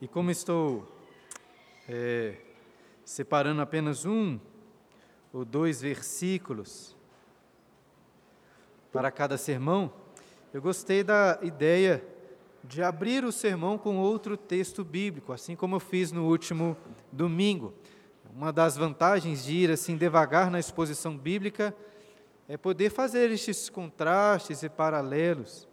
E 0.00 0.06
como 0.06 0.30
estou 0.30 0.86
é, 1.88 2.36
separando 3.04 3.60
apenas 3.60 4.04
um 4.04 4.38
ou 5.32 5.44
dois 5.44 5.80
versículos 5.80 6.96
para 8.92 9.10
cada 9.10 9.36
sermão, 9.36 9.92
eu 10.54 10.62
gostei 10.62 11.02
da 11.02 11.40
ideia 11.42 12.04
de 12.62 12.80
abrir 12.80 13.24
o 13.24 13.32
sermão 13.32 13.76
com 13.76 13.96
outro 13.96 14.36
texto 14.36 14.84
bíblico, 14.84 15.32
assim 15.32 15.56
como 15.56 15.74
eu 15.74 15.80
fiz 15.80 16.12
no 16.12 16.28
último 16.28 16.76
domingo. 17.10 17.74
Uma 18.32 18.52
das 18.52 18.76
vantagens 18.76 19.44
de 19.44 19.52
ir 19.56 19.70
assim 19.70 19.96
devagar 19.96 20.48
na 20.48 20.60
exposição 20.60 21.18
bíblica 21.18 21.74
é 22.46 22.56
poder 22.56 22.90
fazer 22.90 23.32
estes 23.32 23.68
contrastes 23.68 24.62
e 24.62 24.68
paralelos. 24.68 25.66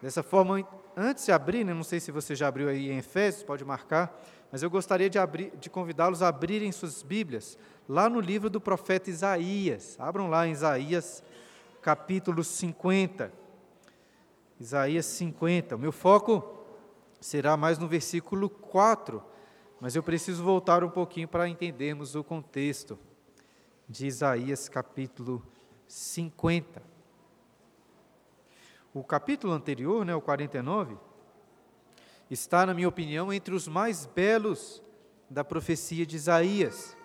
Dessa 0.00 0.22
forma, 0.22 0.66
antes 0.96 1.24
de 1.24 1.32
abrir, 1.32 1.64
né, 1.64 1.74
não 1.74 1.82
sei 1.82 2.00
se 2.00 2.10
você 2.10 2.34
já 2.34 2.48
abriu 2.48 2.68
aí 2.68 2.90
em 2.90 2.98
Efésios, 2.98 3.42
pode 3.42 3.64
marcar, 3.64 4.20
mas 4.50 4.62
eu 4.62 4.70
gostaria 4.70 5.10
de, 5.10 5.18
de 5.58 5.68
convidá-los 5.68 6.22
a 6.22 6.28
abrirem 6.28 6.70
suas 6.70 7.02
Bíblias 7.02 7.58
lá 7.88 8.08
no 8.08 8.20
livro 8.20 8.48
do 8.48 8.60
profeta 8.60 9.10
Isaías. 9.10 9.96
Abram 9.98 10.28
lá 10.28 10.46
em 10.46 10.52
Isaías, 10.52 11.22
capítulo 11.82 12.44
50. 12.44 13.32
Isaías 14.60 15.06
50. 15.06 15.76
O 15.76 15.78
meu 15.78 15.92
foco 15.92 16.64
será 17.20 17.56
mais 17.56 17.78
no 17.78 17.88
versículo 17.88 18.48
4, 18.48 19.22
mas 19.80 19.96
eu 19.96 20.02
preciso 20.02 20.44
voltar 20.44 20.84
um 20.84 20.90
pouquinho 20.90 21.26
para 21.26 21.48
entendermos 21.48 22.14
o 22.14 22.22
contexto 22.22 22.98
de 23.88 24.06
Isaías, 24.06 24.68
capítulo 24.68 25.44
50. 25.88 26.93
O 28.94 29.02
capítulo 29.02 29.52
anterior, 29.52 30.04
né, 30.06 30.14
o 30.14 30.20
49, 30.20 30.96
está, 32.30 32.64
na 32.64 32.72
minha 32.72 32.88
opinião, 32.88 33.32
entre 33.32 33.52
os 33.52 33.66
mais 33.66 34.06
belos 34.06 34.80
da 35.28 35.42
profecia 35.42 36.06
de 36.06 36.14
Isaías. 36.14 36.96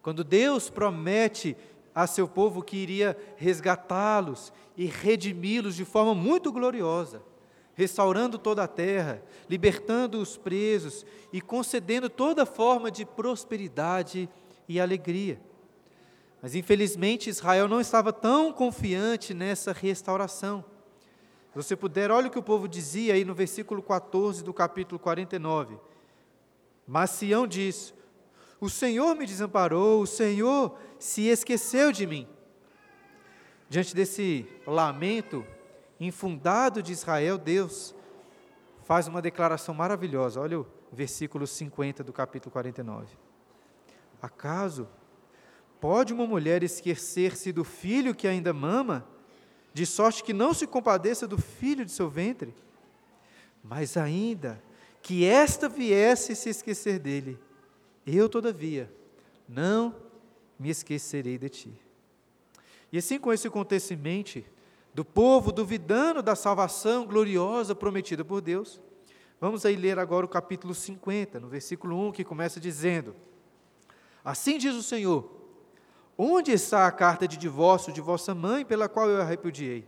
Quando 0.00 0.24
Deus 0.24 0.70
promete 0.70 1.54
a 1.94 2.06
seu 2.06 2.26
povo 2.26 2.62
que 2.62 2.78
iria 2.78 3.14
resgatá-los 3.36 4.50
e 4.78 4.86
redimi-los 4.86 5.76
de 5.76 5.84
forma 5.84 6.14
muito 6.14 6.50
gloriosa, 6.50 7.22
restaurando 7.74 8.38
toda 8.38 8.64
a 8.64 8.68
terra, 8.68 9.22
libertando 9.46 10.18
os 10.22 10.38
presos 10.38 11.04
e 11.30 11.42
concedendo 11.42 12.08
toda 12.08 12.46
forma 12.46 12.90
de 12.90 13.04
prosperidade 13.04 14.26
e 14.66 14.80
alegria. 14.80 15.38
Mas 16.40 16.54
infelizmente 16.54 17.28
Israel 17.28 17.68
não 17.68 17.78
estava 17.78 18.10
tão 18.10 18.54
confiante 18.54 19.34
nessa 19.34 19.70
restauração 19.70 20.64
você 21.56 21.74
puder, 21.74 22.10
olha 22.10 22.28
o 22.28 22.30
que 22.30 22.38
o 22.38 22.42
povo 22.42 22.68
dizia 22.68 23.14
aí 23.14 23.24
no 23.24 23.34
versículo 23.34 23.82
14 23.82 24.44
do 24.44 24.52
capítulo 24.52 24.98
49. 24.98 25.78
Mas 26.86 27.08
Sião 27.12 27.46
diz: 27.46 27.94
O 28.60 28.68
Senhor 28.68 29.16
me 29.16 29.24
desamparou, 29.24 30.02
o 30.02 30.06
Senhor 30.06 30.78
se 30.98 31.28
esqueceu 31.28 31.90
de 31.90 32.06
mim. 32.06 32.28
Diante 33.70 33.96
desse 33.96 34.46
lamento 34.66 35.46
infundado 35.98 36.82
de 36.82 36.92
Israel, 36.92 37.38
Deus 37.38 37.94
faz 38.84 39.08
uma 39.08 39.22
declaração 39.22 39.74
maravilhosa. 39.74 40.38
Olha 40.38 40.60
o 40.60 40.66
versículo 40.92 41.46
50 41.46 42.04
do 42.04 42.12
capítulo 42.12 42.52
49. 42.52 43.16
Acaso 44.20 44.86
pode 45.80 46.12
uma 46.12 46.26
mulher 46.26 46.62
esquecer-se 46.62 47.50
do 47.50 47.64
filho 47.64 48.14
que 48.14 48.28
ainda 48.28 48.52
mama? 48.52 49.15
De 49.76 49.84
sorte 49.84 50.24
que 50.24 50.32
não 50.32 50.54
se 50.54 50.66
compadeça 50.66 51.28
do 51.28 51.36
filho 51.36 51.84
de 51.84 51.92
seu 51.92 52.08
ventre, 52.08 52.54
mas 53.62 53.94
ainda 53.94 54.58
que 55.02 55.22
esta 55.22 55.68
viesse 55.68 56.34
se 56.34 56.48
esquecer 56.48 56.98
dele, 56.98 57.38
eu, 58.06 58.26
todavia, 58.26 58.90
não 59.46 59.94
me 60.58 60.70
esquecerei 60.70 61.36
de 61.36 61.50
ti. 61.50 61.80
E 62.90 62.96
assim, 62.96 63.18
com 63.18 63.30
esse 63.30 63.48
acontecimento 63.48 64.42
do 64.94 65.04
povo 65.04 65.52
duvidando 65.52 66.22
da 66.22 66.34
salvação 66.34 67.04
gloriosa 67.04 67.74
prometida 67.74 68.24
por 68.24 68.40
Deus, 68.40 68.80
vamos 69.38 69.66
aí 69.66 69.76
ler 69.76 69.98
agora 69.98 70.24
o 70.24 70.28
capítulo 70.30 70.74
50, 70.74 71.38
no 71.38 71.48
versículo 71.48 72.08
1, 72.08 72.12
que 72.12 72.24
começa 72.24 72.58
dizendo: 72.58 73.14
Assim 74.24 74.56
diz 74.56 74.74
o 74.74 74.82
Senhor 74.82 75.35
Onde 76.18 76.52
está 76.52 76.86
a 76.86 76.92
carta 76.92 77.28
de 77.28 77.36
divórcio 77.36 77.92
de 77.92 78.00
vossa 78.00 78.34
mãe, 78.34 78.64
pela 78.64 78.88
qual 78.88 79.08
eu 79.08 79.20
a 79.20 79.24
repudiei? 79.24 79.86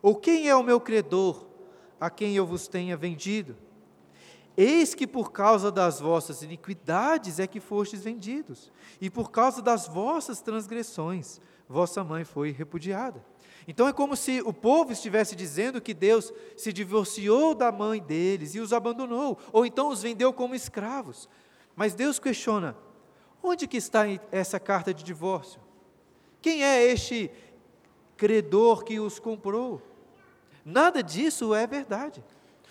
Ou 0.00 0.16
quem 0.16 0.48
é 0.48 0.54
o 0.54 0.62
meu 0.62 0.80
credor, 0.80 1.46
a 2.00 2.08
quem 2.08 2.34
eu 2.34 2.46
vos 2.46 2.68
tenha 2.68 2.96
vendido? 2.96 3.56
Eis 4.56 4.94
que 4.94 5.06
por 5.06 5.30
causa 5.30 5.70
das 5.70 6.00
vossas 6.00 6.42
iniquidades 6.42 7.38
é 7.38 7.46
que 7.46 7.60
fostes 7.60 8.02
vendidos, 8.02 8.72
e 9.00 9.08
por 9.08 9.30
causa 9.30 9.62
das 9.62 9.86
vossas 9.86 10.40
transgressões, 10.40 11.40
vossa 11.68 12.02
mãe 12.02 12.24
foi 12.24 12.50
repudiada. 12.50 13.24
Então 13.68 13.86
é 13.86 13.92
como 13.92 14.16
se 14.16 14.40
o 14.40 14.52
povo 14.52 14.92
estivesse 14.92 15.36
dizendo 15.36 15.80
que 15.80 15.92
Deus 15.92 16.32
se 16.56 16.72
divorciou 16.72 17.54
da 17.54 17.70
mãe 17.70 18.00
deles 18.00 18.54
e 18.54 18.60
os 18.60 18.72
abandonou, 18.72 19.38
ou 19.52 19.66
então 19.66 19.90
os 19.90 20.02
vendeu 20.02 20.32
como 20.32 20.54
escravos. 20.54 21.28
Mas 21.76 21.94
Deus 21.94 22.18
questiona: 22.18 22.74
Onde 23.42 23.66
que 23.66 23.76
está 23.76 24.04
essa 24.30 24.58
carta 24.58 24.92
de 24.92 25.02
divórcio? 25.04 25.60
Quem 26.40 26.62
é 26.62 26.84
este 26.84 27.30
credor 28.16 28.84
que 28.84 28.98
os 28.98 29.18
comprou? 29.18 29.82
Nada 30.64 31.02
disso 31.02 31.54
é 31.54 31.66
verdade. 31.66 32.22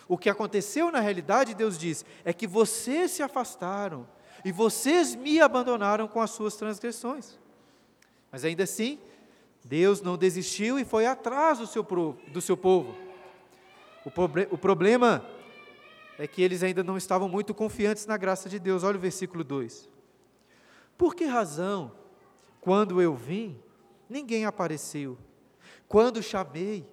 O 0.07 0.17
que 0.17 0.29
aconteceu 0.29 0.91
na 0.91 0.99
realidade, 0.99 1.53
Deus 1.53 1.77
diz, 1.77 2.05
é 2.23 2.31
que 2.31 2.47
vocês 2.47 3.11
se 3.11 3.23
afastaram 3.23 4.07
e 4.45 4.51
vocês 4.51 5.15
me 5.15 5.41
abandonaram 5.41 6.07
com 6.07 6.21
as 6.21 6.31
suas 6.31 6.55
transgressões. 6.55 7.37
Mas 8.31 8.45
ainda 8.45 8.63
assim, 8.63 8.99
Deus 9.63 10.01
não 10.01 10.17
desistiu 10.17 10.79
e 10.79 10.85
foi 10.85 11.05
atrás 11.05 11.59
do 11.59 11.67
seu, 11.67 11.83
do 12.27 12.41
seu 12.41 12.55
povo. 12.55 12.95
O, 14.05 14.11
proble 14.11 14.47
o 14.51 14.57
problema 14.57 15.25
é 16.17 16.25
que 16.25 16.41
eles 16.41 16.63
ainda 16.63 16.83
não 16.83 16.97
estavam 16.97 17.27
muito 17.27 17.53
confiantes 17.53 18.05
na 18.05 18.15
graça 18.15 18.47
de 18.47 18.59
Deus. 18.59 18.83
Olha 18.83 18.97
o 18.97 19.01
versículo 19.01 19.43
2. 19.43 19.89
Por 20.97 21.15
que 21.15 21.25
razão, 21.25 21.91
quando 22.59 23.01
eu 23.01 23.15
vim, 23.15 23.59
ninguém 24.09 24.45
apareceu? 24.45 25.17
Quando 25.87 26.23
chamei, 26.23 26.85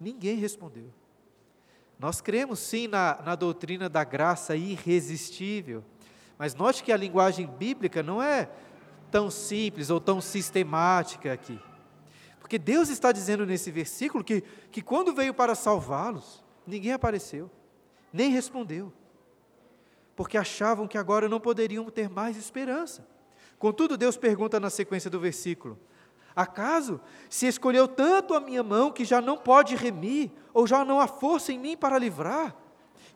ninguém 0.00 0.36
respondeu. 0.36 0.90
Nós 1.98 2.20
cremos 2.20 2.58
sim 2.58 2.88
na, 2.88 3.20
na 3.22 3.36
doutrina 3.36 3.88
da 3.88 4.02
graça 4.02 4.56
irresistível, 4.56 5.84
mas 6.36 6.54
note 6.54 6.82
que 6.82 6.90
a 6.90 6.96
linguagem 6.96 7.46
bíblica 7.46 8.02
não 8.02 8.20
é 8.20 8.50
tão 9.10 9.30
simples 9.30 9.90
ou 9.90 10.00
tão 10.00 10.20
sistemática 10.20 11.32
aqui. 11.32 11.60
Porque 12.40 12.58
Deus 12.58 12.88
está 12.88 13.12
dizendo 13.12 13.46
nesse 13.46 13.70
versículo 13.70 14.24
que, 14.24 14.40
que 14.72 14.82
quando 14.82 15.14
veio 15.14 15.32
para 15.32 15.54
salvá-los, 15.54 16.42
ninguém 16.66 16.92
apareceu, 16.92 17.48
nem 18.12 18.30
respondeu, 18.30 18.92
porque 20.16 20.36
achavam 20.36 20.88
que 20.88 20.98
agora 20.98 21.28
não 21.28 21.38
poderiam 21.38 21.88
ter 21.90 22.08
mais 22.08 22.36
esperança. 22.36 23.06
Contudo, 23.62 23.96
Deus 23.96 24.16
pergunta 24.16 24.58
na 24.58 24.68
sequência 24.68 25.08
do 25.08 25.20
versículo: 25.20 25.78
Acaso 26.34 27.00
se 27.30 27.46
escolheu 27.46 27.86
tanto 27.86 28.34
a 28.34 28.40
minha 28.40 28.60
mão 28.60 28.90
que 28.90 29.04
já 29.04 29.20
não 29.20 29.38
pode 29.38 29.76
remir, 29.76 30.32
ou 30.52 30.66
já 30.66 30.84
não 30.84 30.98
há 30.98 31.06
força 31.06 31.52
em 31.52 31.60
mim 31.60 31.76
para 31.76 31.96
livrar? 31.96 32.56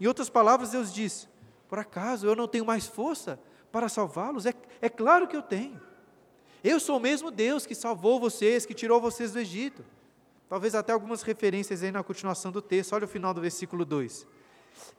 Em 0.00 0.06
outras 0.06 0.30
palavras, 0.30 0.70
Deus 0.70 0.94
diz: 0.94 1.28
Por 1.68 1.80
acaso 1.80 2.28
eu 2.28 2.36
não 2.36 2.46
tenho 2.46 2.64
mais 2.64 2.86
força 2.86 3.40
para 3.72 3.88
salvá-los? 3.88 4.46
É, 4.46 4.54
é 4.80 4.88
claro 4.88 5.26
que 5.26 5.36
eu 5.36 5.42
tenho. 5.42 5.82
Eu 6.62 6.78
sou 6.78 6.98
o 6.98 7.00
mesmo 7.00 7.32
Deus 7.32 7.66
que 7.66 7.74
salvou 7.74 8.20
vocês, 8.20 8.64
que 8.64 8.72
tirou 8.72 9.00
vocês 9.00 9.32
do 9.32 9.40
Egito. 9.40 9.84
Talvez 10.48 10.76
até 10.76 10.92
algumas 10.92 11.22
referências 11.22 11.82
aí 11.82 11.90
na 11.90 12.04
continuação 12.04 12.52
do 12.52 12.62
texto. 12.62 12.92
Olha 12.92 13.06
o 13.06 13.08
final 13.08 13.34
do 13.34 13.40
versículo 13.40 13.84
2. 13.84 14.24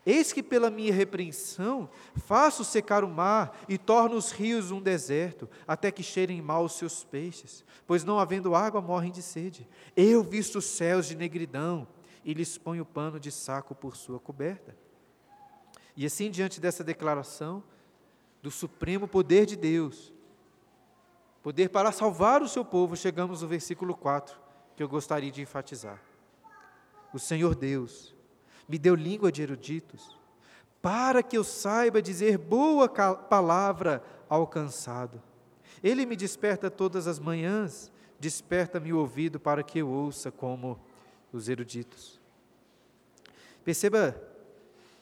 Eis 0.06 0.32
que 0.32 0.42
pela 0.42 0.70
minha 0.70 0.94
repreensão 0.94 1.90
faço 2.16 2.64
secar 2.64 3.04
o 3.04 3.10
mar 3.10 3.60
e 3.68 3.78
torno 3.78 4.16
os 4.16 4.32
rios 4.32 4.72
um 4.72 4.82
deserto, 4.82 5.50
até 5.68 5.92
que 5.92 6.02
cheirem 6.02 6.42
mal 6.42 6.64
os 6.64 6.74
seus 6.74 7.04
peixes, 7.04 7.66
pois 7.86 8.04
não 8.04 8.18
havendo 8.18 8.56
água 8.56 8.82
morrem 8.82 9.12
de 9.12 9.22
sede. 9.22 9.68
Eu 9.96 10.24
visto 10.24 10.60
os 10.60 10.66
céus 10.66 11.08
de 11.08 11.16
negridão 11.16 11.88
e 12.24 12.34
lhes 12.34 12.58
ponho 12.58 12.86
pano 12.86 13.20
de 13.20 13.32
saco 13.32 13.76
por 13.76 13.96
sua 13.96 14.20
coberta. 14.20 14.76
E 15.96 16.06
assim, 16.06 16.30
diante 16.30 16.60
dessa 16.60 16.84
declaração 16.84 17.64
do 18.42 18.52
supremo 18.52 19.08
poder 19.08 19.46
de 19.46 19.56
Deus, 19.56 20.14
poder 21.42 21.70
para 21.70 21.92
salvar 21.92 22.42
o 22.42 22.48
seu 22.48 22.64
povo, 22.64 22.96
chegamos 22.96 23.42
no 23.42 23.48
versículo 23.48 23.96
4, 23.96 24.40
que 24.76 24.84
eu 24.84 24.88
gostaria 24.88 25.32
de 25.32 25.42
enfatizar. 25.42 26.02
O 27.14 27.20
Senhor 27.20 27.56
Deus, 27.56 28.16
me 28.68 28.78
deu 28.78 28.96
língua 28.96 29.32
de 29.32 29.42
eruditos, 29.42 30.18
para 30.82 31.24
que 31.24 31.38
eu 31.38 31.44
saiba 31.44 32.02
dizer 32.02 32.38
boa 32.38 32.90
palavra 32.90 34.04
ao 34.30 34.46
cansado. 34.46 35.22
Ele 35.84 36.06
me 36.06 36.16
desperta 36.16 36.70
todas 36.70 37.08
as 37.08 37.20
manhãs, 37.20 37.92
desperta-me 38.20 38.92
o 38.92 39.00
ouvido 39.00 39.40
para 39.40 39.64
que 39.64 39.80
eu 39.80 39.90
ouça 39.90 40.32
como 40.32 40.80
os 41.32 41.50
eruditos. 41.50 42.20
Perceba 43.64 44.20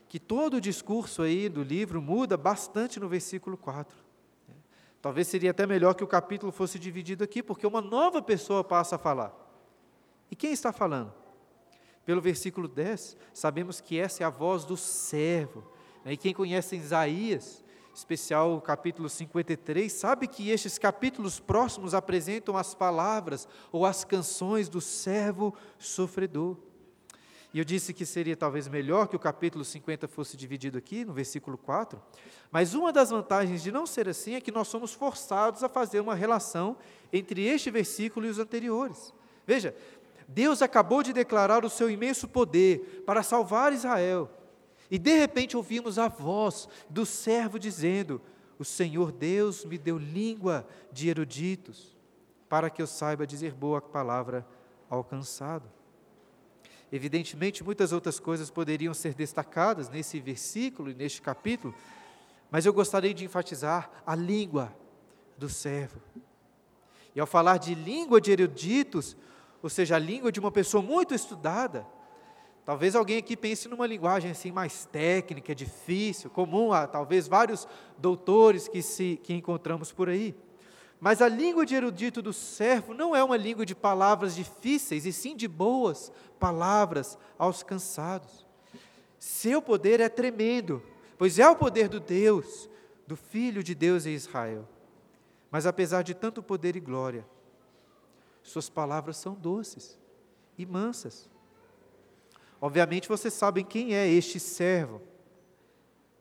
que 0.08 0.20
todo 0.20 0.56
o 0.56 0.62
discurso 0.62 1.22
aí 1.22 1.50
do 1.50 1.64
livro 1.64 2.02
muda 2.02 2.38
bastante 2.38 3.00
no 3.00 3.08
versículo 3.08 3.58
4. 3.58 3.98
Talvez 5.02 5.28
seria 5.28 5.52
até 5.52 5.68
melhor 5.68 5.94
que 5.94 6.04
o 6.04 6.08
capítulo 6.08 6.52
fosse 6.52 6.80
dividido 6.80 7.24
aqui, 7.24 7.44
porque 7.44 7.68
uma 7.68 7.82
nova 7.82 8.22
pessoa 8.22 8.64
passa 8.64 8.96
a 8.96 9.00
falar. 9.00 9.34
E 10.32 10.36
quem 10.36 10.52
está 10.52 10.74
falando? 10.74 11.14
Pelo 12.06 12.22
versículo 12.22 12.68
10, 12.68 13.18
sabemos 13.34 13.82
que 13.82 14.00
essa 14.00 14.24
é 14.24 14.26
a 14.26 14.30
voz 14.30 14.64
do 14.64 14.78
servo. 14.78 15.64
Né? 16.04 16.14
E 16.14 16.18
quem 16.18 16.34
conhece 16.34 16.76
Isaías, 16.76 17.64
especial 17.94 18.56
o 18.56 18.62
capítulo 18.62 19.10
53, 19.10 19.92
sabe 19.92 20.28
que 20.28 20.50
estes 20.50 20.78
capítulos 20.78 21.40
próximos 21.40 21.94
apresentam 21.94 22.56
as 22.56 22.76
palavras 22.76 23.48
ou 23.72 23.86
as 23.86 24.04
canções 24.04 24.70
do 24.70 24.80
servo 24.80 25.56
sofredor. 25.80 26.58
E 27.56 27.58
eu 27.58 27.64
disse 27.64 27.94
que 27.94 28.06
seria 28.06 28.36
talvez 28.36 28.68
melhor 28.68 29.08
que 29.08 29.16
o 29.16 29.20
capítulo 29.20 29.64
50 29.64 30.10
fosse 30.10 30.36
dividido 30.36 30.78
aqui, 30.78 31.06
no 31.06 31.14
versículo 31.14 31.58
4. 31.58 32.00
Mas 32.52 32.74
uma 32.74 32.92
das 32.92 33.12
vantagens 33.12 33.64
de 33.64 33.72
não 33.72 33.86
ser 33.86 34.10
assim 34.10 34.36
é 34.36 34.42
que 34.42 34.52
nós 34.52 34.68
somos 34.68 34.94
forçados 34.94 35.64
a 35.64 35.70
fazer 35.70 36.02
uma 36.02 36.14
relação 36.14 36.76
entre 37.14 37.46
este 37.46 37.72
versículo 37.72 38.26
e 38.26 38.30
os 38.30 38.40
anteriores. 38.40 39.14
Veja, 39.48 39.74
Deus 40.28 40.62
acabou 40.62 41.04
de 41.04 41.14
declarar 41.14 41.64
o 41.64 41.70
seu 41.70 41.90
imenso 41.90 42.28
poder 42.28 43.04
para 43.06 43.24
salvar 43.24 43.74
Israel. 43.74 44.30
E 44.90 44.98
de 44.98 45.16
repente 45.18 45.58
ouvimos 45.58 45.98
a 45.98 46.08
voz 46.08 46.68
do 46.90 47.06
servo 47.06 47.60
dizendo: 47.60 48.22
O 48.58 48.66
Senhor 48.66 49.12
Deus 49.12 49.66
me 49.66 49.78
deu 49.78 49.98
língua 49.98 50.68
de 50.92 51.10
eruditos, 51.10 51.96
para 52.50 52.70
que 52.70 52.82
eu 52.82 52.88
saiba 52.88 53.26
dizer 53.26 53.54
boa 53.54 53.82
palavra 53.82 54.46
ao 54.90 55.04
cansado. 55.04 55.70
Evidentemente, 56.92 57.64
muitas 57.64 57.92
outras 57.92 58.20
coisas 58.20 58.50
poderiam 58.50 58.94
ser 58.94 59.14
destacadas 59.14 59.90
nesse 59.90 60.20
versículo 60.20 60.92
e 60.92 60.94
neste 60.94 61.22
capítulo, 61.22 61.74
mas 62.50 62.66
eu 62.66 62.74
gostaria 62.74 63.14
de 63.14 63.26
enfatizar 63.26 63.90
a 64.06 64.16
língua 64.16 64.74
do 65.38 65.50
servo. 65.50 66.00
E 67.14 67.20
ao 67.20 67.26
falar 67.26 67.58
de 67.58 67.74
língua 67.74 68.22
de 68.22 68.32
eruditos, 68.32 69.18
ou 69.66 69.70
seja, 69.70 69.96
a 69.96 70.00
língua 70.00 70.32
de 70.32 70.40
uma 70.40 70.52
pessoa 70.52 70.80
muito 70.80 71.16
estudada, 71.16 71.88
talvez 72.64 72.96
alguém 72.96 73.18
aqui 73.18 73.36
pense 73.36 73.68
numa 73.68 73.88
linguagem 73.88 74.30
assim 74.30 74.52
mais 74.52 74.86
técnica, 74.86 75.56
difícil, 75.56 76.30
comum 76.30 76.72
a 76.72 76.86
talvez 76.86 77.28
vários 77.28 77.68
doutores 77.98 78.68
que, 78.68 78.84
se, 78.84 79.20
que 79.24 79.34
encontramos 79.34 79.92
por 79.92 80.08
aí. 80.08 80.36
Mas 81.00 81.20
a 81.20 81.28
língua 81.28 81.66
de 81.66 81.74
erudito 81.74 82.22
do 82.22 82.32
servo 82.32 82.94
não 82.94 83.16
é 83.16 83.24
uma 83.24 83.36
língua 83.36 83.66
de 83.66 83.74
palavras 83.74 84.36
difíceis, 84.36 85.04
e 85.04 85.12
sim 85.12 85.36
de 85.36 85.48
boas 85.48 86.12
palavras 86.38 87.18
aos 87.36 87.64
cansados. 87.64 88.46
Seu 89.18 89.64
poder 89.64 90.00
é 90.00 90.10
tremendo, 90.10 90.80
pois 91.18 91.40
é 91.40 91.50
o 91.50 91.56
poder 91.56 91.90
do 91.90 92.00
Deus, 92.00 92.70
do 93.08 93.16
Filho 93.16 93.64
de 93.64 93.74
Deus 93.74 94.06
em 94.06 94.14
Israel. 94.14 94.70
Mas 95.50 95.66
apesar 95.66 96.04
de 96.04 96.14
tanto 96.14 96.44
poder 96.44 96.76
e 96.76 96.80
glória, 96.80 97.26
suas 98.46 98.70
palavras 98.70 99.18
são 99.18 99.34
doces 99.34 100.00
e 100.56 100.68
mansas. 100.68 101.28
Obviamente 102.62 103.10
vocês 103.10 103.34
sabem 103.34 103.66
quem 103.66 103.96
é 103.96 104.08
este 104.08 104.40
servo. 104.40 105.02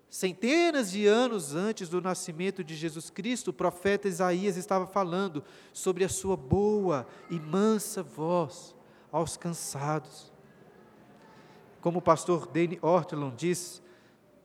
Centenas 0.08 0.90
de 0.90 1.06
anos 1.06 1.54
antes 1.54 1.88
do 1.88 2.00
nascimento 2.00 2.64
de 2.64 2.74
Jesus 2.74 3.10
Cristo, 3.10 3.48
o 3.48 3.52
profeta 3.52 4.08
Isaías 4.08 4.56
estava 4.56 4.86
falando 4.86 5.44
sobre 5.70 6.02
a 6.02 6.08
sua 6.08 6.34
boa 6.34 7.06
e 7.28 7.38
mansa 7.38 8.02
voz 8.02 8.74
aos 9.12 9.36
cansados. 9.36 10.32
Como 11.82 11.98
o 11.98 12.02
pastor 12.02 12.46
Danny 12.46 12.78
Ortlund 12.80 13.36
diz 13.36 13.82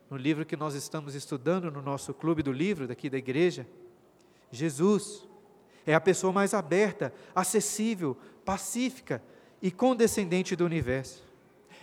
no 0.09 0.17
livro 0.17 0.45
que 0.45 0.57
nós 0.57 0.73
estamos 0.73 1.15
estudando 1.15 1.71
no 1.71 1.81
nosso 1.81 2.13
clube 2.13 2.43
do 2.43 2.51
livro 2.51 2.87
daqui 2.87 3.09
da 3.09 3.17
igreja, 3.17 3.65
Jesus 4.51 5.28
é 5.85 5.93
a 5.93 6.01
pessoa 6.01 6.33
mais 6.33 6.53
aberta, 6.53 7.13
acessível, 7.33 8.17
pacífica 8.45 9.21
e 9.61 9.71
condescendente 9.71 10.55
do 10.55 10.65
universo 10.65 11.29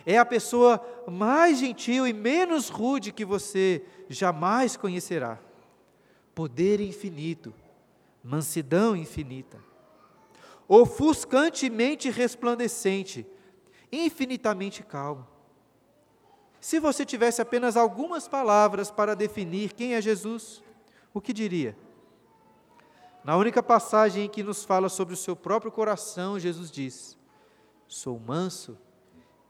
é 0.09 0.17
a 0.17 0.25
pessoa 0.25 0.81
mais 1.05 1.59
gentil 1.59 2.07
e 2.07 2.13
menos 2.13 2.69
rude 2.69 3.11
que 3.11 3.25
você 3.25 3.83
jamais 4.07 4.77
conhecerá. 4.77 5.37
Poder 6.33 6.79
infinito, 6.79 7.53
mansidão 8.23 8.95
infinita, 8.95 9.61
ofuscantemente 10.65 12.09
resplandecente, 12.09 13.27
infinitamente 13.91 14.81
calmo. 14.81 15.27
Se 16.61 16.79
você 16.79 17.03
tivesse 17.03 17.41
apenas 17.41 17.75
algumas 17.75 18.29
palavras 18.29 18.89
para 18.89 19.13
definir 19.13 19.73
quem 19.73 19.93
é 19.93 20.01
Jesus, 20.01 20.63
o 21.13 21.19
que 21.19 21.33
diria? 21.33 21.77
Na 23.27 23.35
única 23.35 23.61
passagem 23.61 24.23
em 24.23 24.29
que 24.29 24.41
nos 24.41 24.63
fala 24.63 24.87
sobre 24.87 25.13
o 25.13 25.17
seu 25.17 25.35
próprio 25.35 25.69
coração, 25.69 26.39
Jesus 26.39 26.71
diz: 26.71 27.17
Sou 27.85 28.17
manso 28.17 28.77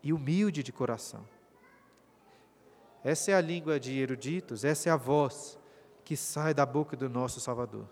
e 0.01 0.11
humilde 0.11 0.63
de 0.63 0.71
coração. 0.71 1.23
Essa 3.03 3.29
é 3.29 3.33
a 3.35 3.39
língua 3.39 3.79
de 3.79 3.95
eruditos, 3.99 4.63
essa 4.63 4.89
é 4.89 4.91
a 4.91 4.95
voz 4.95 5.59
que 6.03 6.17
sai 6.17 6.55
da 6.55 6.65
boca 6.65 6.97
do 6.97 7.07
nosso 7.07 7.39
Salvador. 7.39 7.87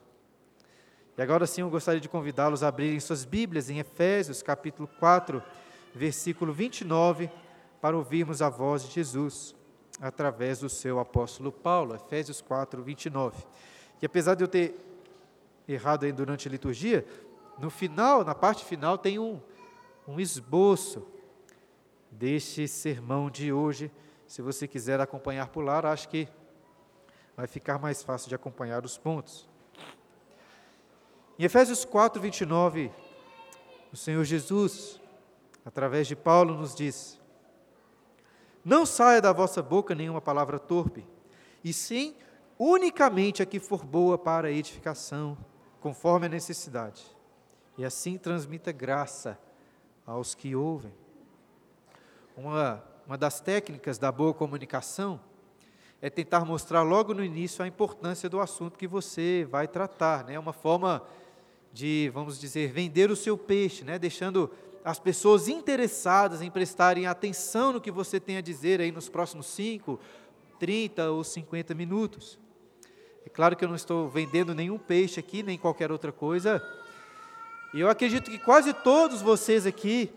E 1.15 1.21
agora 1.21 1.45
sim 1.45 1.61
eu 1.61 1.69
gostaria 1.69 2.01
de 2.01 2.09
convidá-los 2.09 2.63
a 2.63 2.69
abrirem 2.69 2.99
suas 2.99 3.23
Bíblias 3.23 3.69
em 3.69 3.77
Efésios, 3.77 4.41
capítulo 4.41 4.89
4, 4.99 5.39
versículo 5.93 6.51
29, 6.51 7.29
para 7.79 7.95
ouvirmos 7.95 8.41
a 8.41 8.49
voz 8.49 8.87
de 8.87 8.91
Jesus 8.91 9.53
através 10.01 10.61
do 10.61 10.67
seu 10.67 10.99
apóstolo 10.99 11.51
Paulo, 11.51 11.93
Efésios 11.93 12.41
4, 12.41 12.81
29. 12.81 13.45
E 14.01 14.05
apesar 14.07 14.33
de 14.33 14.43
eu 14.43 14.47
ter 14.47 14.94
errado 15.67 16.05
aí 16.05 16.11
durante 16.11 16.47
a 16.47 16.51
liturgia, 16.51 17.05
no 17.57 17.69
final, 17.69 18.23
na 18.23 18.35
parte 18.35 18.65
final, 18.65 18.97
tem 18.97 19.17
um, 19.17 19.39
um 20.07 20.19
esboço 20.19 21.07
deste 22.11 22.67
sermão 22.67 23.29
de 23.29 23.51
hoje. 23.51 23.91
Se 24.27 24.41
você 24.41 24.67
quiser 24.67 24.99
acompanhar 24.99 25.47
por 25.47 25.63
lá, 25.63 25.79
acho 25.91 26.09
que 26.09 26.27
vai 27.35 27.47
ficar 27.47 27.79
mais 27.79 28.03
fácil 28.03 28.29
de 28.29 28.35
acompanhar 28.35 28.83
os 28.83 28.97
pontos. 28.97 29.47
Em 31.37 31.43
Efésios 31.43 31.83
4, 31.83 32.21
29, 32.21 32.91
o 33.91 33.97
Senhor 33.97 34.23
Jesus, 34.23 35.01
através 35.65 36.07
de 36.07 36.15
Paulo, 36.15 36.55
nos 36.55 36.73
diz: 36.73 37.19
Não 38.63 38.85
saia 38.85 39.21
da 39.21 39.33
vossa 39.33 39.61
boca 39.61 39.93
nenhuma 39.93 40.21
palavra 40.21 40.57
torpe, 40.57 41.05
e 41.63 41.73
sim 41.73 42.15
unicamente 42.57 43.43
a 43.43 43.45
que 43.45 43.59
for 43.59 43.83
boa 43.83 44.17
para 44.17 44.51
edificação, 44.51 45.37
conforme 45.85 46.25
a 46.25 46.29
necessidade, 46.29 47.03
e 47.77 47.85
assim 47.85 48.17
transmita 48.17 48.71
graça 48.71 49.37
aos 50.03 50.33
que 50.33 50.55
ouvem. 50.55 50.91
Uma, 52.35 52.83
uma 53.05 53.15
das 53.15 53.39
técnicas 53.39 53.99
da 53.99 54.11
boa 54.11 54.33
comunicação 54.33 55.21
é 56.01 56.09
tentar 56.09 56.43
mostrar 56.43 56.81
logo 56.81 57.13
no 57.13 57.23
início 57.23 57.63
a 57.63 57.67
importância 57.67 58.27
do 58.27 58.39
assunto 58.39 58.79
que 58.79 58.87
você 58.87 59.47
vai 59.47 59.67
tratar, 59.67 60.25
né? 60.25 60.39
Uma 60.39 60.53
forma 60.53 61.03
de, 61.71 62.09
vamos 62.11 62.39
dizer, 62.39 62.71
vender 62.71 63.11
o 63.11 63.15
seu 63.15 63.37
peixe, 63.37 63.83
né? 63.83 63.99
Deixando 63.99 64.51
as 64.83 64.97
pessoas 64.97 65.47
interessadas 65.47 66.41
em 66.41 66.49
prestarem 66.49 67.05
atenção 67.05 67.73
no 67.73 67.79
que 67.79 67.91
você 67.91 68.19
tem 68.19 68.37
a 68.37 68.41
dizer 68.41 68.81
aí 68.81 68.91
nos 68.91 69.07
próximos 69.07 69.45
5, 69.45 69.99
30 70.57 71.11
ou 71.11 71.23
50 71.23 71.75
minutos. 71.75 72.39
É 73.25 73.29
claro 73.29 73.55
que 73.55 73.65
eu 73.65 73.69
não 73.69 73.75
estou 73.75 74.07
vendendo 74.07 74.53
nenhum 74.53 74.77
peixe 74.77 75.19
aqui, 75.19 75.41
nem 75.41 75.57
qualquer 75.57 75.91
outra 75.91 76.11
coisa. 76.11 76.61
E 77.73 77.79
eu 77.79 77.89
acredito 77.89 78.29
que 78.29 78.37
quase 78.37 78.73
todos 78.73 79.21
vocês 79.21 79.65
aqui 79.65 80.13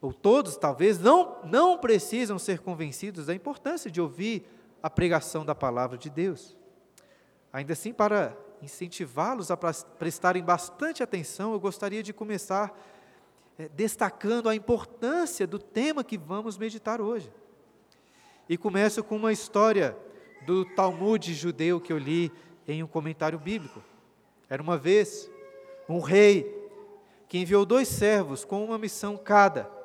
ou 0.00 0.12
todos 0.12 0.56
talvez, 0.56 1.00
não, 1.00 1.38
não 1.44 1.78
precisam 1.78 2.38
ser 2.38 2.60
convencidos 2.60 3.26
da 3.26 3.34
importância 3.34 3.90
de 3.90 4.00
ouvir 4.00 4.46
a 4.82 4.90
pregação 4.90 5.44
da 5.44 5.54
palavra 5.54 5.96
de 5.96 6.10
Deus. 6.10 6.56
Ainda 7.52 7.72
assim, 7.72 7.92
para 7.92 8.36
incentivá-los 8.62 9.50
a 9.50 9.56
prestarem 9.56 10.42
bastante 10.42 11.02
atenção, 11.02 11.52
eu 11.52 11.60
gostaria 11.60 12.02
de 12.02 12.12
começar 12.12 12.78
é, 13.58 13.68
destacando 13.68 14.48
a 14.48 14.54
importância 14.54 15.46
do 15.46 15.58
tema 15.58 16.04
que 16.04 16.18
vamos 16.18 16.58
meditar 16.58 17.00
hoje. 17.00 17.32
E 18.48 18.56
começo 18.56 19.02
com 19.02 19.16
uma 19.16 19.32
história 19.32 19.96
do 20.46 20.64
Talmud 20.64 21.34
judeu 21.34 21.80
que 21.80 21.92
eu 21.92 21.98
li 21.98 22.32
em 22.66 22.82
um 22.82 22.86
comentário 22.86 23.38
bíblico. 23.38 23.82
Era 24.48 24.62
uma 24.62 24.78
vez 24.78 25.30
um 25.88 26.00
rei 26.00 26.54
que 27.28 27.38
enviou 27.38 27.66
dois 27.66 27.88
servos 27.88 28.44
com 28.44 28.64
uma 28.64 28.78
missão 28.78 29.16
cada 29.16 29.76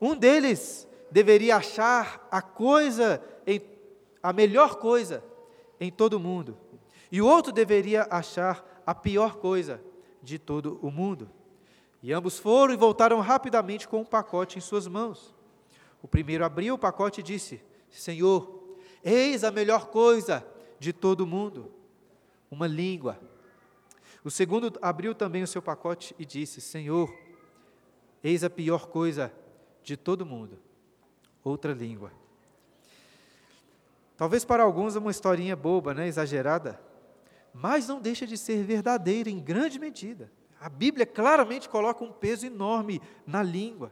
um 0.00 0.16
deles 0.16 0.88
deveria 1.10 1.56
achar 1.56 2.26
a 2.30 2.40
coisa, 2.40 3.22
em, 3.46 3.60
a 4.22 4.32
melhor 4.32 4.76
coisa 4.76 5.22
em 5.78 5.90
todo 5.90 6.14
o 6.14 6.20
mundo. 6.20 6.56
E 7.12 7.20
o 7.20 7.26
outro 7.26 7.52
deveria 7.52 8.06
achar 8.10 8.82
a 8.86 8.94
pior 8.94 9.36
coisa 9.36 9.82
de 10.22 10.38
todo 10.38 10.78
o 10.80 10.90
mundo. 10.90 11.28
E 12.02 12.12
ambos 12.12 12.38
foram 12.38 12.72
e 12.72 12.78
voltaram 12.78 13.20
rapidamente 13.20 13.86
com 13.86 14.00
um 14.00 14.04
pacote 14.04 14.56
em 14.56 14.60
suas 14.60 14.86
mãos. 14.86 15.34
O 16.02 16.08
primeiro 16.08 16.44
abriu 16.44 16.76
o 16.76 16.78
pacote 16.78 17.20
e 17.20 17.24
disse: 17.24 17.62
Senhor, 17.90 18.59
eis 19.04 19.44
a 19.44 19.50
melhor 19.50 19.86
coisa 19.86 20.46
de 20.78 20.92
todo 20.92 21.26
mundo, 21.26 21.70
uma 22.50 22.66
língua. 22.66 23.18
O 24.24 24.30
segundo 24.30 24.78
abriu 24.82 25.14
também 25.14 25.42
o 25.42 25.46
seu 25.46 25.62
pacote 25.62 26.14
e 26.18 26.24
disse: 26.24 26.60
Senhor, 26.60 27.14
eis 28.22 28.44
a 28.44 28.50
pior 28.50 28.86
coisa 28.86 29.32
de 29.82 29.96
todo 29.96 30.26
mundo, 30.26 30.58
outra 31.42 31.72
língua. 31.72 32.12
Talvez 34.16 34.44
para 34.44 34.62
alguns 34.62 34.96
é 34.96 34.98
uma 34.98 35.10
historinha 35.10 35.56
boba, 35.56 35.94
né, 35.94 36.06
exagerada, 36.06 36.78
mas 37.54 37.88
não 37.88 38.00
deixa 38.00 38.26
de 38.26 38.36
ser 38.36 38.62
verdadeira 38.62 39.30
em 39.30 39.38
grande 39.38 39.78
medida. 39.78 40.30
A 40.60 40.68
Bíblia 40.68 41.06
claramente 41.06 41.70
coloca 41.70 42.04
um 42.04 42.12
peso 42.12 42.44
enorme 42.44 43.00
na 43.26 43.42
língua. 43.42 43.90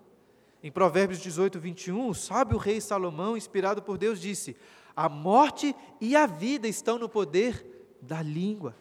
Em 0.62 0.71
Provérbios 0.71 1.21
18, 1.21 1.59
21, 1.59 2.09
o 2.09 2.15
sábio 2.15 2.59
rei 2.59 2.79
Salomão, 2.79 3.38
inspirado 3.38 3.81
por 3.81 3.97
Deus, 3.97 4.21
disse: 4.21 4.55
A 4.99 5.09
morte 5.09 5.76
e 6.00 6.17
a 6.17 6.26
vida 6.26 6.67
estão 6.67 6.99
no 6.99 7.09
poder 7.09 7.95
da 8.02 8.21
língua. 8.21 8.75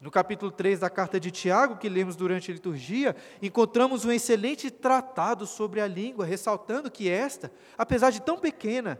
No 0.00 0.10
capítulo 0.10 0.50
3 0.50 0.78
da 0.78 0.88
carta 0.88 1.20
de 1.20 1.30
Tiago, 1.30 1.76
que 1.76 1.90
lemos 1.90 2.16
durante 2.16 2.50
a 2.50 2.54
liturgia, 2.54 3.14
encontramos 3.42 4.06
um 4.06 4.10
excelente 4.10 4.70
tratado 4.70 5.46
sobre 5.46 5.82
a 5.82 5.86
língua, 5.86 6.24
ressaltando 6.24 6.90
que 6.90 7.10
esta, 7.10 7.52
apesar 7.76 8.12
de 8.12 8.22
tão 8.22 8.38
pequena, 8.38 8.98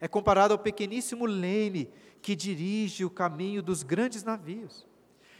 é 0.00 0.08
comparado 0.08 0.54
ao 0.54 0.58
pequeníssimo 0.58 1.26
leme 1.26 1.90
que 2.22 2.34
dirige 2.34 3.04
o 3.04 3.10
caminho 3.10 3.62
dos 3.62 3.82
grandes 3.82 4.24
navios. 4.24 4.86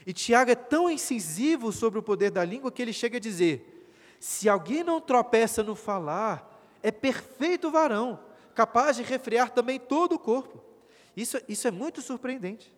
E 0.05 0.13
Tiago 0.13 0.51
é 0.51 0.55
tão 0.55 0.87
incisivo 0.87 1.71
sobre 1.71 1.97
o 1.97 2.03
poder 2.03 2.29
da 2.29 2.45
língua 2.45 2.71
que 2.71 2.83
ele 2.83 2.93
chega 2.93 3.17
a 3.17 3.19
dizer: 3.19 3.91
se 4.19 4.47
alguém 4.47 4.83
não 4.83 5.01
tropeça 5.01 5.63
no 5.63 5.73
falar, 5.73 6.63
é 6.83 6.91
perfeito 6.91 7.71
varão, 7.71 8.19
capaz 8.51 8.97
de 8.97 9.03
refrear 9.03 9.49
também 9.51 9.79
todo 9.79 10.13
o 10.13 10.19
corpo. 10.19 10.61
Isso, 11.15 11.37
isso 11.47 11.67
é 11.67 11.71
muito 11.71 12.01
surpreendente, 12.01 12.73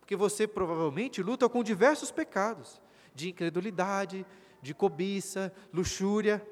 porque 0.00 0.16
você 0.16 0.46
provavelmente 0.46 1.22
luta 1.22 1.48
com 1.48 1.62
diversos 1.62 2.10
pecados, 2.10 2.80
de 3.14 3.30
incredulidade, 3.30 4.26
de 4.60 4.74
cobiça, 4.74 5.52
luxúria. 5.72 6.46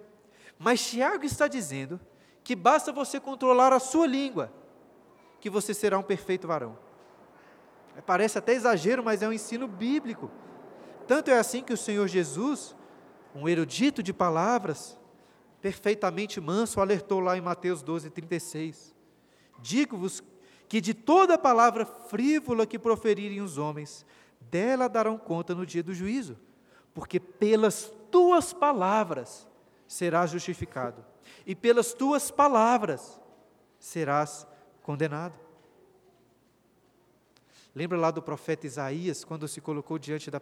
Mas 0.59 0.87
Tiago 0.87 1.25
está 1.25 1.47
dizendo 1.47 2.01
que 2.43 2.57
basta 2.57 2.93
você 2.93 3.21
controlar 3.21 3.73
a 3.73 3.79
sua 3.79 4.07
língua 4.07 4.53
que 5.41 5.49
você 5.49 5.73
será 5.73 5.99
um 5.99 6.03
perfeito 6.03 6.47
varão. 6.47 6.79
Parece 8.05 8.39
até 8.39 8.53
exagero, 8.53 9.03
mas 9.03 9.23
é 9.23 9.29
um 9.29 9.33
ensino 9.33 9.67
bíblico. 9.67 10.31
Tanto 11.07 11.31
é 11.31 11.39
assim 11.39 11.63
que 11.63 11.73
o 11.73 11.77
Senhor 11.77 12.07
Jesus, 12.07 12.77
um 13.35 13.49
erudito 13.49 14.03
de 14.03 14.13
palavras, 14.13 14.99
perfeitamente 15.61 16.41
manso, 16.41 16.81
alertou 16.81 17.21
lá 17.21 17.37
em 17.37 17.41
Mateus 17.41 17.83
12, 17.83 18.11
36. 18.11 18.95
Digo-vos 19.61 20.23
que 20.69 20.81
de 20.81 20.95
toda 20.95 21.37
palavra 21.37 21.85
frívola 21.85 22.67
que 22.67 22.79
proferirem 22.79 23.41
os 23.41 23.59
homens, 23.59 24.07
dela 24.41 24.89
darão 24.89 25.19
conta 25.19 25.55
no 25.55 25.67
dia 25.67 25.83
do 25.83 25.93
juízo, 25.93 26.39
porque 26.95 27.21
pelas 27.21 27.93
tuas 28.11 28.53
palavras 28.53 29.49
serás 29.87 30.31
justificado, 30.31 31.05
e 31.45 31.55
pelas 31.55 31.93
tuas 31.93 32.31
palavras 32.31 33.21
serás 33.79 34.47
condenado. 34.83 35.39
Lembra 37.75 37.99
lá 37.99 38.11
do 38.11 38.23
profeta 38.23 38.67
Isaías, 38.67 39.25
quando 39.25 39.47
se 39.47 39.61
colocou 39.61 39.99
diante 39.99 40.31
da. 40.31 40.41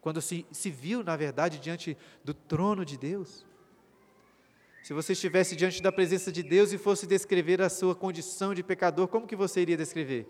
quando 0.00 0.20
se, 0.20 0.46
se 0.50 0.70
viu, 0.70 1.02
na 1.04 1.16
verdade, 1.16 1.58
diante 1.58 1.96
do 2.24 2.34
trono 2.34 2.84
de 2.84 2.96
Deus? 2.96 3.44
Se 4.82 4.94
você 4.94 5.12
estivesse 5.12 5.54
diante 5.54 5.82
da 5.82 5.92
presença 5.92 6.32
de 6.32 6.42
Deus 6.42 6.72
e 6.72 6.78
fosse 6.78 7.06
descrever 7.06 7.60
a 7.60 7.68
sua 7.68 7.94
condição 7.94 8.54
de 8.54 8.62
pecador, 8.62 9.08
como 9.08 9.26
que 9.26 9.36
você 9.36 9.60
iria 9.60 9.76
descrever? 9.76 10.26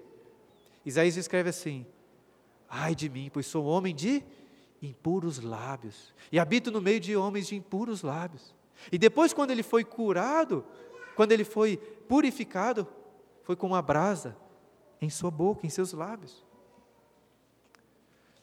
Isaías 0.85 1.17
escreve 1.17 1.51
assim: 1.51 1.87
Ai 2.69 2.95
de 2.95 3.09
mim, 3.09 3.31
pois 3.33 3.47
sou 3.47 3.65
homem 3.65 3.95
de 3.95 4.23
impuros 4.83 5.39
lábios, 5.39 6.15
e 6.33 6.39
habito 6.39 6.71
no 6.71 6.81
meio 6.81 6.99
de 6.99 7.17
homens 7.17 7.47
de 7.47 7.55
impuros 7.55 8.03
lábios. 8.03 8.55
E 8.91 8.99
depois, 8.99 9.33
quando 9.33 9.51
ele 9.51 9.63
foi 9.63 9.85
curado, 9.85 10.65
quando 11.15 11.33
ele 11.33 11.45
foi 11.45 11.77
purificado, 12.09 12.89
foi 13.43 13.55
com 13.55 13.69
uma 13.69 13.83
brasa 13.83 14.37
em 15.01 15.11
sua 15.11 15.31
boca, 15.31 15.67
em 15.67 15.71
seus 15.71 15.93
lábios. 15.93 16.45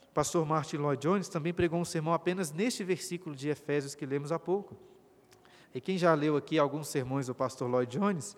O 0.10 0.14
pastor 0.14 0.46
Martin 0.46 0.78
Lloyd 0.78 1.02
Jones 1.02 1.28
também 1.28 1.54
pregou 1.54 1.80
um 1.80 1.86
sermão 1.86 2.14
apenas 2.14 2.52
neste 2.52 2.84
versículo 2.84 3.36
de 3.36 3.50
Efésios 3.50 3.96
que 3.96 4.06
lemos 4.06 4.32
há 4.32 4.40
pouco. 4.40 4.76
E 5.74 5.82
quem 5.82 5.98
já 5.98 6.14
leu 6.14 6.38
aqui 6.38 6.58
alguns 6.58 6.88
sermões 6.88 7.28
do 7.28 7.36
pastor 7.36 7.70
Lloyd 7.70 7.98
Jones, 7.98 8.36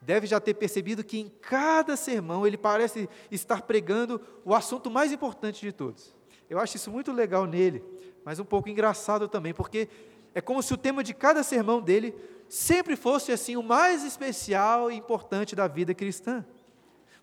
deve 0.00 0.26
já 0.26 0.38
ter 0.40 0.54
percebido 0.54 1.02
que 1.02 1.18
em 1.18 1.28
cada 1.28 1.96
sermão 1.96 2.46
ele 2.46 2.56
parece 2.56 3.08
estar 3.30 3.62
pregando 3.62 4.20
o 4.44 4.54
assunto 4.54 4.90
mais 4.90 5.10
importante 5.12 5.60
de 5.60 5.72
todos. 5.72 6.14
Eu 6.48 6.58
acho 6.58 6.76
isso 6.76 6.90
muito 6.90 7.10
legal 7.12 7.44
nele, 7.44 7.82
mas 8.24 8.38
um 8.38 8.44
pouco 8.44 8.68
engraçado 8.68 9.28
também, 9.28 9.52
porque 9.52 9.88
é 10.34 10.40
como 10.40 10.62
se 10.62 10.72
o 10.72 10.76
tema 10.76 11.02
de 11.02 11.14
cada 11.14 11.42
sermão 11.42 11.80
dele 11.80 12.14
sempre 12.48 12.94
fosse 12.94 13.32
assim 13.32 13.56
o 13.56 13.62
mais 13.62 14.04
especial 14.04 14.90
e 14.90 14.94
importante 14.94 15.56
da 15.56 15.66
vida 15.66 15.94
cristã. 15.94 16.44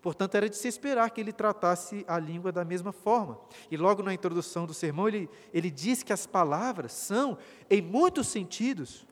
Portanto, 0.02 0.34
era 0.34 0.50
de 0.50 0.56
se 0.56 0.68
esperar 0.68 1.08
que 1.08 1.18
ele 1.18 1.32
tratasse 1.32 2.04
a 2.06 2.18
língua 2.18 2.52
da 2.52 2.62
mesma 2.62 2.92
forma. 2.92 3.40
E 3.70 3.76
logo 3.78 4.02
na 4.02 4.12
introdução 4.12 4.66
do 4.66 4.74
sermão, 4.74 5.08
ele, 5.08 5.30
ele 5.50 5.70
diz 5.70 6.02
que 6.02 6.12
as 6.12 6.26
palavras 6.26 6.92
são, 6.92 7.38
em 7.70 7.80
muitos 7.80 8.28
sentidos, 8.28 9.06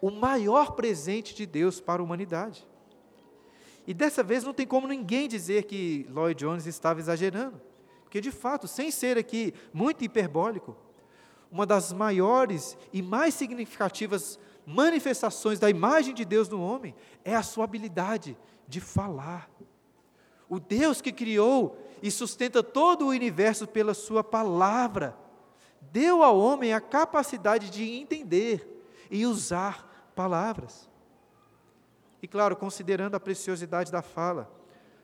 o 0.00 0.10
maior 0.10 0.72
presente 0.72 1.34
de 1.34 1.46
Deus 1.46 1.80
para 1.80 2.00
a 2.00 2.04
humanidade. 2.04 2.66
E 3.86 3.94
dessa 3.94 4.22
vez 4.22 4.44
não 4.44 4.52
tem 4.52 4.66
como 4.66 4.86
ninguém 4.86 5.28
dizer 5.28 5.64
que 5.64 6.06
Lloyd 6.10 6.38
Jones 6.38 6.66
estava 6.66 7.00
exagerando. 7.00 7.60
Porque, 8.04 8.20
de 8.20 8.30
fato, 8.30 8.68
sem 8.68 8.90
ser 8.90 9.16
aqui 9.16 9.54
muito 9.72 10.04
hiperbólico, 10.04 10.76
uma 11.50 11.64
das 11.64 11.92
maiores 11.92 12.76
e 12.92 13.00
mais 13.00 13.34
significativas 13.34 14.38
manifestações 14.66 15.58
da 15.58 15.70
imagem 15.70 16.14
de 16.14 16.24
Deus 16.24 16.48
no 16.48 16.62
homem 16.62 16.94
é 17.24 17.34
a 17.34 17.42
sua 17.42 17.64
habilidade 17.64 18.36
de 18.66 18.80
falar. 18.80 19.50
O 20.48 20.60
Deus 20.60 21.00
que 21.00 21.10
criou 21.10 21.78
e 22.02 22.10
sustenta 22.10 22.62
todo 22.62 23.06
o 23.06 23.08
universo 23.08 23.66
pela 23.66 23.94
sua 23.94 24.22
palavra, 24.22 25.16
deu 25.80 26.22
ao 26.22 26.38
homem 26.38 26.72
a 26.72 26.80
capacidade 26.80 27.70
de 27.70 27.90
entender 27.90 28.84
e 29.10 29.24
usar 29.24 29.87
palavras. 30.18 30.90
E 32.20 32.26
claro, 32.26 32.56
considerando 32.56 33.14
a 33.14 33.20
preciosidade 33.20 33.92
da 33.92 34.02
fala, 34.02 34.52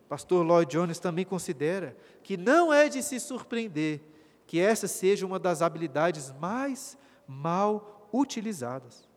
pastor 0.08 0.44
Lloyd 0.44 0.72
Jones 0.72 0.98
também 0.98 1.24
considera 1.24 1.96
que 2.24 2.36
não 2.36 2.72
é 2.72 2.88
de 2.88 3.00
se 3.00 3.20
surpreender 3.20 4.00
que 4.44 4.58
essa 4.58 4.88
seja 4.88 5.24
uma 5.24 5.38
das 5.38 5.62
habilidades 5.62 6.32
mais 6.40 6.98
mal 7.28 8.08
utilizadas. 8.12 9.08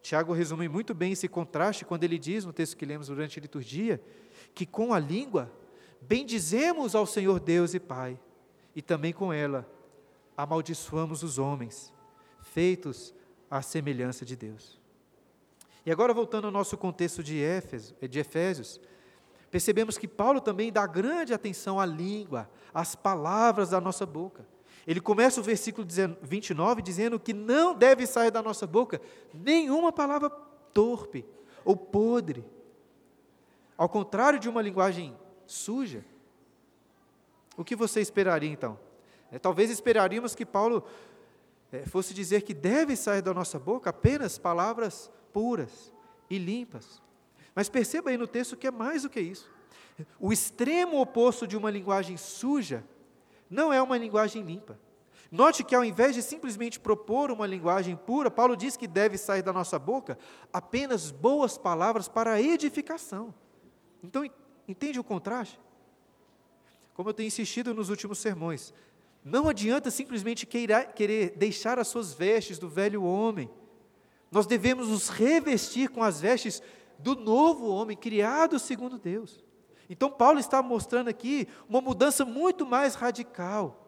Tiago 0.00 0.32
resume 0.32 0.68
muito 0.68 0.94
bem 0.94 1.10
esse 1.10 1.26
contraste 1.26 1.84
quando 1.84 2.04
ele 2.04 2.16
diz, 2.16 2.44
no 2.44 2.52
texto 2.52 2.76
que 2.76 2.86
lemos 2.86 3.08
durante 3.08 3.40
a 3.40 3.42
liturgia, 3.42 4.00
que 4.54 4.64
com 4.64 4.94
a 4.94 5.00
língua 5.00 5.50
bendizemos 6.00 6.94
ao 6.94 7.06
Senhor 7.06 7.40
Deus 7.40 7.74
e 7.74 7.80
Pai, 7.80 8.20
e 8.72 8.80
também 8.80 9.12
com 9.12 9.32
ela 9.32 9.68
amaldiçoamos 10.36 11.24
os 11.24 11.38
homens, 11.40 11.92
feitos 12.40 13.12
à 13.50 13.60
semelhança 13.60 14.24
de 14.24 14.36
Deus. 14.36 14.81
E 15.84 15.90
agora, 15.90 16.14
voltando 16.14 16.46
ao 16.46 16.50
nosso 16.50 16.76
contexto 16.76 17.22
de, 17.22 17.42
Éfeso, 17.42 17.94
de 18.00 18.18
Efésios, 18.18 18.80
percebemos 19.50 19.98
que 19.98 20.06
Paulo 20.06 20.40
também 20.40 20.72
dá 20.72 20.86
grande 20.86 21.34
atenção 21.34 21.80
à 21.80 21.86
língua, 21.86 22.48
às 22.72 22.94
palavras 22.94 23.70
da 23.70 23.80
nossa 23.80 24.06
boca. 24.06 24.46
Ele 24.86 25.00
começa 25.00 25.40
o 25.40 25.44
versículo 25.44 25.86
29 26.22 26.82
dizendo 26.82 27.18
que 27.18 27.32
não 27.32 27.74
deve 27.74 28.06
sair 28.06 28.30
da 28.30 28.42
nossa 28.42 28.66
boca 28.66 29.00
nenhuma 29.32 29.92
palavra 29.92 30.30
torpe 30.72 31.24
ou 31.64 31.76
podre. 31.76 32.44
Ao 33.76 33.88
contrário 33.88 34.38
de 34.38 34.48
uma 34.48 34.62
linguagem 34.62 35.16
suja. 35.46 36.04
O 37.56 37.64
que 37.64 37.76
você 37.76 38.00
esperaria 38.00 38.50
então? 38.50 38.78
É, 39.30 39.38
talvez 39.38 39.70
esperaríamos 39.70 40.34
que 40.34 40.44
Paulo 40.44 40.84
é, 41.70 41.84
fosse 41.86 42.12
dizer 42.12 42.42
que 42.42 42.54
deve 42.54 42.96
sair 42.96 43.22
da 43.22 43.32
nossa 43.32 43.58
boca 43.58 43.90
apenas 43.90 44.38
palavras 44.38 45.10
puras 45.32 45.92
e 46.28 46.38
limpas. 46.38 47.00
Mas 47.54 47.68
perceba 47.68 48.10
aí 48.10 48.16
no 48.16 48.26
texto 48.26 48.56
que 48.56 48.66
é 48.66 48.70
mais 48.70 49.02
do 49.02 49.10
que 49.10 49.20
isso. 49.20 49.50
O 50.18 50.32
extremo 50.32 51.00
oposto 51.00 51.46
de 51.46 51.56
uma 51.56 51.70
linguagem 51.70 52.16
suja 52.16 52.84
não 53.50 53.72
é 53.72 53.82
uma 53.82 53.98
linguagem 53.98 54.42
limpa. 54.42 54.78
Note 55.30 55.64
que 55.64 55.74
ao 55.74 55.84
invés 55.84 56.14
de 56.14 56.22
simplesmente 56.22 56.78
propor 56.78 57.30
uma 57.30 57.46
linguagem 57.46 57.96
pura, 57.96 58.30
Paulo 58.30 58.56
diz 58.56 58.76
que 58.76 58.86
deve 58.86 59.16
sair 59.16 59.42
da 59.42 59.52
nossa 59.52 59.78
boca 59.78 60.18
apenas 60.52 61.10
boas 61.10 61.56
palavras 61.56 62.06
para 62.08 62.40
edificação. 62.40 63.34
Então, 64.02 64.28
entende 64.68 65.00
o 65.00 65.04
contraste? 65.04 65.58
Como 66.92 67.08
eu 67.08 67.14
tenho 67.14 67.28
insistido 67.28 67.72
nos 67.72 67.88
últimos 67.88 68.18
sermões, 68.18 68.74
não 69.24 69.48
adianta 69.48 69.90
simplesmente 69.90 70.44
querer 70.44 71.30
deixar 71.30 71.78
as 71.78 71.88
suas 71.88 72.12
vestes 72.12 72.58
do 72.58 72.68
velho 72.68 73.02
homem. 73.02 73.50
Nós 74.32 74.46
devemos 74.46 74.88
nos 74.88 75.10
revestir 75.10 75.90
com 75.90 76.02
as 76.02 76.18
vestes 76.18 76.62
do 76.98 77.14
novo 77.14 77.68
homem, 77.68 77.94
criado 77.94 78.58
segundo 78.58 78.98
Deus. 78.98 79.44
Então, 79.90 80.10
Paulo 80.10 80.38
está 80.38 80.62
mostrando 80.62 81.08
aqui 81.08 81.46
uma 81.68 81.82
mudança 81.82 82.24
muito 82.24 82.64
mais 82.64 82.94
radical. 82.94 83.86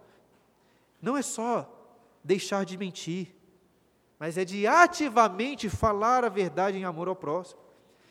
Não 1.01 1.17
é 1.17 1.23
só 1.23 1.67
deixar 2.23 2.67
de 2.67 2.77
mentir, 2.77 3.35
mas 4.19 4.37
é 4.37 4.45
de 4.45 4.67
ativamente 4.67 5.71
falar 5.71 6.25
a 6.25 6.29
verdade 6.29 6.77
em 6.77 6.85
amor 6.85 7.09
ao 7.09 7.17
próximo. 7.17 7.61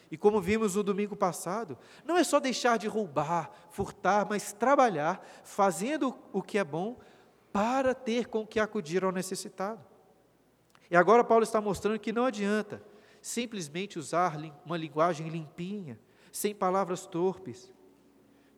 E 0.10 0.18
como 0.18 0.42
vimos 0.42 0.76
no 0.76 0.82
domingo 0.82 1.16
passado, 1.16 1.78
não 2.04 2.18
é 2.18 2.24
só 2.24 2.40
deixar 2.40 2.78
de 2.78 2.88
roubar, 2.88 3.52
furtar, 3.70 4.28
mas 4.28 4.54
trabalhar, 4.54 5.24
fazendo 5.44 6.16
o 6.32 6.42
que 6.42 6.58
é 6.58 6.64
bom, 6.64 6.98
para 7.52 7.94
ter 7.94 8.28
com 8.28 8.46
que 8.46 8.60
acudir 8.60 9.04
ao 9.04 9.12
necessitado. 9.12 9.93
E 10.90 10.96
agora 10.96 11.24
Paulo 11.24 11.44
está 11.44 11.60
mostrando 11.60 12.00
que 12.00 12.12
não 12.12 12.26
adianta 12.26 12.82
simplesmente 13.22 13.98
usar 13.98 14.38
uma 14.66 14.78
linguagem 14.78 15.30
limpinha, 15.30 15.98
sem 16.32 16.54
palavras 16.54 17.06
torpes, 17.06 17.72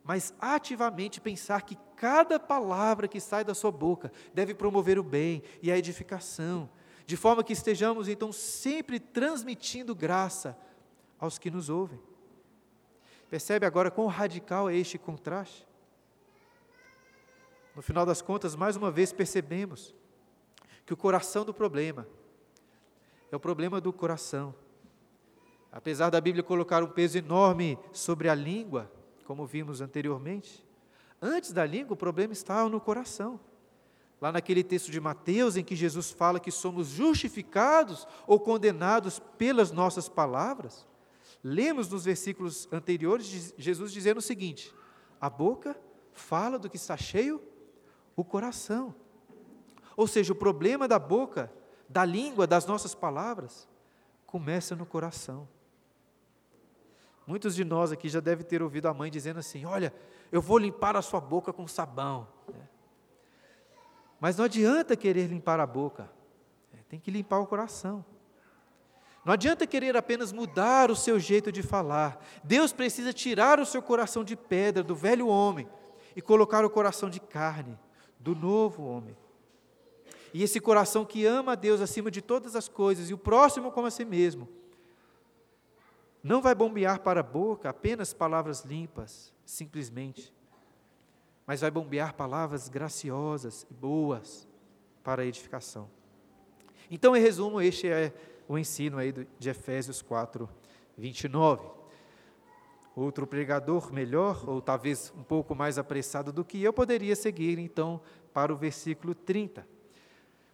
mas 0.02 0.34
ativamente 0.40 1.20
pensar 1.20 1.62
que 1.62 1.76
cada 1.96 2.38
palavra 2.38 3.06
que 3.06 3.20
sai 3.20 3.44
da 3.44 3.54
sua 3.54 3.70
boca 3.70 4.10
deve 4.34 4.54
promover 4.54 4.98
o 4.98 5.02
bem 5.02 5.42
e 5.62 5.70
a 5.70 5.78
edificação, 5.78 6.68
de 7.06 7.16
forma 7.16 7.44
que 7.44 7.52
estejamos 7.52 8.08
então 8.08 8.32
sempre 8.32 8.98
transmitindo 8.98 9.94
graça 9.94 10.58
aos 11.18 11.38
que 11.38 11.50
nos 11.50 11.68
ouvem. 11.68 12.00
Percebe 13.30 13.66
agora 13.66 13.90
quão 13.90 14.06
radical 14.06 14.68
é 14.68 14.76
este 14.76 14.98
contraste? 14.98 15.66
No 17.74 17.82
final 17.82 18.06
das 18.06 18.22
contas, 18.22 18.56
mais 18.56 18.74
uma 18.76 18.90
vez 18.90 19.12
percebemos 19.12 19.94
que 20.84 20.94
o 20.94 20.96
coração 20.96 21.44
do 21.44 21.52
problema 21.52 22.06
é 23.36 23.38
o 23.38 23.40
problema 23.40 23.80
do 23.80 23.92
coração. 23.92 24.54
Apesar 25.70 26.08
da 26.08 26.20
Bíblia 26.20 26.42
colocar 26.42 26.82
um 26.82 26.88
peso 26.88 27.18
enorme 27.18 27.78
sobre 27.92 28.30
a 28.30 28.34
língua, 28.34 28.90
como 29.26 29.44
vimos 29.44 29.82
anteriormente, 29.82 30.64
antes 31.20 31.52
da 31.52 31.66
língua 31.66 31.92
o 31.92 31.96
problema 31.96 32.32
estava 32.32 32.68
no 32.70 32.80
coração. 32.80 33.38
Lá 34.18 34.32
naquele 34.32 34.64
texto 34.64 34.90
de 34.90 34.98
Mateus, 34.98 35.56
em 35.58 35.62
que 35.62 35.76
Jesus 35.76 36.10
fala 36.10 36.40
que 36.40 36.50
somos 36.50 36.88
justificados 36.88 38.08
ou 38.26 38.40
condenados 38.40 39.20
pelas 39.36 39.70
nossas 39.70 40.08
palavras, 40.08 40.86
lemos 41.44 41.90
nos 41.90 42.06
versículos 42.06 42.66
anteriores 42.72 43.52
Jesus 43.58 43.92
dizendo 43.92 44.16
o 44.18 44.22
seguinte: 44.22 44.74
a 45.20 45.28
boca 45.28 45.78
fala 46.14 46.58
do 46.58 46.70
que 46.70 46.76
está 46.76 46.96
cheio 46.96 47.42
o 48.16 48.24
coração. 48.24 48.94
Ou 49.94 50.06
seja, 50.06 50.32
o 50.32 50.36
problema 50.36 50.88
da 50.88 50.98
boca, 50.98 51.52
da 51.88 52.04
língua, 52.04 52.46
das 52.46 52.66
nossas 52.66 52.94
palavras, 52.94 53.68
começa 54.26 54.74
no 54.74 54.84
coração. 54.84 55.48
Muitos 57.26 57.54
de 57.56 57.64
nós 57.64 57.90
aqui 57.90 58.08
já 58.08 58.20
devem 58.20 58.46
ter 58.46 58.62
ouvido 58.62 58.86
a 58.86 58.94
mãe 58.94 59.10
dizendo 59.10 59.40
assim: 59.40 59.64
Olha, 59.64 59.92
eu 60.30 60.40
vou 60.40 60.58
limpar 60.58 60.96
a 60.96 61.02
sua 61.02 61.20
boca 61.20 61.52
com 61.52 61.66
sabão. 61.66 62.28
Mas 64.20 64.36
não 64.36 64.44
adianta 64.44 64.96
querer 64.96 65.26
limpar 65.26 65.60
a 65.60 65.66
boca, 65.66 66.10
é, 66.72 66.78
tem 66.88 66.98
que 66.98 67.10
limpar 67.10 67.38
o 67.38 67.46
coração. 67.46 68.04
Não 69.24 69.32
adianta 69.32 69.66
querer 69.66 69.96
apenas 69.96 70.32
mudar 70.32 70.88
o 70.88 70.94
seu 70.94 71.18
jeito 71.18 71.50
de 71.50 71.60
falar. 71.60 72.24
Deus 72.44 72.72
precisa 72.72 73.12
tirar 73.12 73.58
o 73.58 73.66
seu 73.66 73.82
coração 73.82 74.22
de 74.22 74.36
pedra, 74.36 74.84
do 74.84 74.94
velho 74.94 75.26
homem, 75.26 75.68
e 76.14 76.22
colocar 76.22 76.64
o 76.64 76.70
coração 76.70 77.10
de 77.10 77.18
carne, 77.18 77.76
do 78.20 78.36
novo 78.36 78.84
homem. 78.84 79.16
E 80.32 80.42
esse 80.42 80.60
coração 80.60 81.04
que 81.04 81.24
ama 81.24 81.52
a 81.52 81.54
Deus 81.54 81.80
acima 81.80 82.10
de 82.10 82.20
todas 82.20 82.56
as 82.56 82.68
coisas 82.68 83.10
e 83.10 83.14
o 83.14 83.18
próximo 83.18 83.70
como 83.70 83.86
a 83.86 83.90
si 83.90 84.04
mesmo, 84.04 84.48
não 86.22 86.42
vai 86.42 86.54
bombear 86.54 87.00
para 87.00 87.20
a 87.20 87.22
boca 87.22 87.68
apenas 87.68 88.12
palavras 88.12 88.64
limpas, 88.64 89.32
simplesmente, 89.44 90.34
mas 91.46 91.60
vai 91.60 91.70
bombear 91.70 92.14
palavras 92.14 92.68
graciosas 92.68 93.64
e 93.70 93.74
boas 93.74 94.48
para 95.04 95.22
a 95.22 95.24
edificação. 95.24 95.88
Então, 96.90 97.16
em 97.16 97.20
resumo, 97.20 97.60
este 97.60 97.88
é 97.88 98.12
o 98.48 98.58
ensino 98.58 98.98
aí 98.98 99.12
de 99.38 99.48
Efésios 99.48 100.02
4, 100.02 100.48
29. 100.98 101.68
Outro 102.96 103.26
pregador 103.26 103.92
melhor, 103.92 104.48
ou 104.48 104.60
talvez 104.60 105.12
um 105.16 105.22
pouco 105.22 105.54
mais 105.54 105.78
apressado 105.78 106.32
do 106.32 106.44
que 106.44 106.62
eu, 106.62 106.72
poderia 106.72 107.14
seguir 107.14 107.58
então 107.58 108.00
para 108.32 108.52
o 108.52 108.56
versículo 108.56 109.14
30. 109.14 109.75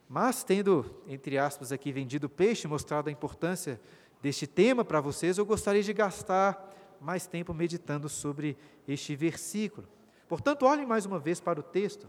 Mas, 0.08 0.44
tendo, 0.44 0.84
entre 1.06 1.38
aspas, 1.38 1.72
aqui 1.72 1.90
vendido 1.92 2.28
peixe, 2.28 2.68
mostrado 2.68 3.08
a 3.08 3.12
importância 3.12 3.80
deste 4.20 4.46
tema 4.46 4.84
para 4.84 5.00
vocês, 5.00 5.38
eu 5.38 5.46
gostaria 5.46 5.82
de 5.82 5.92
gastar 5.92 6.70
mais 7.00 7.26
tempo 7.26 7.52
meditando 7.52 8.08
sobre 8.08 8.56
este 8.86 9.16
versículo. 9.16 9.88
Portanto, 10.28 10.64
olhem 10.64 10.86
mais 10.86 11.04
uma 11.04 11.18
vez 11.18 11.40
para 11.40 11.60
o 11.60 11.62
texto. 11.62 12.08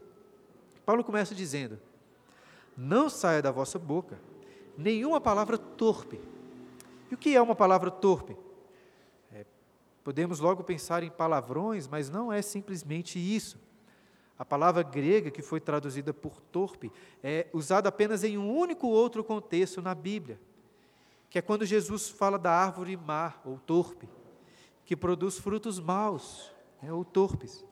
Paulo 0.85 1.03
começa 1.03 1.33
dizendo: 1.33 1.79
Não 2.77 3.09
saia 3.09 3.41
da 3.41 3.51
vossa 3.51 3.79
boca 3.79 4.19
nenhuma 4.77 5.19
palavra 5.21 5.57
torpe. 5.57 6.19
E 7.09 7.15
o 7.15 7.17
que 7.17 7.35
é 7.35 7.41
uma 7.41 7.55
palavra 7.55 7.91
torpe? 7.91 8.35
É, 9.31 9.45
podemos 10.03 10.39
logo 10.39 10.63
pensar 10.63 11.03
em 11.03 11.09
palavrões, 11.09 11.87
mas 11.87 12.09
não 12.09 12.31
é 12.31 12.41
simplesmente 12.41 13.19
isso. 13.19 13.57
A 14.43 14.45
palavra 14.45 14.83
grega 14.83 15.31
que 15.31 15.41
foi 15.41 15.61
traduzida 15.61 16.13
por 16.13 16.41
torpe 16.41 16.91
é 17.23 17.47
usada 17.53 17.87
apenas 17.87 18.25
em 18.25 18.37
um 18.37 18.53
único 18.53 18.87
outro 18.87 19.23
contexto 19.23 19.81
na 19.81 19.95
Bíblia, 19.95 20.37
que 21.29 21.39
é 21.39 21.41
quando 21.41 21.65
Jesus 21.65 22.09
fala 22.09 22.37
da 22.37 22.51
árvore 22.51 22.97
má 22.97 23.35
ou 23.45 23.57
torpe, 23.57 24.09
que 24.83 24.97
produz 24.97 25.39
frutos 25.39 25.79
maus 25.79 26.51
né, 26.81 26.91
ou 26.91 27.05
torpes. 27.05 27.65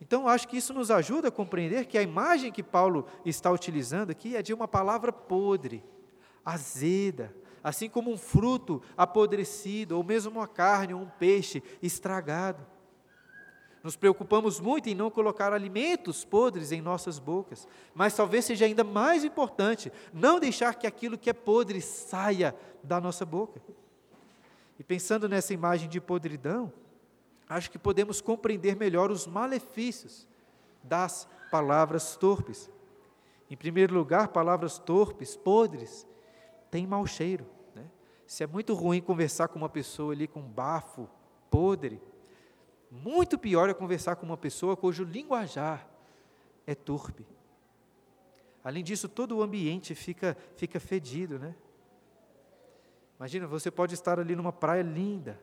Então, 0.00 0.28
acho 0.28 0.46
que 0.46 0.58
isso 0.58 0.72
nos 0.72 0.88
ajuda 0.88 1.26
a 1.26 1.32
compreender 1.32 1.86
que 1.86 1.98
a 1.98 2.02
imagem 2.02 2.52
que 2.52 2.62
Paulo 2.62 3.04
está 3.26 3.50
utilizando 3.50 4.10
aqui 4.10 4.36
é 4.36 4.40
de 4.40 4.54
uma 4.54 4.68
palavra 4.68 5.12
podre, 5.12 5.82
azeda, 6.44 7.34
assim 7.60 7.88
como 7.88 8.12
um 8.12 8.16
fruto 8.16 8.80
apodrecido, 8.96 9.96
ou 9.96 10.04
mesmo 10.04 10.30
uma 10.30 10.46
carne 10.46 10.94
ou 10.94 11.00
um 11.00 11.08
peixe 11.08 11.60
estragado. 11.82 12.64
Nos 13.88 13.96
preocupamos 13.96 14.60
muito 14.60 14.90
em 14.90 14.94
não 14.94 15.10
colocar 15.10 15.50
alimentos 15.50 16.22
podres 16.22 16.72
em 16.72 16.82
nossas 16.82 17.18
bocas, 17.18 17.66
mas 17.94 18.14
talvez 18.14 18.44
seja 18.44 18.66
ainda 18.66 18.84
mais 18.84 19.24
importante 19.24 19.90
não 20.12 20.38
deixar 20.38 20.74
que 20.74 20.86
aquilo 20.86 21.16
que 21.16 21.30
é 21.30 21.32
podre 21.32 21.80
saia 21.80 22.54
da 22.82 23.00
nossa 23.00 23.24
boca. 23.24 23.62
E 24.78 24.84
pensando 24.84 25.26
nessa 25.26 25.54
imagem 25.54 25.88
de 25.88 26.02
podridão, 26.02 26.70
acho 27.48 27.70
que 27.70 27.78
podemos 27.78 28.20
compreender 28.20 28.76
melhor 28.76 29.10
os 29.10 29.26
malefícios 29.26 30.28
das 30.82 31.26
palavras 31.50 32.14
torpes. 32.14 32.70
Em 33.50 33.56
primeiro 33.56 33.94
lugar, 33.94 34.28
palavras 34.28 34.78
torpes, 34.78 35.34
podres, 35.34 36.06
têm 36.70 36.86
mau 36.86 37.06
cheiro. 37.06 37.46
Né? 37.74 37.86
Se 38.26 38.44
é 38.44 38.46
muito 38.46 38.74
ruim 38.74 39.00
conversar 39.00 39.48
com 39.48 39.58
uma 39.58 39.70
pessoa 39.70 40.12
ali 40.12 40.28
com 40.28 40.42
bafo 40.42 41.08
podre, 41.50 42.02
muito 42.90 43.38
pior 43.38 43.68
é 43.68 43.74
conversar 43.74 44.16
com 44.16 44.24
uma 44.24 44.36
pessoa 44.36 44.76
cujo 44.76 45.04
linguajar 45.04 45.86
é 46.66 46.74
torpe. 46.74 47.26
Além 48.64 48.82
disso, 48.82 49.08
todo 49.08 49.36
o 49.36 49.42
ambiente 49.42 49.94
fica, 49.94 50.36
fica 50.56 50.80
fedido, 50.80 51.38
né? 51.38 51.54
Imagina, 53.18 53.46
você 53.46 53.70
pode 53.70 53.94
estar 53.94 54.18
ali 54.20 54.36
numa 54.36 54.52
praia 54.52 54.82
linda, 54.82 55.40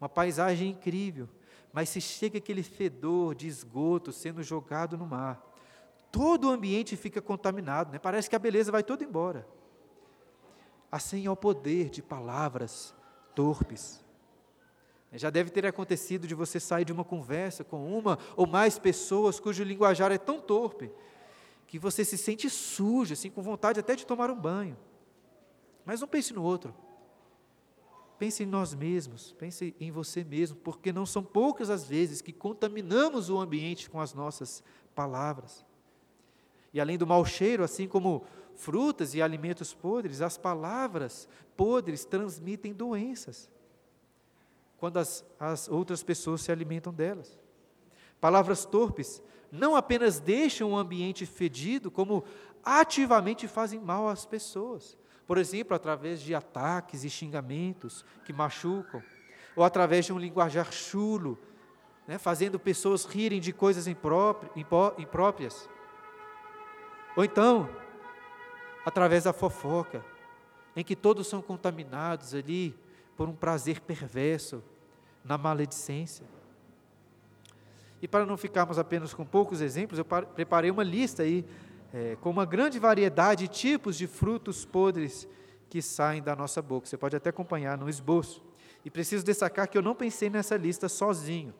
uma 0.00 0.08
paisagem 0.08 0.70
incrível, 0.70 1.28
mas 1.72 1.88
se 1.88 2.00
chega 2.00 2.38
aquele 2.38 2.62
fedor 2.62 3.34
de 3.34 3.46
esgoto 3.46 4.12
sendo 4.12 4.42
jogado 4.42 4.96
no 4.96 5.06
mar, 5.06 5.46
todo 6.10 6.48
o 6.48 6.50
ambiente 6.50 6.96
fica 6.96 7.20
contaminado, 7.20 7.92
né? 7.92 7.98
parece 7.98 8.28
que 8.28 8.36
a 8.36 8.38
beleza 8.38 8.72
vai 8.72 8.82
toda 8.82 9.04
embora. 9.04 9.46
Assim 10.90 11.26
é 11.26 11.30
o 11.30 11.36
poder 11.36 11.88
de 11.88 12.02
palavras 12.02 12.94
torpes. 13.34 14.04
Já 15.18 15.28
deve 15.28 15.50
ter 15.50 15.66
acontecido 15.66 16.26
de 16.26 16.34
você 16.34 16.60
sair 16.60 16.84
de 16.84 16.92
uma 16.92 17.04
conversa 17.04 17.64
com 17.64 17.98
uma 17.98 18.18
ou 18.36 18.46
mais 18.46 18.78
pessoas 18.78 19.40
cujo 19.40 19.64
linguajar 19.64 20.12
é 20.12 20.18
tão 20.18 20.40
torpe 20.40 20.90
que 21.66 21.78
você 21.78 22.04
se 22.04 22.16
sente 22.16 22.48
sujo, 22.48 23.12
assim, 23.12 23.30
com 23.30 23.42
vontade 23.42 23.80
até 23.80 23.96
de 23.96 24.06
tomar 24.06 24.30
um 24.30 24.38
banho. 24.38 24.76
Mas 25.84 26.00
não 26.00 26.08
pense 26.08 26.32
no 26.32 26.42
outro. 26.42 26.74
Pense 28.18 28.42
em 28.42 28.46
nós 28.46 28.74
mesmos, 28.74 29.32
pense 29.32 29.74
em 29.80 29.90
você 29.90 30.22
mesmo, 30.22 30.56
porque 30.56 30.92
não 30.92 31.06
são 31.06 31.22
poucas 31.22 31.70
as 31.70 31.84
vezes 31.84 32.20
que 32.20 32.32
contaminamos 32.32 33.30
o 33.30 33.38
ambiente 33.38 33.88
com 33.88 34.00
as 34.00 34.12
nossas 34.14 34.62
palavras. 34.94 35.64
E 36.72 36.80
além 36.80 36.98
do 36.98 37.06
mau 37.06 37.24
cheiro, 37.24 37.64
assim 37.64 37.88
como 37.88 38.24
frutas 38.54 39.14
e 39.14 39.22
alimentos 39.22 39.72
podres, 39.72 40.20
as 40.20 40.36
palavras 40.36 41.28
podres 41.56 42.04
transmitem 42.04 42.72
doenças 42.72 43.50
quando 44.80 44.96
as, 44.96 45.24
as 45.38 45.68
outras 45.68 46.02
pessoas 46.02 46.40
se 46.40 46.50
alimentam 46.50 46.92
delas. 46.92 47.38
Palavras 48.20 48.64
torpes 48.64 49.22
não 49.52 49.76
apenas 49.76 50.18
deixam 50.18 50.72
o 50.72 50.76
ambiente 50.76 51.24
fedido, 51.26 51.90
como 51.90 52.24
ativamente 52.64 53.46
fazem 53.46 53.78
mal 53.78 54.08
às 54.08 54.26
pessoas 54.26 54.98
por 55.30 55.38
exemplo, 55.38 55.76
através 55.76 56.20
de 56.20 56.34
ataques 56.34 57.04
e 57.04 57.08
xingamentos 57.08 58.04
que 58.24 58.32
machucam, 58.32 59.00
ou 59.54 59.62
através 59.62 60.04
de 60.04 60.12
um 60.12 60.18
linguajar 60.18 60.72
chulo, 60.72 61.38
né, 62.04 62.18
fazendo 62.18 62.58
pessoas 62.58 63.04
rirem 63.04 63.38
de 63.38 63.52
coisas 63.52 63.86
impróprias, 63.86 65.70
ou 67.14 67.24
então, 67.24 67.70
através 68.84 69.22
da 69.22 69.32
fofoca, 69.32 70.04
em 70.74 70.82
que 70.82 70.96
todos 70.96 71.28
são 71.28 71.40
contaminados 71.40 72.34
ali 72.34 72.76
por 73.16 73.28
um 73.28 73.36
prazer 73.36 73.80
perverso, 73.82 74.60
na 75.24 75.36
maledicência. 75.38 76.24
E 78.02 78.08
para 78.08 78.24
não 78.24 78.36
ficarmos 78.36 78.78
apenas 78.78 79.12
com 79.12 79.24
poucos 79.24 79.60
exemplos, 79.60 79.98
eu 79.98 80.04
preparei 80.04 80.70
uma 80.70 80.82
lista 80.82 81.22
aí 81.22 81.44
é, 81.92 82.16
com 82.20 82.30
uma 82.30 82.46
grande 82.46 82.78
variedade 82.78 83.46
de 83.46 83.54
tipos 83.54 83.96
de 83.96 84.06
frutos 84.06 84.64
podres 84.64 85.28
que 85.68 85.82
saem 85.82 86.22
da 86.22 86.34
nossa 86.34 86.62
boca. 86.62 86.86
Você 86.86 86.96
pode 86.96 87.14
até 87.14 87.30
acompanhar 87.30 87.76
no 87.76 87.88
esboço. 87.88 88.42
E 88.84 88.90
preciso 88.90 89.24
destacar 89.24 89.68
que 89.68 89.76
eu 89.76 89.82
não 89.82 89.94
pensei 89.94 90.30
nessa 90.30 90.56
lista 90.56 90.88
sozinho. 90.88 91.54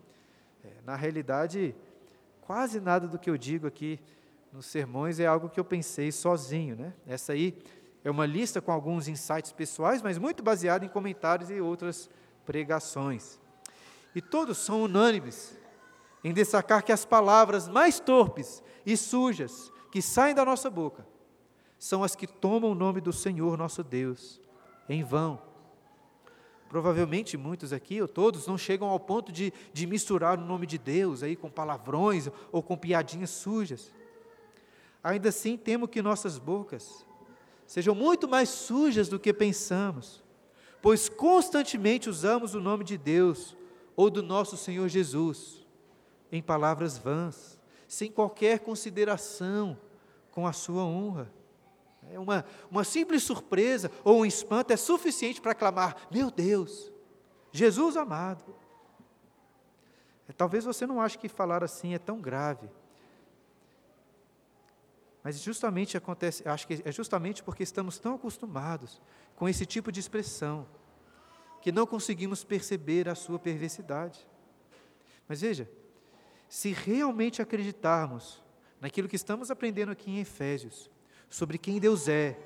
É, 0.65 0.69
na 0.85 0.97
realidade, 0.97 1.75
quase 2.41 2.81
nada 2.81 3.07
do 3.07 3.19
que 3.19 3.29
eu 3.29 3.37
digo 3.37 3.67
aqui 3.67 4.01
nos 4.53 4.67
sermões 4.67 5.21
é 5.21 5.27
algo 5.27 5.49
que 5.49 5.61
eu 5.61 5.65
pensei 5.65 6.11
sozinho. 6.11 6.75
Né? 6.75 6.93
Essa 7.07 7.35
aí 7.35 7.57
é 8.03 8.11
uma 8.11 8.25
lista 8.25 8.61
com 8.61 8.73
alguns 8.73 9.09
insights 9.09 9.53
pessoais, 9.53 10.01
mas 10.01 10.17
muito 10.17 10.43
baseada 10.43 10.85
em 10.85 10.89
comentários 10.89 11.51
e 11.51 11.61
outras 11.61 12.09
pregações. 12.47 13.39
E 14.15 14.21
todos 14.21 14.59
são 14.59 14.83
unânimes 14.83 15.59
em 16.25 16.33
destacar 16.33 16.85
que 16.85 16.93
as 16.93 17.05
palavras 17.05 17.69
mais 17.69 18.01
torpes 18.01 18.63
e 18.85 18.97
sujas 18.97 19.73
que 19.91 20.03
saem 20.03 20.35
da 20.35 20.45
nossa 20.45 20.69
boca 20.69 21.07
são 21.79 22.05
as 22.05 22.15
que 22.15 22.27
tomam 22.27 22.73
o 22.73 22.75
nome 22.75 23.01
do 23.01 23.13
Senhor 23.13 23.57
nosso 23.57 23.83
Deus 23.83 24.41
em 24.89 25.03
vão. 25.03 25.41
Provavelmente 26.69 27.37
muitos 27.37 27.73
aqui, 27.73 28.01
ou 28.01 28.07
todos, 28.07 28.47
não 28.47 28.59
chegam 28.59 28.89
ao 28.89 29.01
ponto 29.01 29.33
de, 29.33 29.53
de 29.73 29.87
misturar 29.87 30.39
o 30.39 30.45
nome 30.45 30.67
de 30.67 30.79
Deus 30.79 31.23
aí 31.23 31.35
com 31.35 31.51
palavrões 31.51 32.29
ou 32.53 32.63
com 32.63 32.77
piadinhas 32.77 33.31
sujas. 33.31 33.93
Ainda 35.03 35.31
assim, 35.31 35.57
temo 35.57 35.89
que 35.89 36.03
nossas 36.03 36.39
bocas 36.39 37.05
sejam 37.67 37.95
muito 37.95 38.29
mais 38.29 38.49
sujas 38.49 39.09
do 39.09 39.19
que 39.19 39.33
pensamos, 39.33 40.23
pois 40.83 41.09
constantemente 41.09 42.11
usamos 42.11 42.55
o 42.55 42.61
nome 42.61 42.85
de 42.85 42.99
Deus 42.99 43.57
ou 43.97 44.11
do 44.11 44.23
nosso 44.23 44.57
Senhor 44.57 44.89
Jesus 44.89 45.67
em 46.33 46.43
palavras 46.43 46.97
vãs, 46.97 47.59
sem 47.89 48.11
qualquer 48.11 48.61
consideração 48.61 49.77
com 50.31 50.47
a 50.47 50.53
sua 50.53 50.85
honra. 50.85 51.33
É 52.11 52.19
uma, 52.19 52.45
uma 52.71 52.85
simples 52.85 53.23
surpresa 53.23 53.91
ou 54.05 54.21
um 54.21 54.27
espanto 54.27 54.73
é 54.73 54.77
suficiente 54.77 55.41
para 55.41 55.55
clamar: 55.55 55.97
Meu 56.11 56.31
Deus, 56.31 56.93
Jesus 57.53 57.97
amado. 57.97 58.55
É, 60.29 60.33
talvez 60.33 60.65
você 60.65 60.87
não 60.87 61.01
ache 61.01 61.19
que 61.19 61.29
falar 61.29 61.63
assim 61.63 61.95
é 61.95 61.99
tão 61.99 62.21
grave. 62.21 62.69
Mas 65.23 65.39
justamente 65.41 65.97
acontece, 65.97 66.49
acho 66.49 66.67
que 66.67 66.81
é 66.85 66.91
justamente 66.91 67.43
porque 67.43 67.63
estamos 67.63 67.99
tão 67.99 68.15
acostumados 68.15 69.03
com 69.37 69.49
esse 69.49 69.67
tipo 69.67 69.93
de 69.93 70.01
expressão 70.01 70.67
que 71.61 71.71
não 71.71 71.87
conseguimos 71.87 72.43
perceber 72.45 73.09
a 73.09 73.15
sua 73.15 73.39
perversidade. 73.39 74.27
Mas 75.29 75.41
veja, 75.41 75.71
se 76.49 76.73
realmente 76.73 77.41
acreditarmos 77.41 78.43
naquilo 78.81 79.09
que 79.09 79.17
estamos 79.17 79.51
aprendendo 79.51 79.93
aqui 79.93 80.11
em 80.11 80.21
Efésios, 80.21 80.91
sobre 81.29 81.59
quem 81.59 81.79
Deus 81.79 82.09
é, 82.09 82.37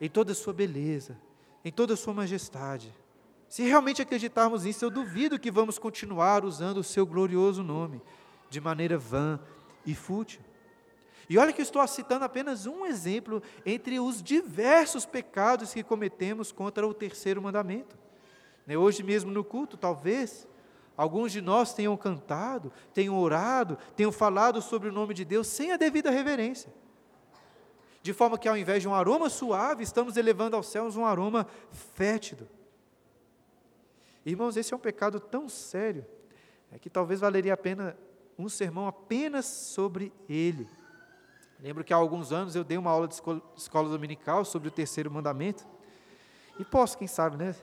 em 0.00 0.10
toda 0.10 0.32
a 0.32 0.34
sua 0.34 0.52
beleza, 0.52 1.18
em 1.64 1.72
toda 1.72 1.94
a 1.94 1.96
sua 1.96 2.12
majestade, 2.12 2.92
se 3.48 3.62
realmente 3.62 4.02
acreditarmos 4.02 4.64
nisso, 4.64 4.84
eu 4.84 4.90
duvido 4.90 5.38
que 5.38 5.50
vamos 5.50 5.78
continuar 5.78 6.44
usando 6.44 6.78
o 6.78 6.84
seu 6.84 7.06
glorioso 7.06 7.62
nome 7.62 8.02
de 8.50 8.60
maneira 8.60 8.98
vã 8.98 9.40
e 9.84 9.94
fútil. 9.94 10.40
E 11.28 11.38
olha 11.38 11.52
que 11.52 11.60
eu 11.60 11.64
estou 11.64 11.86
citando 11.86 12.24
apenas 12.24 12.66
um 12.66 12.86
exemplo 12.86 13.42
entre 13.64 13.98
os 13.98 14.22
diversos 14.22 15.04
pecados 15.04 15.72
que 15.74 15.82
cometemos 15.82 16.52
contra 16.52 16.86
o 16.86 16.94
terceiro 16.94 17.42
mandamento. 17.42 17.96
Né, 18.66 18.76
hoje 18.76 19.02
mesmo 19.02 19.30
no 19.30 19.44
culto, 19.44 19.76
talvez, 19.76 20.46
Alguns 20.96 21.30
de 21.30 21.42
nós 21.42 21.74
tenham 21.74 21.94
cantado, 21.96 22.72
tenham 22.94 23.18
orado, 23.18 23.76
tenham 23.94 24.10
falado 24.10 24.62
sobre 24.62 24.88
o 24.88 24.92
nome 24.92 25.12
de 25.12 25.24
Deus 25.26 25.46
sem 25.46 25.70
a 25.70 25.76
devida 25.76 26.10
reverência. 26.10 26.72
De 28.02 28.14
forma 28.14 28.38
que, 28.38 28.48
ao 28.48 28.56
invés 28.56 28.80
de 28.80 28.88
um 28.88 28.94
aroma 28.94 29.28
suave, 29.28 29.82
estamos 29.82 30.16
elevando 30.16 30.56
aos 30.56 30.68
céus 30.68 30.96
um 30.96 31.04
aroma 31.04 31.46
fétido. 31.70 32.48
Irmãos, 34.24 34.56
esse 34.56 34.72
é 34.72 34.76
um 34.76 34.80
pecado 34.80 35.20
tão 35.20 35.48
sério 35.48 36.06
é 36.72 36.78
que 36.78 36.90
talvez 36.90 37.20
valeria 37.20 37.54
a 37.54 37.56
pena 37.56 37.96
um 38.38 38.48
sermão 38.48 38.86
apenas 38.86 39.46
sobre 39.46 40.12
ele. 40.28 40.68
Lembro 41.58 41.82
que 41.82 41.92
há 41.92 41.96
alguns 41.96 42.32
anos 42.32 42.54
eu 42.54 42.62
dei 42.62 42.76
uma 42.76 42.90
aula 42.90 43.08
de 43.08 43.14
escola, 43.14 43.40
escola 43.56 43.88
dominical 43.88 44.44
sobre 44.44 44.68
o 44.68 44.70
terceiro 44.70 45.10
mandamento. 45.10 45.66
E 46.58 46.64
posso, 46.64 46.98
quem 46.98 47.08
sabe, 47.08 47.36
né, 47.36 47.54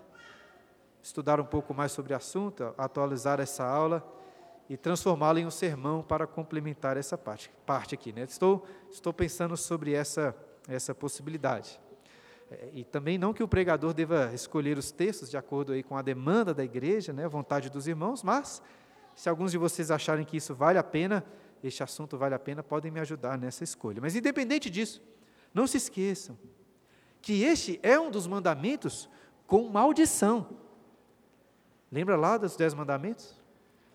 estudar 1.02 1.40
um 1.40 1.46
pouco 1.46 1.74
mais 1.74 1.92
sobre 1.92 2.14
o 2.14 2.16
assunto, 2.16 2.74
atualizar 2.78 3.40
essa 3.40 3.64
aula 3.64 4.04
e 4.68 4.78
transformá-la 4.78 5.40
em 5.40 5.46
um 5.46 5.52
sermão 5.52 6.02
para 6.02 6.26
complementar 6.26 6.98
essa 6.98 7.18
parte, 7.18 7.52
parte 7.66 7.94
aqui. 7.94 8.12
Né? 8.12 8.24
Estou, 8.24 8.66
estou 8.90 9.14
pensando 9.14 9.56
sobre 9.56 9.94
essa, 9.94 10.36
essa 10.68 10.96
possibilidade. 10.96 11.80
É, 12.50 12.70
e 12.74 12.84
também 12.84 13.18
não 13.18 13.34
que 13.34 13.44
o 13.44 13.48
pregador 13.48 13.94
deva 13.94 14.32
escolher 14.34 14.78
os 14.78 14.92
textos 14.92 15.30
de 15.30 15.38
acordo 15.38 15.74
aí 15.74 15.84
com 15.84 15.98
a 15.98 16.02
demanda 16.02 16.54
da 16.54 16.64
igreja, 16.64 17.14
né, 17.14 17.26
a 17.26 17.30
vontade 17.30 17.70
dos 17.70 17.88
irmãos, 17.88 18.24
mas 18.24 18.62
se 19.16 19.30
alguns 19.30 19.52
de 19.52 19.58
vocês 19.58 19.92
acharem 19.92 20.26
que 20.26 20.38
isso 20.38 20.56
vale 20.56 20.80
a 20.80 20.84
pena, 20.84 21.24
este 21.64 21.82
assunto 21.82 22.18
vale 22.18 22.36
a 22.36 22.40
pena, 22.40 22.62
podem 22.62 22.92
me 22.92 23.00
ajudar 23.00 23.38
nessa 23.38 23.64
escolha. 23.64 24.02
Mas 24.02 24.16
independente 24.16 24.70
disso, 24.70 25.02
não 25.54 25.66
se 25.66 25.78
esqueçam 25.78 26.38
que 27.22 27.44
este 27.44 27.80
é 27.82 27.98
um 27.98 28.12
dos 28.12 28.28
mandamentos 28.28 29.10
com 29.48 29.70
maldição. 29.70 30.50
Lembra 31.90 32.18
lá 32.18 32.38
dos 32.38 32.56
dez 32.56 32.74
mandamentos? 32.74 33.42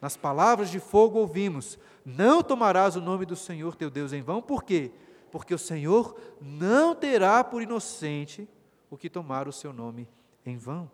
Nas 0.00 0.16
palavras 0.16 0.70
de 0.70 0.81
fogo 0.81 1.18
ouvimos: 1.18 1.78
Não 2.04 2.42
tomarás 2.42 2.96
o 2.96 3.00
nome 3.00 3.26
do 3.26 3.37
Senhor 3.37 3.76
teu 3.76 3.90
Deus 3.90 4.12
em 4.12 4.22
vão, 4.22 4.40
por 4.40 4.64
quê? 4.64 4.92
Porque 5.31 5.52
o 5.52 5.59
Senhor 5.59 6.18
não 6.40 6.94
terá 6.94 7.44
por 7.44 7.61
inocente 7.61 8.48
o 8.88 8.96
que 8.96 9.11
tomar 9.11 9.46
o 9.46 9.52
seu 9.52 9.72
nome 9.72 10.09
em 10.46 10.57
vão. 10.57 10.90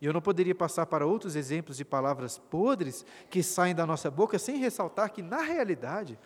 E 0.00 0.06
eu 0.06 0.12
não 0.12 0.20
poderia 0.20 0.54
passar 0.54 0.86
para 0.86 1.06
outros 1.06 1.36
exemplos 1.36 1.76
de 1.76 1.84
palavras 1.84 2.38
podres 2.38 3.04
que 3.28 3.42
saem 3.42 3.74
da 3.74 3.86
nossa 3.86 4.10
boca 4.10 4.38
sem 4.38 4.56
ressaltar 4.56 5.12
que, 5.12 5.22
na 5.22 5.42
realidade, 5.42 6.18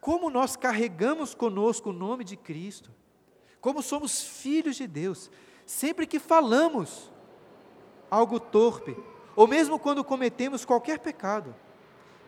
como 0.00 0.28
nós 0.28 0.56
carregamos 0.56 1.34
conosco 1.34 1.88
o 1.88 1.92
nome 1.92 2.24
de 2.24 2.36
Cristo, 2.36 2.90
como 3.60 3.82
somos 3.82 4.22
filhos 4.22 4.76
de 4.76 4.86
Deus, 4.86 5.30
sempre 5.64 6.06
que 6.06 6.18
falamos, 6.18 7.10
algo 8.10 8.38
torpe, 8.38 8.94
ou 9.34 9.48
mesmo 9.48 9.78
quando 9.78 10.04
cometemos 10.04 10.64
qualquer 10.64 10.98
pecado, 10.98 11.54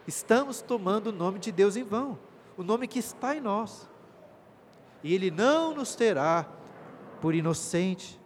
estamos 0.07 0.63
tomando 0.63 1.09
o 1.09 1.13
nome 1.13 1.39
de 1.39 1.53
Deus 1.53 1.77
em 1.77 1.85
vão, 1.85 2.19
o 2.57 2.63
nome 2.63 2.89
que 2.89 2.99
está 2.99 3.37
em 3.37 3.41
nós. 3.41 3.87
E 5.05 5.15
Ele 5.15 5.31
não 5.31 5.75
nos 5.75 5.95
terá 5.95 6.49
por 7.21 7.35
inocente. 7.35 8.19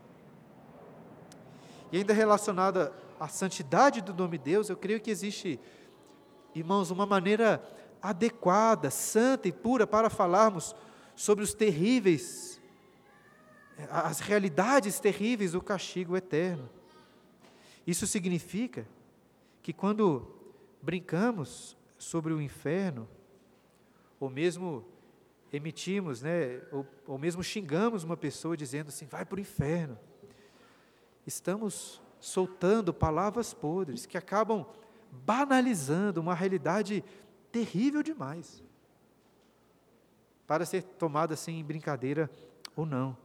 E 1.93 1.99
ainda 1.99 2.13
relacionada 2.13 2.93
à 3.19 3.29
santidade 3.29 4.01
do 4.01 4.15
nome 4.15 4.39
de 4.39 4.45
Deus, 4.45 4.69
eu 4.69 4.77
creio 4.77 5.01
que 5.01 5.11
existe, 5.11 5.59
irmãos, 6.55 6.91
uma 6.91 7.05
maneira 7.05 7.63
adequada, 8.01 8.91
santa 8.91 9.49
e 9.49 9.53
pura 9.53 9.87
para 9.87 10.09
falarmos 10.09 10.75
sobre 11.15 11.45
os 11.45 11.53
terríveis, 11.53 12.61
as 13.91 14.21
realidades 14.21 15.01
terríveis 15.01 15.53
do 15.53 15.61
castigo 15.61 16.17
eterno. 16.17 16.69
Isso 17.87 18.07
significa 18.07 18.87
que 19.63 19.73
quando 19.73 20.35
brincamos 20.81 21.77
sobre 21.99 22.33
o 22.33 22.41
inferno, 22.41 23.09
ou 24.19 24.31
mesmo 24.31 24.85
emitimos, 25.53 26.23
né, 26.23 26.63
ou, 26.71 26.87
ou 27.07 27.19
mesmo 27.19 27.43
xingamos 27.43 28.05
uma 28.05 28.17
pessoa 28.17 28.57
dizendo 28.57 28.89
assim, 28.89 29.07
vai 29.07 29.25
para 29.25 29.37
o 29.37 29.41
inferno, 29.41 29.99
estamos 31.27 32.01
soltando 32.19 32.93
palavras 32.93 33.55
podres 33.55 34.07
que 34.07 34.19
acabam 34.19 34.67
banalizando 35.11 36.21
uma 36.21 36.35
realidade 36.35 37.05
terrível 37.51 38.03
demais 38.03 38.63
para 40.47 40.67
ser 40.67 40.83
tomada 40.83 41.35
assim 41.35 41.59
em 41.59 41.65
brincadeira 41.65 42.31
ou 42.77 42.85
não. 42.85 43.17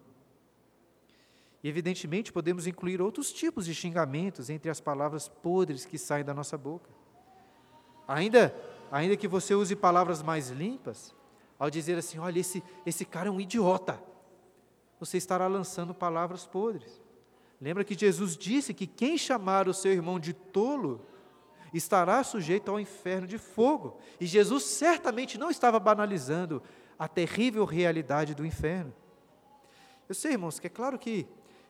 E, 1.63 1.67
evidentemente, 1.67 2.31
podemos 2.31 2.67
incluir 2.67 3.01
outros 3.01 3.33
tipos 3.33 3.65
de 3.65 3.73
xingamentos 3.73 4.49
entre 4.49 4.69
as 4.69 4.79
palavras 4.79 5.27
podres 5.27 5.85
que 5.85 5.97
saem 5.97 6.23
da 6.23 6.33
nossa 6.33 6.55
boca. 6.55 6.89
Ainda, 8.07 8.55
ainda 8.91 9.17
que 9.17 9.27
você 9.27 9.55
use 9.55 9.75
palavras 9.75 10.21
mais 10.21 10.51
limpas, 10.51 11.15
ao 11.57 11.71
dizer 11.71 11.97
assim: 11.97 12.19
olha, 12.19 12.39
esse, 12.39 12.63
esse 12.85 13.03
cara 13.03 13.29
é 13.29 13.31
um 13.31 13.41
idiota, 13.41 13.99
você 14.99 15.17
estará 15.17 15.47
lançando 15.47 15.93
palavras 15.93 16.45
podres. 16.45 17.01
Lembra 17.59 17.83
que 17.83 17.97
Jesus 17.97 18.37
disse 18.37 18.73
que 18.73 18.85
quem 18.85 19.17
chamar 19.17 19.67
o 19.67 19.73
seu 19.73 19.91
irmão 19.91 20.19
de 20.19 20.33
tolo 20.33 21.05
estará 21.73 22.23
sujeito 22.23 22.71
ao 22.71 22.79
inferno 22.79 23.27
de 23.27 23.37
fogo. 23.37 23.97
E 24.19 24.25
Jesus 24.25 24.63
certamente 24.63 25.37
não 25.37 25.49
estava 25.49 25.79
banalizando 25.79 26.61
a 26.97 27.07
terrível 27.07 27.65
realidade 27.65 28.33
do 28.33 28.45
inferno. 28.45 28.93
Eu 30.07 30.15
sei, 30.15 30.33
irmãos, 30.33 30.59
que 30.59 30.67
é 30.67 30.69
claro 30.69 30.97
que 30.99 31.27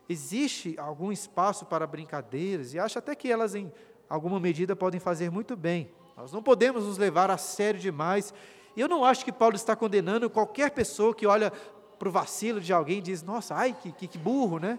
existe 0.08 0.76
algum 0.78 1.10
espaço 1.10 1.64
para 1.66 1.86
brincadeiras, 1.86 2.74
e 2.74 2.78
acho 2.78 2.98
até 2.98 3.14
que 3.14 3.30
elas, 3.30 3.54
em 3.54 3.72
alguma 4.08 4.38
medida, 4.38 4.76
podem 4.76 5.00
fazer 5.00 5.30
muito 5.30 5.56
bem. 5.56 5.90
Nós 6.16 6.32
não 6.32 6.42
podemos 6.42 6.84
nos 6.84 6.98
levar 6.98 7.30
a 7.30 7.36
sério 7.36 7.80
demais. 7.80 8.32
Eu 8.76 8.88
não 8.88 9.04
acho 9.04 9.24
que 9.24 9.32
Paulo 9.32 9.56
está 9.56 9.74
condenando 9.74 10.30
qualquer 10.30 10.70
pessoa 10.70 11.14
que 11.14 11.26
olha 11.26 11.50
para 11.98 12.08
o 12.08 12.12
vacilo 12.12 12.60
de 12.60 12.72
alguém 12.72 12.98
e 12.98 13.02
diz: 13.02 13.22
Nossa, 13.22 13.54
ai, 13.54 13.74
que, 13.82 13.90
que, 13.90 14.06
que 14.06 14.18
burro, 14.18 14.58
né? 14.58 14.78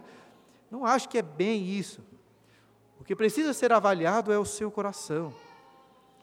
Não 0.70 0.86
acho 0.86 1.10
que 1.10 1.18
é 1.18 1.22
bem 1.22 1.66
isso. 1.66 2.02
O 3.00 3.04
que 3.04 3.16
precisa 3.16 3.54
ser 3.54 3.72
avaliado 3.72 4.32
é 4.32 4.40
o 4.40 4.46
seu 4.46 4.70
coração. 4.70 5.34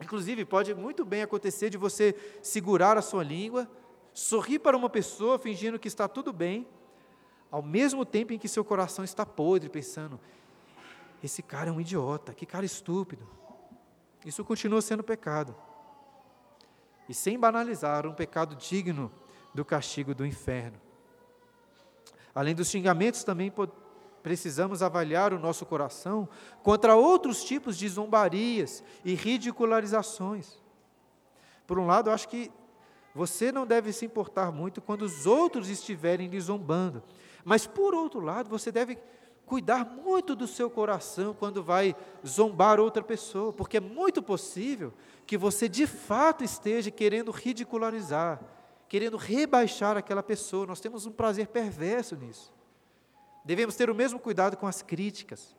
Inclusive, 0.00 0.44
pode 0.44 0.74
muito 0.74 1.04
bem 1.04 1.22
acontecer 1.22 1.70
de 1.70 1.78
você 1.78 2.14
segurar 2.42 2.98
a 2.98 3.02
sua 3.02 3.22
língua, 3.22 3.70
sorrir 4.12 4.58
para 4.58 4.76
uma 4.76 4.90
pessoa 4.90 5.38
fingindo 5.38 5.78
que 5.78 5.88
está 5.88 6.08
tudo 6.08 6.32
bem, 6.32 6.66
ao 7.50 7.62
mesmo 7.62 8.04
tempo 8.04 8.32
em 8.32 8.38
que 8.38 8.48
seu 8.48 8.64
coração 8.64 9.04
está 9.04 9.24
podre, 9.24 9.68
pensando: 9.68 10.18
esse 11.22 11.42
cara 11.42 11.70
é 11.70 11.72
um 11.72 11.80
idiota, 11.80 12.34
que 12.34 12.44
cara 12.44 12.66
estúpido. 12.66 13.26
Isso 14.24 14.44
continua 14.44 14.82
sendo 14.82 15.02
pecado. 15.02 15.54
E 17.08 17.14
sem 17.14 17.38
banalizar, 17.38 18.06
um 18.06 18.14
pecado 18.14 18.56
digno 18.56 19.12
do 19.52 19.64
castigo 19.64 20.14
do 20.14 20.24
inferno. 20.24 20.80
Além 22.34 22.54
dos 22.54 22.68
xingamentos, 22.68 23.22
também 23.22 23.50
precisamos 24.24 24.82
avaliar 24.82 25.34
o 25.34 25.38
nosso 25.38 25.66
coração 25.66 26.26
contra 26.62 26.96
outros 26.96 27.44
tipos 27.44 27.76
de 27.76 27.86
zombarias 27.86 28.82
e 29.04 29.14
ridicularizações. 29.14 30.58
Por 31.66 31.78
um 31.78 31.84
lado, 31.84 32.10
acho 32.10 32.26
que 32.30 32.50
você 33.14 33.52
não 33.52 33.66
deve 33.66 33.92
se 33.92 34.06
importar 34.06 34.50
muito 34.50 34.80
quando 34.80 35.02
os 35.02 35.26
outros 35.26 35.68
estiverem 35.68 36.26
lhe 36.26 36.40
zombando, 36.40 37.02
mas 37.44 37.66
por 37.66 37.94
outro 37.94 38.18
lado, 38.18 38.48
você 38.48 38.72
deve 38.72 38.98
cuidar 39.44 39.84
muito 39.84 40.34
do 40.34 40.46
seu 40.46 40.70
coração 40.70 41.34
quando 41.34 41.62
vai 41.62 41.94
zombar 42.26 42.80
outra 42.80 43.02
pessoa, 43.02 43.52
porque 43.52 43.76
é 43.76 43.80
muito 43.80 44.22
possível 44.22 44.94
que 45.26 45.36
você 45.36 45.68
de 45.68 45.86
fato 45.86 46.42
esteja 46.42 46.90
querendo 46.90 47.30
ridicularizar, 47.30 48.40
querendo 48.88 49.18
rebaixar 49.18 49.98
aquela 49.98 50.22
pessoa. 50.22 50.64
Nós 50.64 50.80
temos 50.80 51.04
um 51.04 51.12
prazer 51.12 51.48
perverso 51.48 52.16
nisso. 52.16 52.54
Devemos 53.44 53.76
ter 53.76 53.90
o 53.90 53.94
mesmo 53.94 54.18
cuidado 54.18 54.56
com 54.56 54.66
as 54.66 54.82
críticas. 54.82 55.54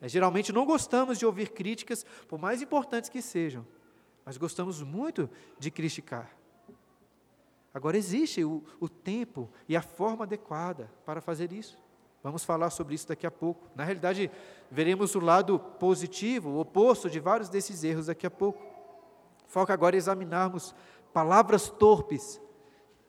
É, 0.00 0.08
geralmente 0.08 0.52
não 0.52 0.66
gostamos 0.66 1.18
de 1.18 1.26
ouvir 1.26 1.50
críticas, 1.50 2.04
por 2.28 2.38
mais 2.38 2.60
importantes 2.62 3.08
que 3.08 3.20
sejam, 3.20 3.66
mas 4.24 4.36
gostamos 4.36 4.82
muito 4.82 5.28
de 5.58 5.70
criticar. 5.70 6.30
Agora, 7.72 7.96
existe 7.96 8.44
o, 8.44 8.64
o 8.80 8.88
tempo 8.88 9.48
e 9.68 9.76
a 9.76 9.82
forma 9.82 10.24
adequada 10.24 10.90
para 11.04 11.20
fazer 11.20 11.52
isso. 11.52 11.78
Vamos 12.22 12.44
falar 12.44 12.70
sobre 12.70 12.94
isso 12.94 13.08
daqui 13.08 13.26
a 13.26 13.30
pouco. 13.30 13.66
Na 13.74 13.84
realidade, 13.84 14.30
veremos 14.70 15.14
o 15.14 15.20
lado 15.20 15.58
positivo, 15.58 16.50
o 16.50 16.60
oposto 16.60 17.08
de 17.08 17.20
vários 17.20 17.48
desses 17.48 17.82
erros 17.84 18.06
daqui 18.06 18.26
a 18.26 18.30
pouco. 18.30 18.62
Foca 19.46 19.72
agora 19.72 19.96
em 19.96 19.98
examinarmos 19.98 20.74
palavras 21.12 21.70
torpes, 21.70 22.40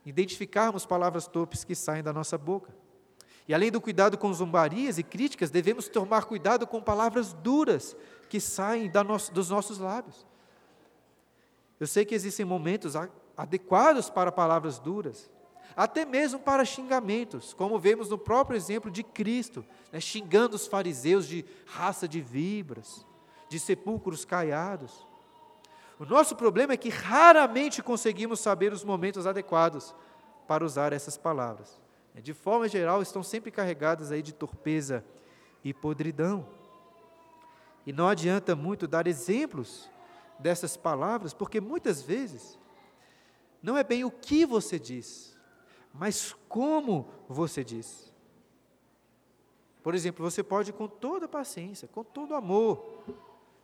identificarmos 0.04 0.86
palavras 0.86 1.26
torpes 1.26 1.64
que 1.64 1.74
saem 1.74 2.02
da 2.02 2.12
nossa 2.12 2.38
boca. 2.38 2.74
E 3.46 3.54
além 3.54 3.70
do 3.70 3.80
cuidado 3.80 4.16
com 4.16 4.32
zombarias 4.32 4.98
e 4.98 5.02
críticas, 5.02 5.50
devemos 5.50 5.88
tomar 5.88 6.24
cuidado 6.24 6.66
com 6.66 6.80
palavras 6.80 7.32
duras 7.32 7.96
que 8.28 8.40
saem 8.40 8.90
no, 8.90 9.32
dos 9.32 9.50
nossos 9.50 9.78
lábios. 9.78 10.26
Eu 11.78 11.86
sei 11.86 12.04
que 12.04 12.14
existem 12.14 12.46
momentos 12.46 12.94
adequados 13.36 14.08
para 14.08 14.30
palavras 14.30 14.78
duras, 14.78 15.28
até 15.74 16.04
mesmo 16.04 16.38
para 16.38 16.64
xingamentos, 16.64 17.52
como 17.54 17.78
vemos 17.78 18.08
no 18.08 18.16
próprio 18.16 18.56
exemplo 18.56 18.90
de 18.90 19.02
Cristo, 19.02 19.64
né, 19.90 19.98
xingando 19.98 20.54
os 20.54 20.66
fariseus 20.66 21.26
de 21.26 21.44
raça 21.66 22.06
de 22.06 22.20
vibras, 22.20 23.04
de 23.48 23.58
sepulcros 23.58 24.24
caiados. 24.24 25.06
O 25.98 26.04
nosso 26.04 26.36
problema 26.36 26.74
é 26.74 26.76
que 26.76 26.88
raramente 26.88 27.82
conseguimos 27.82 28.38
saber 28.38 28.72
os 28.72 28.84
momentos 28.84 29.26
adequados 29.26 29.94
para 30.46 30.64
usar 30.64 30.92
essas 30.92 31.16
palavras. 31.16 31.81
É, 32.14 32.20
de 32.20 32.34
forma 32.34 32.68
geral, 32.68 33.00
estão 33.00 33.22
sempre 33.22 33.50
carregadas 33.50 34.12
aí 34.12 34.22
de 34.22 34.32
torpeza 34.32 35.04
e 35.64 35.72
podridão. 35.72 36.46
E 37.86 37.92
não 37.92 38.08
adianta 38.08 38.54
muito 38.54 38.86
dar 38.86 39.06
exemplos 39.06 39.90
dessas 40.38 40.76
palavras, 40.76 41.32
porque 41.32 41.60
muitas 41.60 42.02
vezes 42.02 42.58
não 43.62 43.76
é 43.76 43.84
bem 43.84 44.04
o 44.04 44.10
que 44.10 44.44
você 44.44 44.78
diz, 44.78 45.38
mas 45.92 46.34
como 46.48 47.08
você 47.28 47.62
diz. 47.62 48.12
Por 49.82 49.94
exemplo, 49.94 50.28
você 50.28 50.42
pode, 50.42 50.72
com 50.72 50.86
toda 50.86 51.28
paciência, 51.28 51.88
com 51.88 52.04
todo 52.04 52.34
amor, 52.34 53.02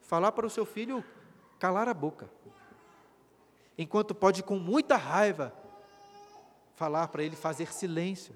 falar 0.00 0.32
para 0.32 0.46
o 0.46 0.50
seu 0.50 0.64
filho 0.64 1.04
calar 1.58 1.88
a 1.88 1.94
boca, 1.94 2.30
enquanto 3.76 4.14
pode, 4.14 4.42
com 4.42 4.56
muita 4.56 4.96
raiva, 4.96 5.52
falar 6.78 7.08
para 7.08 7.24
ele 7.24 7.34
fazer 7.34 7.72
silêncio. 7.72 8.32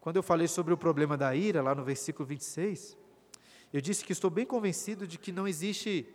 Quando 0.00 0.16
eu 0.16 0.22
falei 0.24 0.48
sobre 0.48 0.74
o 0.74 0.76
problema 0.76 1.16
da 1.16 1.36
ira, 1.36 1.62
lá 1.62 1.72
no 1.72 1.84
versículo 1.84 2.26
26, 2.26 2.96
eu 3.72 3.80
disse 3.80 4.04
que 4.04 4.12
estou 4.12 4.28
bem 4.28 4.44
convencido 4.44 5.06
de 5.06 5.16
que 5.16 5.30
não 5.30 5.46
existe 5.46 6.12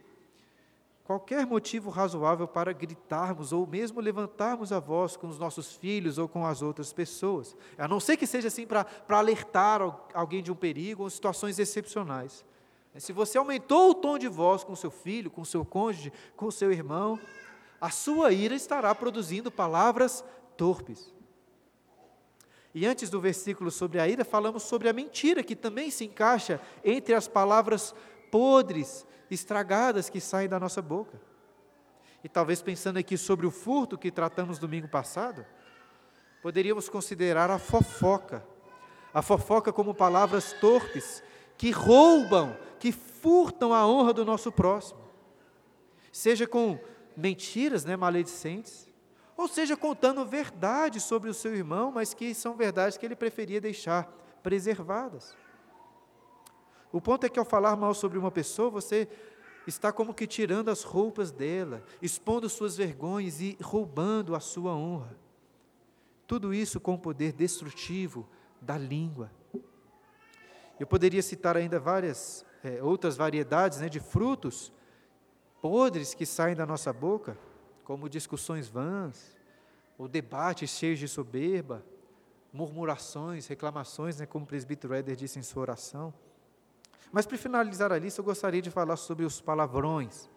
qualquer 1.06 1.46
motivo 1.46 1.90
razoável 1.90 2.46
para 2.46 2.74
gritarmos 2.74 3.54
ou 3.54 3.66
mesmo 3.66 4.02
levantarmos 4.02 4.74
a 4.74 4.80
voz 4.80 5.16
com 5.16 5.28
os 5.28 5.40
nossos 5.40 5.74
filhos 5.76 6.18
ou 6.18 6.28
com 6.28 6.46
as 6.46 6.62
outras 6.62 6.92
pessoas, 6.92 7.56
a 7.78 7.88
não 7.88 8.00
ser 8.02 8.18
que 8.18 8.28
seja 8.28 8.50
assim 8.50 8.68
para 8.68 8.86
alertar 9.08 9.82
alguém 10.14 10.44
de 10.44 10.52
um 10.52 10.56
perigo 10.56 11.04
ou 11.04 11.10
situações 11.10 11.58
excepcionais. 11.58 12.44
Se 12.98 13.14
você 13.14 13.38
aumentou 13.38 13.92
o 13.92 13.96
tom 13.96 14.18
de 14.18 14.28
voz 14.28 14.64
com 14.64 14.76
seu 14.76 14.92
filho, 14.92 15.32
com 15.32 15.46
seu 15.46 15.64
cônjuge, 15.64 16.12
com 16.36 16.52
seu 16.52 16.72
irmão, 16.72 17.18
a 17.80 17.90
sua 17.90 18.32
ira 18.32 18.56
estará 18.56 18.94
produzindo 18.96 19.52
palavras 19.52 20.24
torpes. 20.58 21.14
E 22.74 22.86
antes 22.86 23.10
do 23.10 23.22
versículo 23.22 23.72
sobre 23.72 24.00
a 24.00 24.08
ira, 24.08 24.26
falamos 24.26 24.64
sobre 24.64 24.90
a 24.90 24.94
mentira, 24.94 25.44
que 25.44 25.56
também 25.56 25.90
se 25.90 26.04
encaixa 26.04 26.60
entre 26.84 27.14
as 27.14 27.28
palavras 27.28 27.96
podres, 28.30 29.06
estragadas 29.32 30.10
que 30.10 30.20
saem 30.20 30.50
da 30.50 30.60
nossa 30.60 30.82
boca. 30.82 31.20
E 32.24 32.28
talvez 32.28 32.62
pensando 32.62 32.98
aqui 32.98 33.18
sobre 33.18 33.46
o 33.46 33.52
furto 33.52 33.98
que 33.98 34.12
tratamos 34.12 34.60
domingo 34.60 34.88
passado, 34.88 35.46
poderíamos 36.42 36.90
considerar 36.90 37.50
a 37.50 37.58
fofoca. 37.58 38.46
A 39.14 39.22
fofoca 39.22 39.72
como 39.72 39.96
palavras 39.96 40.52
torpes 40.54 41.24
que 41.58 41.72
roubam, 41.72 42.58
que 42.78 42.92
furtam 42.92 43.74
a 43.74 43.88
honra 43.88 44.12
do 44.12 44.26
nosso 44.26 44.52
próximo. 44.52 45.00
Seja 46.12 46.46
com 46.46 46.78
mentiras, 47.16 47.86
né, 47.86 47.96
maledicentes, 47.96 48.88
ou 49.38 49.48
seja, 49.48 49.76
contando 49.76 50.26
verdades 50.26 51.04
sobre 51.04 51.30
o 51.30 51.34
seu 51.34 51.56
irmão, 51.56 51.92
mas 51.92 52.14
que 52.14 52.34
são 52.34 52.56
verdades 52.56 52.98
que 52.98 53.06
ele 53.06 53.16
preferia 53.16 53.60
deixar 53.60 54.06
preservadas. 54.42 55.36
O 56.92 57.02
ponto 57.02 57.26
é 57.26 57.30
que 57.30 57.40
ao 57.40 57.44
falar 57.44 57.76
mal 57.76 57.94
sobre 57.94 58.18
uma 58.18 58.32
pessoa, 58.32 58.70
você 58.70 59.10
está 59.68 59.92
como 59.92 60.14
que 60.14 60.26
tirando 60.26 60.70
as 60.70 60.84
roupas 60.84 61.32
dela, 61.32 61.84
expondo 62.02 62.48
suas 62.48 62.78
vergonhas 62.78 63.42
e 63.42 63.58
roubando 63.62 64.36
a 64.36 64.40
sua 64.40 64.74
honra. 64.74 65.18
Tudo 66.26 66.54
isso 66.54 66.80
com 66.80 66.94
o 66.94 67.00
poder 67.00 67.34
destrutivo 67.34 68.28
da 68.62 68.78
língua. 68.78 69.30
Eu 70.80 70.88
poderia 70.88 71.22
citar 71.22 71.58
ainda 71.58 71.80
várias 71.80 72.46
é, 72.64 72.82
outras 72.82 73.16
variedades 73.16 73.80
né, 73.80 73.90
de 73.90 74.00
frutos 74.00 74.72
podres 75.68 76.14
que 76.14 76.28
saem 76.28 76.56
da 76.56 76.64
nossa 76.64 76.94
boca, 76.94 77.36
como 77.84 78.08
discussões 78.08 78.68
vãs, 78.68 79.36
ou 79.98 80.08
debates 80.08 80.70
cheios 80.70 81.00
de 81.00 81.08
soberba, 81.08 81.84
murmurações, 82.54 83.48
reclamações, 83.48 84.20
né, 84.20 84.28
como 84.28 84.46
o 84.46 84.48
presbítero 84.48 84.94
Éder 84.94 85.16
disse 85.16 85.40
em 85.40 85.42
sua 85.42 85.64
oração. 85.64 86.14
Mas 87.12 87.26
para 87.26 87.36
finalizar 87.36 87.92
a 87.92 87.98
lista, 87.98 88.22
eu 88.22 88.26
gostaria 88.26 88.62
de 88.62 88.70
falar 88.70 88.96
sobre 88.96 89.26
os 89.26 89.42
palavrões. 89.42 90.30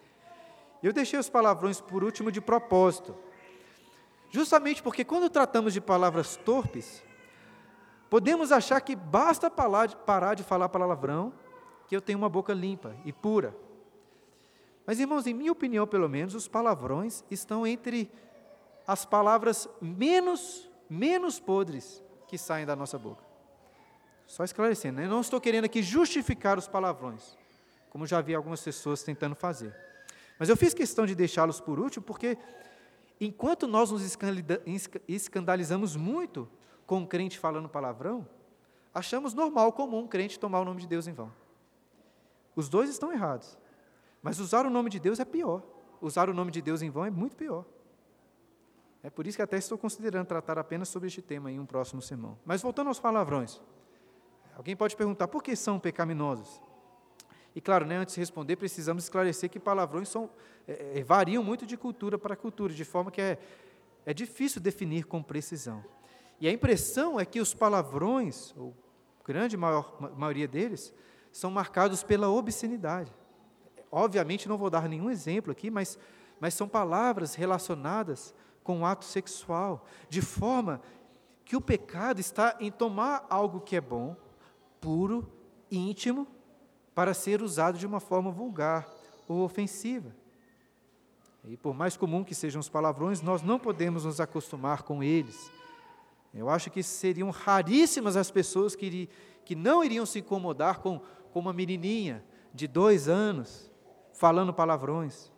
Eu 0.82 0.94
deixei 0.94 1.18
os 1.18 1.28
palavrões 1.28 1.78
por 1.78 2.02
último 2.02 2.32
de 2.32 2.40
propósito, 2.40 3.14
justamente 4.30 4.82
porque 4.82 5.04
quando 5.04 5.28
tratamos 5.28 5.74
de 5.74 5.80
palavras 5.82 6.36
torpes, 6.36 7.04
podemos 8.08 8.50
achar 8.50 8.80
que 8.80 8.96
basta 8.96 9.50
parar 9.50 10.34
de 10.34 10.42
falar 10.42 10.70
palavrão, 10.70 11.34
que 11.86 11.94
eu 11.94 12.00
tenho 12.00 12.18
uma 12.18 12.30
boca 12.30 12.54
limpa 12.54 12.96
e 13.04 13.12
pura. 13.12 13.67
Mas, 14.88 14.98
irmãos, 14.98 15.26
em 15.26 15.34
minha 15.34 15.52
opinião, 15.52 15.86
pelo 15.86 16.08
menos, 16.08 16.34
os 16.34 16.48
palavrões 16.48 17.22
estão 17.30 17.66
entre 17.66 18.10
as 18.86 19.04
palavras 19.04 19.68
menos, 19.82 20.66
menos 20.88 21.38
podres 21.38 22.02
que 22.26 22.38
saem 22.38 22.64
da 22.64 22.74
nossa 22.74 22.98
boca. 22.98 23.22
Só 24.26 24.44
esclarecendo, 24.44 24.96
né? 24.96 25.04
eu 25.04 25.10
não 25.10 25.20
estou 25.20 25.42
querendo 25.42 25.66
aqui 25.66 25.82
justificar 25.82 26.56
os 26.56 26.66
palavrões, 26.66 27.36
como 27.90 28.06
já 28.06 28.22
vi 28.22 28.34
algumas 28.34 28.62
pessoas 28.62 29.02
tentando 29.02 29.34
fazer. 29.34 29.76
Mas 30.38 30.48
eu 30.48 30.56
fiz 30.56 30.72
questão 30.72 31.04
de 31.04 31.14
deixá-los 31.14 31.60
por 31.60 31.78
último, 31.78 32.02
porque 32.02 32.38
enquanto 33.20 33.66
nós 33.66 33.90
nos 33.90 34.16
escandalizamos 35.06 35.96
muito 35.96 36.48
com 36.86 37.00
um 37.00 37.06
crente 37.06 37.38
falando 37.38 37.68
palavrão, 37.68 38.26
achamos 38.94 39.34
normal, 39.34 39.70
comum, 39.70 39.98
um 40.04 40.08
crente 40.08 40.40
tomar 40.40 40.60
o 40.60 40.64
nome 40.64 40.80
de 40.80 40.86
Deus 40.86 41.06
em 41.06 41.12
vão. 41.12 41.30
Os 42.56 42.70
dois 42.70 42.88
estão 42.88 43.12
errados. 43.12 43.58
Mas 44.22 44.40
usar 44.40 44.66
o 44.66 44.70
nome 44.70 44.90
de 44.90 44.98
Deus 44.98 45.20
é 45.20 45.24
pior. 45.24 45.62
Usar 46.00 46.28
o 46.28 46.34
nome 46.34 46.50
de 46.50 46.62
Deus 46.62 46.82
em 46.82 46.90
vão 46.90 47.04
é 47.04 47.10
muito 47.10 47.36
pior. 47.36 47.64
É 49.02 49.10
por 49.10 49.26
isso 49.26 49.38
que 49.38 49.42
até 49.42 49.56
estou 49.56 49.78
considerando 49.78 50.26
tratar 50.26 50.58
apenas 50.58 50.88
sobre 50.88 51.06
este 51.06 51.22
tema 51.22 51.50
em 51.50 51.58
um 51.58 51.66
próximo 51.66 52.02
sermão. 52.02 52.36
Mas 52.44 52.62
voltando 52.62 52.88
aos 52.88 52.98
palavrões. 52.98 53.60
Alguém 54.56 54.76
pode 54.76 54.96
perguntar 54.96 55.28
por 55.28 55.42
que 55.42 55.54
são 55.54 55.78
pecaminosos? 55.78 56.60
E 57.54 57.60
claro, 57.60 57.86
né, 57.86 57.96
antes 57.96 58.14
de 58.14 58.20
responder, 58.20 58.56
precisamos 58.56 59.04
esclarecer 59.04 59.48
que 59.48 59.58
palavrões 59.58 60.08
são, 60.08 60.28
é, 60.66 60.98
é, 60.98 61.02
variam 61.02 61.42
muito 61.42 61.64
de 61.64 61.76
cultura 61.76 62.18
para 62.18 62.36
cultura, 62.36 62.72
de 62.72 62.84
forma 62.84 63.10
que 63.10 63.20
é, 63.20 63.38
é 64.04 64.12
difícil 64.12 64.60
definir 64.60 65.04
com 65.04 65.22
precisão. 65.22 65.84
E 66.40 66.46
a 66.46 66.52
impressão 66.52 67.18
é 67.18 67.24
que 67.24 67.40
os 67.40 67.54
palavrões, 67.54 68.54
ou 68.56 68.74
grande 69.24 69.56
maior, 69.56 69.96
maioria 70.16 70.46
deles, 70.46 70.92
são 71.32 71.50
marcados 71.50 72.02
pela 72.02 72.28
obscenidade. 72.28 73.12
Obviamente, 73.90 74.48
não 74.48 74.58
vou 74.58 74.70
dar 74.70 74.88
nenhum 74.88 75.10
exemplo 75.10 75.52
aqui, 75.52 75.70
mas, 75.70 75.98
mas 76.40 76.54
são 76.54 76.68
palavras 76.68 77.34
relacionadas 77.34 78.34
com 78.62 78.80
o 78.80 78.86
ato 78.86 79.04
sexual, 79.04 79.86
de 80.08 80.20
forma 80.20 80.80
que 81.44 81.56
o 81.56 81.60
pecado 81.60 82.20
está 82.20 82.56
em 82.60 82.70
tomar 82.70 83.26
algo 83.30 83.60
que 83.60 83.76
é 83.76 83.80
bom, 83.80 84.14
puro, 84.80 85.26
íntimo, 85.70 86.26
para 86.94 87.14
ser 87.14 87.40
usado 87.40 87.78
de 87.78 87.86
uma 87.86 88.00
forma 88.00 88.30
vulgar 88.30 88.86
ou 89.26 89.42
ofensiva. 89.42 90.14
E 91.44 91.56
por 91.56 91.74
mais 91.74 91.96
comum 91.96 92.22
que 92.22 92.34
sejam 92.34 92.60
os 92.60 92.68
palavrões, 92.68 93.22
nós 93.22 93.40
não 93.40 93.58
podemos 93.58 94.04
nos 94.04 94.20
acostumar 94.20 94.82
com 94.82 95.02
eles. 95.02 95.50
Eu 96.34 96.50
acho 96.50 96.70
que 96.70 96.82
seriam 96.82 97.30
raríssimas 97.30 98.16
as 98.16 98.30
pessoas 98.30 98.76
que, 98.76 99.08
que 99.44 99.54
não 99.54 99.82
iriam 99.82 100.04
se 100.04 100.18
incomodar 100.18 100.80
com, 100.80 101.00
com 101.32 101.40
uma 101.40 101.54
menininha 101.54 102.22
de 102.52 102.66
dois 102.66 103.08
anos 103.08 103.70
falando 104.18 104.52
palavrões. 104.52 105.30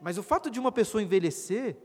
Mas 0.00 0.18
o 0.18 0.22
fato 0.22 0.50
de 0.50 0.58
uma 0.60 0.72
pessoa 0.72 1.02
envelhecer 1.02 1.76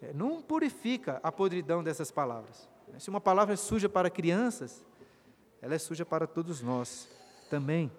é, 0.00 0.12
não 0.12 0.42
purifica 0.42 1.18
a 1.22 1.32
podridão 1.32 1.82
dessas 1.82 2.10
palavras. 2.10 2.68
Se 2.98 3.08
uma 3.08 3.20
palavra 3.20 3.54
é 3.54 3.56
suja 3.56 3.88
para 3.88 4.10
crianças, 4.10 4.84
ela 5.60 5.74
é 5.74 5.78
suja 5.78 6.04
para 6.04 6.26
todos 6.26 6.60
nós 6.60 7.08
também. 7.48 7.90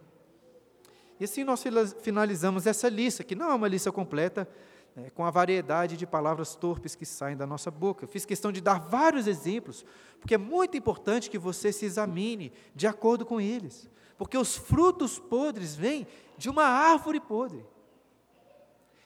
E 1.19 1.23
assim 1.23 1.43
nós 1.43 1.63
finalizamos 2.01 2.67
essa 2.67 2.87
lista, 2.89 3.23
que 3.23 3.35
não 3.35 3.49
é 3.49 3.53
uma 3.55 3.67
lista 3.67 3.91
completa, 3.91 4.47
né, 4.95 5.09
com 5.15 5.25
a 5.25 5.31
variedade 5.31 5.97
de 5.97 6.05
palavras 6.05 6.55
torpes 6.55 6.93
que 6.93 7.05
saem 7.05 7.35
da 7.35 7.47
nossa 7.47 7.71
boca. 7.71 8.03
Eu 8.03 8.07
fiz 8.07 8.25
questão 8.25 8.51
de 8.51 8.61
dar 8.61 8.79
vários 8.79 9.25
exemplos, 9.25 9.83
porque 10.19 10.35
é 10.35 10.37
muito 10.37 10.77
importante 10.77 11.29
que 11.29 11.39
você 11.39 11.71
se 11.71 11.85
examine 11.85 12.53
de 12.75 12.85
acordo 12.85 13.25
com 13.25 13.41
eles. 13.41 13.89
Porque 14.17 14.37
os 14.37 14.55
frutos 14.55 15.17
podres 15.17 15.75
vêm 15.75 16.05
de 16.43 16.49
uma 16.49 16.65
árvore 16.65 17.21
podre. 17.21 17.65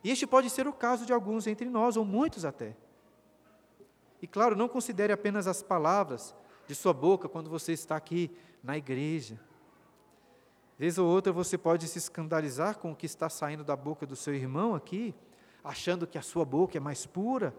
E 0.04 0.10
este 0.10 0.26
pode 0.26 0.50
ser 0.50 0.68
o 0.68 0.74
caso 0.74 1.06
de 1.06 1.14
alguns 1.14 1.46
entre 1.46 1.70
nós, 1.70 1.96
ou 1.96 2.04
muitos 2.04 2.44
até. 2.44 2.76
E 4.20 4.26
claro, 4.26 4.56
não 4.56 4.68
considere 4.68 5.14
apenas 5.14 5.46
as 5.46 5.62
palavras 5.62 6.34
de 6.66 6.74
sua 6.74 6.94
boca 6.94 7.30
quando 7.30 7.48
você 7.48 7.74
está 7.74 7.96
aqui 7.96 8.36
na 8.64 8.76
igreja. 8.76 9.40
Vez 10.80 10.98
ou 10.98 11.08
outra 11.08 11.32
você 11.32 11.60
pode 11.60 11.88
se 11.88 12.00
escandalizar 12.00 12.80
com 12.80 12.92
o 12.92 12.96
que 12.96 13.06
está 13.06 13.30
saindo 13.30 13.64
da 13.64 13.76
boca 13.76 14.08
do 14.08 14.16
seu 14.16 14.34
irmão 14.34 14.74
aqui, 14.74 15.14
achando 15.64 16.08
que 16.08 16.18
a 16.18 16.24
sua 16.24 16.44
boca 16.44 16.76
é 16.76 16.80
mais 16.80 17.06
pura. 17.06 17.54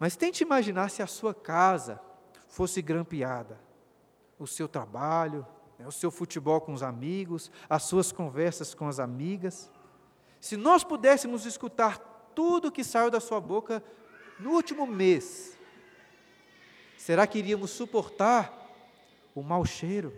Mas 0.00 0.16
tente 0.16 0.42
imaginar 0.42 0.90
se 0.90 1.00
a 1.00 1.06
sua 1.06 1.32
casa 1.32 2.00
fosse 2.48 2.82
grampeada, 2.82 3.60
o 4.36 4.48
seu 4.48 4.66
trabalho, 4.66 5.46
o 5.86 5.92
seu 5.92 6.10
futebol 6.10 6.60
com 6.60 6.72
os 6.72 6.82
amigos, 6.82 7.50
as 7.68 7.84
suas 7.84 8.12
conversas 8.12 8.74
com 8.74 8.88
as 8.88 8.98
amigas. 8.98 9.70
Se 10.40 10.56
nós 10.56 10.84
pudéssemos 10.84 11.46
escutar 11.46 11.98
tudo 12.34 12.72
que 12.72 12.84
saiu 12.84 13.10
da 13.10 13.20
sua 13.20 13.40
boca 13.40 13.82
no 14.38 14.50
último 14.50 14.86
mês, 14.86 15.52
Será 17.02 17.26
que 17.26 17.40
iríamos 17.40 17.72
suportar 17.72 18.56
o 19.34 19.42
mau 19.42 19.64
cheiro? 19.64 20.14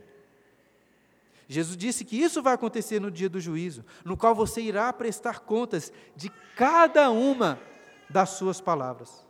Jesus 1.48 1.79
disse 1.79 2.05
que 2.05 2.20
isso 2.20 2.42
vai 2.42 2.53
acontecer 2.53 3.00
no 3.00 3.11
dia 3.11 3.27
do 3.27 3.40
juízo, 3.40 3.87
no 4.05 4.18
qual 4.18 4.35
você 4.35 4.61
irá 4.61 4.92
prestar 4.92 5.40
contas 5.40 5.90
de 6.14 6.29
cada 6.55 7.11
uma 7.11 7.59
das 8.11 8.31
suas 8.31 8.61
palavras. 8.61 9.27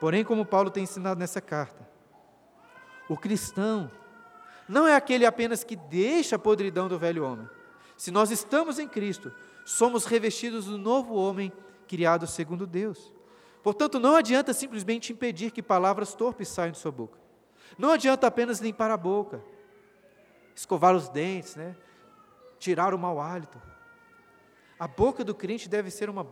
Porém, 0.00 0.24
como 0.24 0.44
Paulo 0.44 0.68
tem 0.68 0.82
ensinado 0.82 1.20
nessa 1.20 1.40
carta, 1.40 1.88
o 3.08 3.16
cristão 3.16 3.88
não 4.72 4.88
é 4.88 4.96
aquele 4.96 5.26
apenas 5.26 5.62
que 5.62 5.76
deixa 5.76 6.36
a 6.36 6.38
podridão 6.38 6.88
do 6.88 6.98
velho 6.98 7.24
homem. 7.24 7.48
Se 7.94 8.10
nós 8.10 8.30
estamos 8.30 8.78
em 8.78 8.88
Cristo, 8.88 9.30
somos 9.66 10.06
revestidos 10.06 10.64
do 10.64 10.78
novo 10.78 11.14
homem 11.14 11.52
criado 11.86 12.26
segundo 12.26 12.66
Deus. 12.66 13.12
Portanto, 13.62 14.00
não 14.00 14.16
adianta 14.16 14.54
simplesmente 14.54 15.12
impedir 15.12 15.50
que 15.50 15.62
palavras 15.62 16.14
torpes 16.14 16.48
saiam 16.48 16.72
de 16.72 16.78
sua 16.78 16.90
boca. 16.90 17.18
Não 17.76 17.90
adianta 17.90 18.26
apenas 18.26 18.60
limpar 18.60 18.90
a 18.90 18.96
boca, 18.96 19.44
escovar 20.56 20.96
os 20.96 21.08
dentes, 21.10 21.54
né? 21.54 21.76
tirar 22.58 22.94
o 22.94 22.98
mau 22.98 23.20
hálito. 23.20 23.60
A 24.78 24.88
boca 24.88 25.22
do 25.22 25.34
crente 25.34 25.68
deve 25.68 25.90
ser 25.90 26.08
uma, 26.08 26.26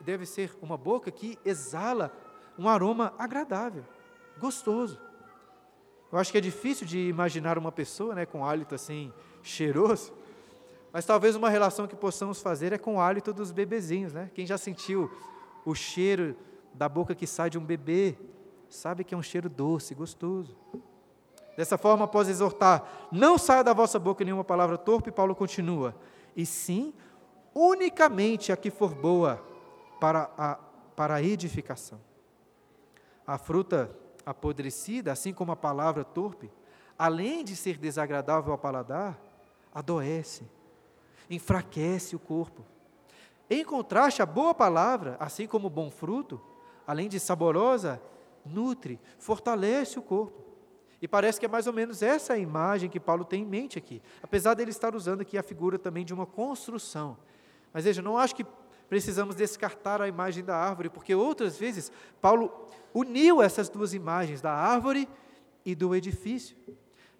deve 0.00 0.26
ser 0.26 0.50
uma 0.60 0.76
boca 0.76 1.10
que 1.12 1.38
exala 1.44 2.12
um 2.58 2.68
aroma 2.68 3.14
agradável, 3.16 3.84
gostoso. 4.38 5.05
Eu 6.12 6.18
acho 6.18 6.30
que 6.30 6.38
é 6.38 6.40
difícil 6.40 6.86
de 6.86 6.98
imaginar 7.08 7.58
uma 7.58 7.72
pessoa 7.72 8.14
né, 8.14 8.24
com 8.24 8.44
hálito 8.44 8.74
assim 8.74 9.12
cheiroso, 9.42 10.12
mas 10.92 11.04
talvez 11.04 11.34
uma 11.36 11.50
relação 11.50 11.86
que 11.86 11.96
possamos 11.96 12.40
fazer 12.40 12.72
é 12.72 12.78
com 12.78 12.96
o 12.96 13.00
hálito 13.00 13.32
dos 13.32 13.50
bebezinhos. 13.50 14.12
Né? 14.12 14.30
Quem 14.34 14.46
já 14.46 14.56
sentiu 14.56 15.10
o 15.64 15.74
cheiro 15.74 16.36
da 16.72 16.88
boca 16.88 17.14
que 17.14 17.26
sai 17.26 17.50
de 17.50 17.58
um 17.58 17.64
bebê, 17.64 18.16
sabe 18.68 19.04
que 19.04 19.14
é 19.14 19.18
um 19.18 19.22
cheiro 19.22 19.48
doce, 19.48 19.94
gostoso. 19.94 20.56
Dessa 21.56 21.76
forma, 21.78 22.04
após 22.04 22.28
exortar, 22.28 23.08
não 23.10 23.36
saia 23.38 23.64
da 23.64 23.72
vossa 23.72 23.98
boca 23.98 24.24
nenhuma 24.24 24.44
palavra 24.44 24.76
torpe, 24.76 25.10
Paulo 25.10 25.34
continua, 25.34 25.94
e 26.36 26.44
sim, 26.44 26.92
unicamente 27.54 28.52
a 28.52 28.56
que 28.56 28.70
for 28.70 28.94
boa 28.94 29.42
para 29.98 30.30
a, 30.36 30.54
para 30.94 31.14
a 31.14 31.22
edificação. 31.22 31.98
A 33.26 33.38
fruta 33.38 33.90
apodrecida, 34.26 35.12
assim 35.12 35.32
como 35.32 35.52
a 35.52 35.56
palavra 35.56 36.04
torpe, 36.04 36.50
além 36.98 37.44
de 37.44 37.54
ser 37.54 37.78
desagradável 37.78 38.50
ao 38.50 38.58
paladar, 38.58 39.16
adoece, 39.72 40.44
enfraquece 41.30 42.16
o 42.16 42.18
corpo. 42.18 42.64
Em 43.48 43.64
contraste, 43.64 44.20
a 44.20 44.26
boa 44.26 44.52
palavra, 44.52 45.16
assim 45.20 45.46
como 45.46 45.68
o 45.68 45.70
bom 45.70 45.90
fruto, 45.90 46.40
além 46.84 47.08
de 47.08 47.20
saborosa, 47.20 48.02
nutre, 48.44 48.98
fortalece 49.18 49.98
o 49.98 50.02
corpo. 50.02 50.44
E 51.00 51.06
parece 51.06 51.38
que 51.38 51.46
é 51.46 51.48
mais 51.48 51.66
ou 51.66 51.72
menos 51.72 52.02
essa 52.02 52.32
a 52.32 52.38
imagem 52.38 52.90
que 52.90 52.98
Paulo 52.98 53.24
tem 53.24 53.42
em 53.42 53.46
mente 53.46 53.78
aqui, 53.78 54.02
apesar 54.22 54.54
dele 54.54 54.70
estar 54.70 54.96
usando 54.96 55.20
aqui 55.20 55.38
a 55.38 55.42
figura 55.42 55.78
também 55.78 56.04
de 56.04 56.14
uma 56.14 56.26
construção. 56.26 57.16
Mas 57.72 57.84
veja, 57.84 58.02
não 58.02 58.16
acho 58.16 58.34
que 58.34 58.46
precisamos 58.88 59.36
descartar 59.36 60.00
a 60.00 60.08
imagem 60.08 60.44
da 60.44 60.56
árvore, 60.56 60.88
porque 60.88 61.14
outras 61.14 61.58
vezes 61.58 61.92
Paulo 62.20 62.66
uniu 62.96 63.42
essas 63.42 63.68
duas 63.68 63.92
imagens, 63.92 64.40
da 64.40 64.50
árvore 64.50 65.06
e 65.66 65.74
do 65.74 65.94
edifício. 65.94 66.56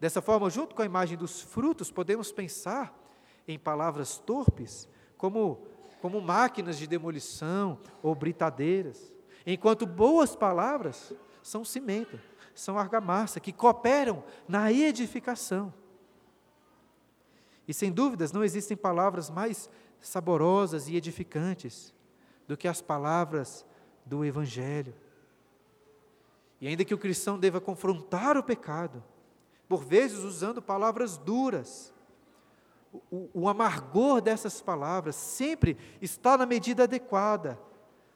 Dessa 0.01 0.23
forma, 0.23 0.49
junto 0.49 0.75
com 0.75 0.81
a 0.81 0.87
imagem 0.87 1.19
dos 1.19 1.43
frutos, 1.43 1.91
podemos 1.91 2.33
pensar 2.33 2.99
em 3.47 3.59
palavras 3.59 4.17
torpes 4.17 4.89
como, 5.19 5.67
como 6.01 6.19
máquinas 6.23 6.79
de 6.79 6.87
demolição 6.87 7.79
ou 8.03 8.15
britadeiras. 8.15 9.13
Enquanto 9.47 9.87
boas 9.87 10.35
palavras 10.35 11.13
são 11.43 11.63
cimento, 11.63 12.19
são 12.55 12.79
argamassa, 12.79 13.39
que 13.39 13.53
cooperam 13.53 14.25
na 14.49 14.73
edificação. 14.73 15.75
E 17.69 17.75
sem 17.75 17.93
dúvidas, 17.93 18.33
não 18.33 18.43
existem 18.43 18.79
palavras 18.79 19.29
mais 19.29 19.69
saborosas 20.01 20.89
e 20.89 20.97
edificantes 20.97 21.93
do 22.49 22.57
que 22.57 22.67
as 22.67 22.81
palavras 22.81 23.67
do 24.07 24.25
Evangelho. 24.25 24.95
E 26.61 26.69
ainda 26.69 26.85
que 26.85 26.95
o 26.95 26.99
cristão 26.99 27.39
deva 27.39 27.61
confrontar 27.61 28.37
o 28.37 28.43
pecado, 28.43 29.03
por 29.69 29.85
vezes 29.85 30.19
usando 30.19 30.63
palavras 30.63 31.17
duras, 31.19 31.93
o, 33.11 33.29
o, 33.35 33.49
amargor 33.49 34.21
dessas 34.21 34.61
palavras 34.63 35.17
sempre 35.17 35.77
está 36.01 36.39
na 36.39 36.47
medida 36.47 36.85
adequada 36.85 37.59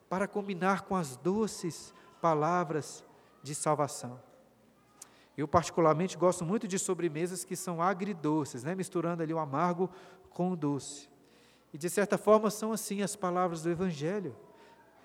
para 0.09 0.27
combinar 0.27 0.83
com 0.83 0.97
as 0.97 1.17
doces 1.17 1.93
palavras 2.21 3.05
de 3.43 3.55
salvação. 3.55 4.21
Eu, 5.37 5.47
particularmente, 5.47 6.17
gosto 6.17 6.45
muito 6.45 6.67
de 6.67 6.79
sobremesas 6.79 7.45
que 7.45 7.57
são 7.57 7.81
agridoces, 7.81 8.65
né? 8.65 8.75
misturando 8.75 9.23
ali 9.23 9.33
o 9.33 9.39
amargo 9.39 9.91
com 10.31 10.51
o 10.51 10.57
doce. 10.57 11.09
E, 11.73 11.79
de 11.79 11.89
certa 11.89 12.19
forma, 12.19 12.51
são 12.51 12.73
assim 12.73 13.03
as 13.03 13.17
palavras 13.17 13.63
do 13.63 13.71
Evangelho, 13.71 14.37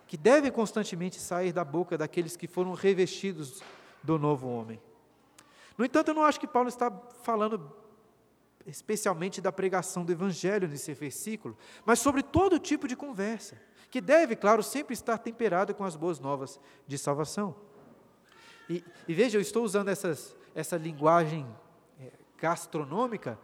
que 0.07 0.17
devem 0.17 0.51
constantemente 0.51 1.19
sair 1.19 1.51
da 1.51 1.63
boca 1.63 1.97
daqueles 1.97 2.37
que 2.37 2.47
foram 2.47 2.73
revestidos 2.73 3.61
do 4.03 4.19
novo 4.19 4.47
homem. 4.47 4.81
No 5.77 5.83
entanto, 5.83 6.09
eu 6.09 6.13
não 6.13 6.23
acho 6.23 6.39
que 6.39 6.47
Paulo 6.47 6.69
está 6.69 6.91
falando 7.23 7.71
especialmente 8.65 9.41
da 9.41 9.51
pregação 9.51 10.03
do 10.03 10.11
Evangelho 10.11 10.67
nesse 10.67 10.93
versículo, 10.93 11.57
mas 11.85 11.99
sobre 11.99 12.23
todo 12.23 12.57
tipo 12.57 12.87
de 12.87 12.95
conversa, 12.95 13.61
que 13.91 14.01
deve, 14.01 14.35
claro, 14.35 14.63
sempre 14.63 14.93
estar 14.93 15.17
temperada 15.17 15.73
com 15.73 15.83
as 15.83 15.95
boas 15.95 16.19
novas 16.19 16.59
de 16.87 16.97
salvação. 16.97 17.55
E, 18.69 18.83
e 19.07 19.13
veja, 19.13 19.37
eu 19.37 19.41
estou 19.41 19.63
usando 19.63 19.89
essas, 19.89 20.35
essa 20.55 20.77
linguagem 20.77 21.45
é, 21.99 22.11
gastronômica, 22.37 23.37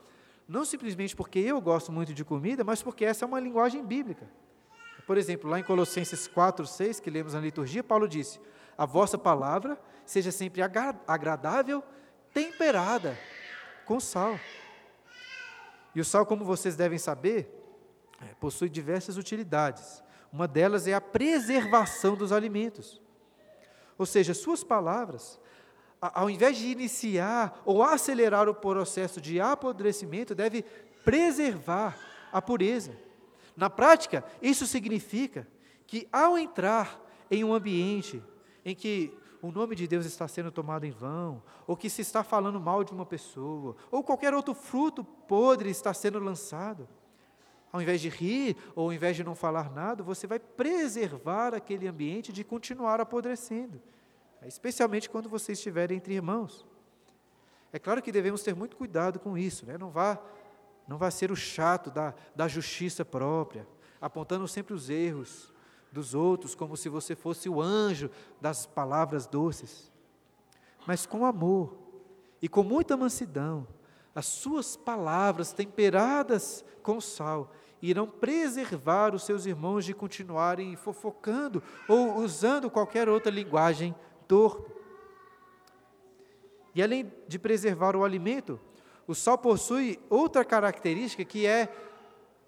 não 0.47 0.65
simplesmente 0.65 1.15
porque 1.15 1.39
eu 1.39 1.61
gosto 1.61 1.91
muito 1.91 2.13
de 2.13 2.25
comida, 2.25 2.63
mas 2.63 2.81
porque 2.81 3.05
essa 3.05 3.23
é 3.23 3.27
uma 3.27 3.39
linguagem 3.39 3.85
bíblica. 3.85 4.27
Por 5.11 5.17
exemplo, 5.17 5.49
lá 5.49 5.59
em 5.59 5.63
Colossenses 5.63 6.25
4, 6.25 6.65
6, 6.65 7.01
que 7.01 7.09
lemos 7.09 7.33
na 7.33 7.41
liturgia, 7.41 7.83
Paulo 7.83 8.07
disse: 8.07 8.39
A 8.77 8.85
vossa 8.85 9.17
palavra 9.17 9.77
seja 10.05 10.31
sempre 10.31 10.61
agradável, 10.61 11.83
temperada 12.33 13.19
com 13.85 13.99
sal. 13.99 14.39
E 15.93 15.99
o 15.99 16.05
sal, 16.05 16.25
como 16.25 16.45
vocês 16.45 16.77
devem 16.77 16.97
saber, 16.97 17.53
é, 18.21 18.33
possui 18.35 18.69
diversas 18.69 19.17
utilidades. 19.17 20.01
Uma 20.31 20.47
delas 20.47 20.87
é 20.87 20.93
a 20.93 21.01
preservação 21.01 22.15
dos 22.15 22.31
alimentos. 22.31 23.01
Ou 23.97 24.05
seja, 24.05 24.33
suas 24.33 24.63
palavras, 24.63 25.37
ao 25.99 26.29
invés 26.29 26.57
de 26.57 26.67
iniciar 26.67 27.61
ou 27.65 27.83
acelerar 27.83 28.47
o 28.47 28.55
processo 28.55 29.19
de 29.19 29.41
apodrecimento, 29.41 30.33
deve 30.33 30.63
preservar 31.03 31.97
a 32.31 32.41
pureza. 32.41 33.10
Na 33.55 33.69
prática, 33.69 34.23
isso 34.41 34.65
significa 34.65 35.47
que 35.85 36.07
ao 36.11 36.37
entrar 36.37 37.01
em 37.29 37.43
um 37.43 37.53
ambiente 37.53 38.21
em 38.63 38.75
que 38.75 39.17
o 39.41 39.51
nome 39.51 39.75
de 39.75 39.87
Deus 39.87 40.05
está 40.05 40.27
sendo 40.27 40.51
tomado 40.51 40.85
em 40.85 40.91
vão, 40.91 41.41
ou 41.65 41.75
que 41.75 41.89
se 41.89 42.01
está 42.01 42.23
falando 42.23 42.59
mal 42.59 42.83
de 42.83 42.91
uma 42.91 43.05
pessoa, 43.05 43.75
ou 43.89 44.03
qualquer 44.03 44.33
outro 44.33 44.53
fruto 44.53 45.03
podre 45.03 45.69
está 45.69 45.93
sendo 45.93 46.19
lançado. 46.19 46.87
Ao 47.71 47.81
invés 47.81 48.01
de 48.01 48.09
rir, 48.09 48.55
ou 48.75 48.85
ao 48.85 48.93
invés 48.93 49.15
de 49.15 49.23
não 49.23 49.33
falar 49.33 49.71
nada, 49.71 50.03
você 50.03 50.27
vai 50.27 50.37
preservar 50.37 51.55
aquele 51.55 51.87
ambiente 51.87 52.31
de 52.31 52.43
continuar 52.43 52.99
apodrecendo, 52.99 53.81
especialmente 54.45 55.09
quando 55.09 55.29
você 55.29 55.53
estiver 55.53 55.91
entre 55.91 56.13
irmãos. 56.13 56.67
É 57.73 57.79
claro 57.79 58.01
que 58.01 58.11
devemos 58.11 58.43
ter 58.43 58.53
muito 58.53 58.75
cuidado 58.75 59.19
com 59.19 59.37
isso, 59.37 59.65
né? 59.65 59.77
não, 59.77 59.89
vá, 59.89 60.21
não 60.91 60.97
vá 60.97 61.09
ser 61.09 61.31
o 61.31 61.37
chato 61.37 61.89
da, 61.89 62.13
da 62.35 62.49
justiça 62.49 63.05
própria, 63.05 63.65
apontando 64.01 64.45
sempre 64.45 64.73
os 64.73 64.89
erros, 64.89 65.53
dos 65.89 66.13
outros, 66.13 66.53
como 66.53 66.75
se 66.75 66.89
você 66.89 67.15
fosse 67.15 67.47
o 67.47 67.61
anjo 67.61 68.11
das 68.41 68.65
palavras 68.65 69.25
doces. 69.25 69.89
Mas 70.85 71.05
com 71.05 71.25
amor 71.25 71.77
e 72.41 72.49
com 72.49 72.61
muita 72.61 72.97
mansidão, 72.97 73.65
as 74.13 74.25
suas 74.25 74.75
palavras 74.75 75.53
temperadas 75.53 76.65
com 76.83 76.99
sal 76.99 77.53
irão 77.81 78.05
preservar 78.05 79.15
os 79.15 79.23
seus 79.23 79.45
irmãos 79.45 79.85
de 79.85 79.93
continuarem 79.93 80.75
fofocando 80.75 81.63
ou 81.87 82.17
usando 82.17 82.69
qualquer 82.69 83.07
outra 83.07 83.31
linguagem 83.31 83.95
torpe. 84.27 84.69
E 86.75 86.83
além 86.83 87.09
de 87.29 87.39
preservar 87.39 87.95
o 87.95 88.03
alimento, 88.03 88.59
o 89.11 89.15
sal 89.15 89.37
possui 89.37 89.99
outra 90.09 90.43
característica 90.45 91.23
que 91.25 91.45
é 91.45 91.69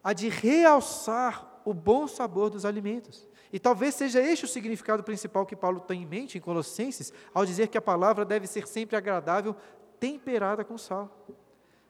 a 0.03 0.13
de 0.13 0.29
realçar 0.29 1.61
o 1.65 1.73
bom 1.73 2.07
sabor 2.07 2.49
dos 2.49 2.65
alimentos. 2.65 3.27
E 3.51 3.59
talvez 3.59 3.95
seja 3.95 4.19
este 4.19 4.45
o 4.45 4.47
significado 4.47 5.03
principal 5.03 5.45
que 5.45 5.55
Paulo 5.55 5.79
tem 5.79 6.01
em 6.01 6.05
mente 6.05 6.37
em 6.37 6.41
Colossenses, 6.41 7.13
ao 7.33 7.45
dizer 7.45 7.67
que 7.67 7.77
a 7.77 7.81
palavra 7.81 8.25
deve 8.25 8.47
ser 8.47 8.67
sempre 8.67 8.95
agradável, 8.95 9.55
temperada 9.99 10.63
com 10.63 10.77
sal. 10.77 11.27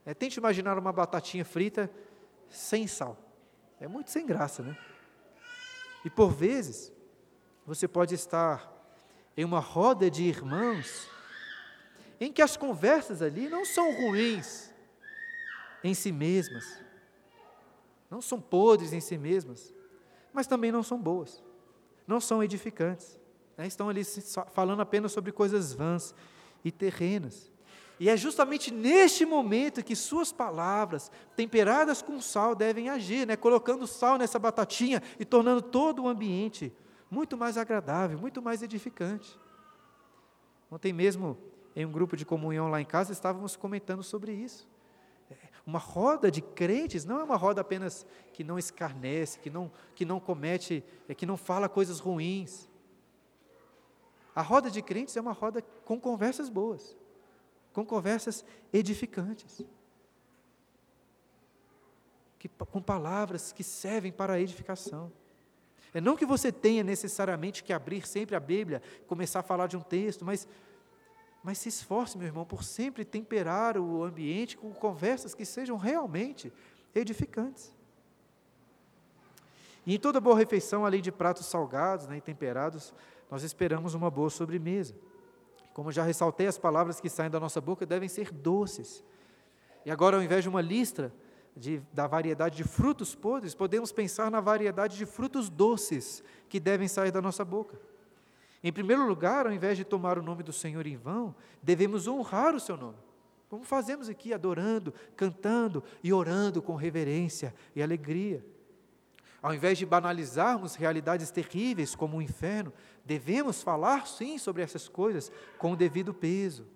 É, 0.04 0.12
tente 0.12 0.38
imaginar 0.38 0.78
uma 0.78 0.92
batatinha 0.92 1.44
frita 1.44 1.90
sem 2.48 2.86
sal. 2.86 3.16
É 3.80 3.88
muito 3.88 4.10
sem 4.10 4.26
graça, 4.26 4.62
né? 4.62 4.76
E 6.04 6.10
por 6.10 6.30
vezes, 6.30 6.92
você 7.66 7.88
pode 7.88 8.14
estar 8.14 8.70
em 9.36 9.44
uma 9.44 9.58
roda 9.58 10.10
de 10.10 10.24
irmãos 10.24 11.08
em 12.20 12.32
que 12.32 12.42
as 12.42 12.56
conversas 12.56 13.22
ali 13.22 13.48
não 13.48 13.64
são 13.64 13.92
ruins 13.94 14.70
em 15.82 15.94
si 15.94 16.12
mesmas, 16.12 16.82
não 18.10 18.20
são 18.22 18.40
podres 18.40 18.92
em 18.92 19.00
si 19.00 19.18
mesmas, 19.18 19.74
mas 20.32 20.46
também 20.46 20.72
não 20.72 20.82
são 20.82 21.00
boas 21.00 21.42
não 22.06 22.20
são 22.20 22.42
edificantes. 22.42 23.18
Né? 23.56 23.66
Estão 23.66 23.88
ali 23.88 24.02
falando 24.52 24.80
apenas 24.80 25.12
sobre 25.12 25.32
coisas 25.32 25.72
vãs 25.72 26.14
e 26.64 26.70
terrenas. 26.70 27.52
E 27.98 28.08
é 28.08 28.16
justamente 28.16 28.72
neste 28.72 29.24
momento 29.24 29.84
que 29.84 29.94
suas 29.94 30.32
palavras, 30.32 31.10
temperadas 31.36 32.02
com 32.02 32.20
sal, 32.20 32.54
devem 32.54 32.88
agir, 32.88 33.26
né? 33.26 33.36
colocando 33.36 33.86
sal 33.86 34.18
nessa 34.18 34.38
batatinha 34.38 35.02
e 35.18 35.24
tornando 35.24 35.62
todo 35.62 36.02
o 36.02 36.08
ambiente 36.08 36.72
muito 37.10 37.36
mais 37.36 37.56
agradável, 37.56 38.18
muito 38.18 38.42
mais 38.42 38.62
edificante. 38.62 39.38
Ontem 40.70 40.92
mesmo, 40.92 41.38
em 41.74 41.84
um 41.84 41.92
grupo 41.92 42.16
de 42.16 42.24
comunhão 42.24 42.68
lá 42.68 42.80
em 42.80 42.84
casa, 42.84 43.12
estávamos 43.12 43.56
comentando 43.56 44.02
sobre 44.02 44.32
isso. 44.32 44.68
Uma 45.66 45.78
roda 45.78 46.30
de 46.30 46.42
crentes 46.42 47.04
não 47.04 47.20
é 47.20 47.24
uma 47.24 47.36
roda 47.36 47.62
apenas 47.62 48.06
que 48.32 48.44
não 48.44 48.58
escarnece, 48.58 49.38
que 49.38 49.48
não, 49.48 49.72
que 49.94 50.04
não 50.04 50.20
comete, 50.20 50.84
é, 51.08 51.14
que 51.14 51.24
não 51.24 51.36
fala 51.36 51.68
coisas 51.68 52.00
ruins. 52.00 52.68
A 54.34 54.42
roda 54.42 54.70
de 54.70 54.82
crentes 54.82 55.16
é 55.16 55.20
uma 55.20 55.32
roda 55.32 55.62
com 55.84 55.98
conversas 55.98 56.50
boas, 56.50 56.94
com 57.72 57.84
conversas 57.84 58.44
edificantes, 58.72 59.62
que, 62.38 62.48
com 62.48 62.82
palavras 62.82 63.52
que 63.52 63.64
servem 63.64 64.12
para 64.12 64.34
a 64.34 64.40
edificação. 64.40 65.10
É 65.94 66.00
não 66.00 66.16
que 66.16 66.26
você 66.26 66.52
tenha 66.52 66.82
necessariamente 66.82 67.64
que 67.64 67.72
abrir 67.72 68.06
sempre 68.06 68.34
a 68.34 68.40
Bíblia, 68.40 68.82
começar 69.06 69.40
a 69.40 69.44
falar 69.44 69.68
de 69.68 69.76
um 69.76 69.80
texto, 69.80 70.24
mas 70.24 70.46
mas 71.44 71.58
se 71.58 71.68
esforce, 71.68 72.16
meu 72.16 72.26
irmão, 72.26 72.46
por 72.46 72.64
sempre 72.64 73.04
temperar 73.04 73.76
o 73.76 74.02
ambiente 74.02 74.56
com 74.56 74.72
conversas 74.72 75.34
que 75.34 75.44
sejam 75.44 75.76
realmente 75.76 76.50
edificantes. 76.94 77.70
E 79.84 79.94
em 79.94 79.98
toda 79.98 80.22
boa 80.22 80.38
refeição, 80.38 80.86
além 80.86 81.02
de 81.02 81.12
pratos 81.12 81.44
salgados 81.44 82.08
né, 82.08 82.16
e 82.16 82.20
temperados, 82.22 82.94
nós 83.30 83.42
esperamos 83.42 83.92
uma 83.92 84.10
boa 84.10 84.30
sobremesa. 84.30 84.94
Como 85.74 85.92
já 85.92 86.02
ressaltei, 86.02 86.46
as 86.46 86.56
palavras 86.56 86.98
que 86.98 87.10
saem 87.10 87.30
da 87.30 87.38
nossa 87.38 87.60
boca 87.60 87.84
devem 87.84 88.08
ser 88.08 88.32
doces. 88.32 89.04
E 89.84 89.90
agora, 89.90 90.16
ao 90.16 90.22
invés 90.22 90.42
de 90.42 90.48
uma 90.48 90.62
lista 90.62 91.12
de, 91.54 91.82
da 91.92 92.06
variedade 92.06 92.56
de 92.56 92.64
frutos 92.64 93.14
podres, 93.14 93.54
podemos 93.54 93.92
pensar 93.92 94.30
na 94.30 94.40
variedade 94.40 94.96
de 94.96 95.04
frutos 95.04 95.50
doces 95.50 96.24
que 96.48 96.58
devem 96.58 96.88
sair 96.88 97.10
da 97.10 97.20
nossa 97.20 97.44
boca. 97.44 97.78
Em 98.66 98.72
primeiro 98.72 99.06
lugar, 99.06 99.46
ao 99.46 99.52
invés 99.52 99.76
de 99.76 99.84
tomar 99.84 100.18
o 100.18 100.22
nome 100.22 100.42
do 100.42 100.50
Senhor 100.50 100.86
em 100.86 100.96
vão, 100.96 101.34
devemos 101.62 102.08
honrar 102.08 102.54
o 102.54 102.60
seu 102.60 102.78
nome. 102.78 102.96
Como 103.50 103.62
fazemos 103.62 104.08
aqui, 104.08 104.32
adorando, 104.32 104.94
cantando 105.14 105.84
e 106.02 106.14
orando 106.14 106.62
com 106.62 106.74
reverência 106.74 107.54
e 107.76 107.82
alegria. 107.82 108.42
Ao 109.42 109.52
invés 109.52 109.76
de 109.76 109.84
banalizarmos 109.84 110.76
realidades 110.76 111.30
terríveis 111.30 111.94
como 111.94 112.16
o 112.16 112.22
inferno, 112.22 112.72
devemos 113.04 113.62
falar 113.62 114.06
sim 114.06 114.38
sobre 114.38 114.62
essas 114.62 114.88
coisas 114.88 115.30
com 115.58 115.72
o 115.72 115.76
devido 115.76 116.14
peso, 116.14 116.66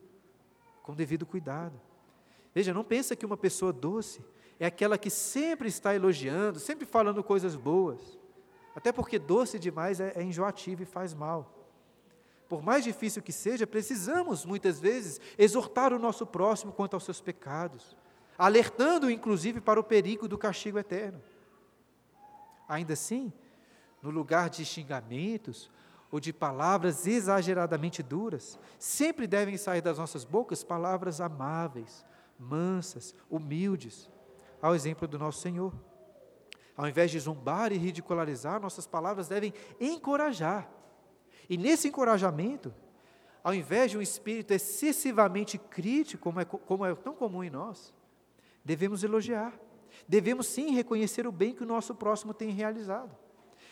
com 0.83 0.93
o 0.93 0.95
devido 0.95 1.25
cuidado. 1.25 1.81
Veja, 2.55 2.75
não 2.75 2.85
pensa 2.85 3.17
que 3.17 3.25
uma 3.25 3.37
pessoa 3.37 3.73
doce 3.73 4.23
é 4.61 4.67
aquela 4.67 4.99
que 4.99 5.09
sempre 5.09 5.69
está 5.69 5.95
elogiando, 5.95 6.59
sempre 6.59 6.85
falando 6.85 7.25
coisas 7.25 7.57
boas. 7.57 8.19
Até 8.77 8.93
porque 8.93 9.19
doce 9.19 9.59
demais 9.59 10.01
é, 10.01 10.13
é 10.15 10.23
enjoativo 10.23 10.83
e 10.83 10.87
faz 10.87 11.15
mal 11.15 11.55
por 12.49 12.63
mais 12.63 12.83
difícil 12.83 13.23
que 13.23 13.33
seja, 13.33 13.67
precisamos 13.67 14.47
muitas 14.47 14.81
vezes 14.81 15.21
exortar 15.37 15.93
o 15.93 15.99
nosso 15.99 16.27
próximo 16.27 16.73
quanto 16.73 16.95
aos 16.95 17.05
seus 17.05 17.21
pecados, 17.21 17.95
alertando 18.39 19.11
inclusive 19.11 19.61
para 19.61 19.79
o 19.79 19.85
perigo 19.85 20.27
do 20.27 20.39
castigo 20.39 20.79
eterno. 20.79 21.21
Ainda 22.67 22.95
assim, 22.95 23.31
no 24.03 24.11
lugar 24.11 24.49
de 24.49 24.65
xingamentos 24.65 25.71
ou 26.11 26.19
de 26.19 26.33
palavras 26.33 27.07
exageradamente 27.07 28.03
duras, 28.03 28.59
sempre 28.79 29.27
devem 29.27 29.59
sair 29.59 29.83
das 29.83 29.99
nossas 29.99 30.25
bocas 30.25 30.65
palavras 30.65 31.21
amáveis, 31.21 32.05
mansas, 32.39 33.15
humildes, 33.29 34.11
ao 34.63 34.75
exemplo 34.75 35.07
do 35.07 35.19
nosso 35.19 35.41
Senhor. 35.41 35.75
Ao 36.75 36.89
invés 36.89 37.11
de 37.11 37.19
zombar 37.19 37.73
e 37.73 37.77
ridicularizar, 37.77 38.59
nossas 38.59 38.87
palavras 38.87 39.29
devem 39.29 39.53
encorajar 39.79 40.78
e 41.49 41.57
nesse 41.57 41.89
encorajamento, 41.89 42.75
ao 43.43 43.55
invés 43.55 43.91
de 43.91 43.99
um 43.99 44.03
espírito 44.03 44.53
excessivamente 44.53 45.57
crítico, 45.57 46.25
como 46.25 46.41
é, 46.41 46.45
como 46.45 46.85
é 46.85 46.95
tão 46.95 47.15
comum 47.15 47.43
em 47.43 47.51
nós, 47.51 47.95
devemos 48.65 49.03
elogiar. 49.03 49.59
Devemos 50.07 50.47
sim 50.47 50.73
reconhecer 50.73 51.27
o 51.27 51.33
bem 51.33 51.55
que 51.55 51.63
o 51.63 51.67
nosso 51.67 51.95
próximo 51.95 52.35
tem 52.35 52.51
realizado. 52.51 53.17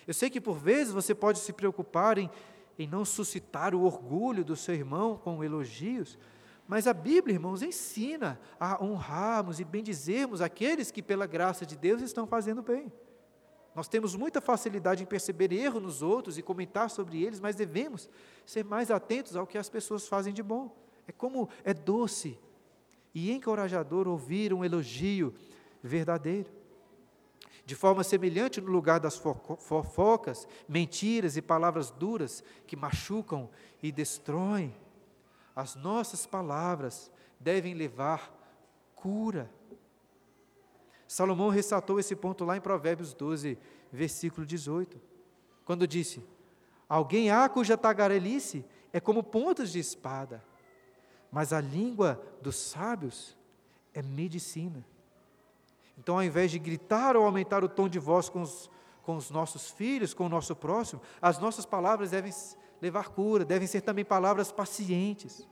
Eu 0.06 0.14
sei 0.14 0.30
que 0.30 0.40
por 0.40 0.58
vezes 0.58 0.92
você 0.92 1.14
pode 1.14 1.38
se 1.38 1.52
preocupar 1.52 2.16
em, 2.16 2.30
em 2.78 2.86
não 2.86 3.04
suscitar 3.04 3.74
o 3.74 3.82
orgulho 3.82 4.44
do 4.44 4.56
seu 4.56 4.74
irmão 4.74 5.18
com 5.18 5.44
elogios, 5.44 6.18
mas 6.66 6.86
a 6.86 6.94
Bíblia, 6.94 7.34
irmãos, 7.34 7.62
ensina 7.62 8.40
a 8.58 8.82
honrarmos 8.82 9.60
e 9.60 9.64
bendizermos 9.64 10.40
aqueles 10.40 10.90
que, 10.90 11.02
pela 11.02 11.26
graça 11.26 11.64
de 11.64 11.76
Deus, 11.76 12.02
estão 12.02 12.26
fazendo 12.26 12.62
bem. 12.62 12.92
Nós 13.76 13.88
temos 13.88 14.16
muita 14.16 14.40
facilidade 14.40 15.02
em 15.02 15.06
perceber 15.06 15.52
erro 15.52 15.78
nos 15.78 16.00
outros 16.00 16.38
e 16.38 16.42
comentar 16.42 16.88
sobre 16.88 17.22
eles, 17.22 17.38
mas 17.38 17.56
devemos 17.56 18.08
ser 18.46 18.64
mais 18.64 18.90
atentos 18.90 19.36
ao 19.36 19.46
que 19.46 19.58
as 19.58 19.68
pessoas 19.68 20.08
fazem 20.08 20.32
de 20.32 20.42
bom. 20.42 20.74
É 21.06 21.12
como 21.12 21.46
é 21.62 21.74
doce 21.74 22.38
e 23.14 23.30
encorajador 23.30 24.08
ouvir 24.08 24.54
um 24.54 24.64
elogio 24.64 25.34
verdadeiro. 25.82 26.48
De 27.66 27.74
forma 27.74 28.02
semelhante, 28.02 28.62
no 28.62 28.70
lugar 28.70 28.98
das 28.98 29.18
fofocas, 29.18 30.48
mentiras 30.66 31.36
e 31.36 31.42
palavras 31.42 31.90
duras 31.90 32.42
que 32.66 32.76
machucam 32.76 33.50
e 33.82 33.92
destroem, 33.92 34.74
as 35.54 35.74
nossas 35.74 36.24
palavras 36.24 37.10
devem 37.38 37.74
levar 37.74 38.34
cura 38.94 39.50
Salomão 41.06 41.48
ressaltou 41.48 42.00
esse 42.00 42.16
ponto 42.16 42.44
lá 42.44 42.56
em 42.56 42.60
Provérbios 42.60 43.14
12, 43.14 43.58
versículo 43.92 44.46
18, 44.46 45.00
quando 45.64 45.86
disse: 45.86 46.22
Alguém 46.88 47.30
há 47.30 47.48
cuja 47.48 47.76
tagarelice 47.76 48.64
é 48.92 49.00
como 49.00 49.22
pontas 49.22 49.70
de 49.70 49.78
espada, 49.78 50.42
mas 51.30 51.52
a 51.52 51.60
língua 51.60 52.20
dos 52.40 52.56
sábios 52.56 53.36
é 53.94 54.02
medicina. 54.02 54.84
Então, 55.98 56.16
ao 56.16 56.22
invés 56.22 56.50
de 56.50 56.58
gritar 56.58 57.16
ou 57.16 57.24
aumentar 57.24 57.64
o 57.64 57.68
tom 57.68 57.88
de 57.88 57.98
voz 57.98 58.28
com 58.28 58.42
os, 58.42 58.70
com 59.02 59.16
os 59.16 59.30
nossos 59.30 59.70
filhos, 59.70 60.12
com 60.12 60.26
o 60.26 60.28
nosso 60.28 60.54
próximo, 60.54 61.00
as 61.22 61.38
nossas 61.38 61.64
palavras 61.64 62.10
devem 62.10 62.32
levar 62.82 63.08
cura, 63.08 63.44
devem 63.44 63.66
ser 63.66 63.80
também 63.80 64.04
palavras 64.04 64.52
pacientes 64.52 65.46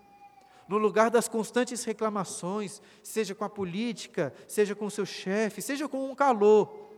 no 0.68 0.78
lugar 0.78 1.10
das 1.10 1.28
constantes 1.28 1.84
reclamações, 1.84 2.80
seja 3.02 3.34
com 3.34 3.44
a 3.44 3.50
política, 3.50 4.32
seja 4.48 4.74
com 4.74 4.86
o 4.86 4.90
seu 4.90 5.04
chefe, 5.04 5.60
seja 5.60 5.88
com 5.88 6.10
um 6.10 6.14
calor, 6.14 6.90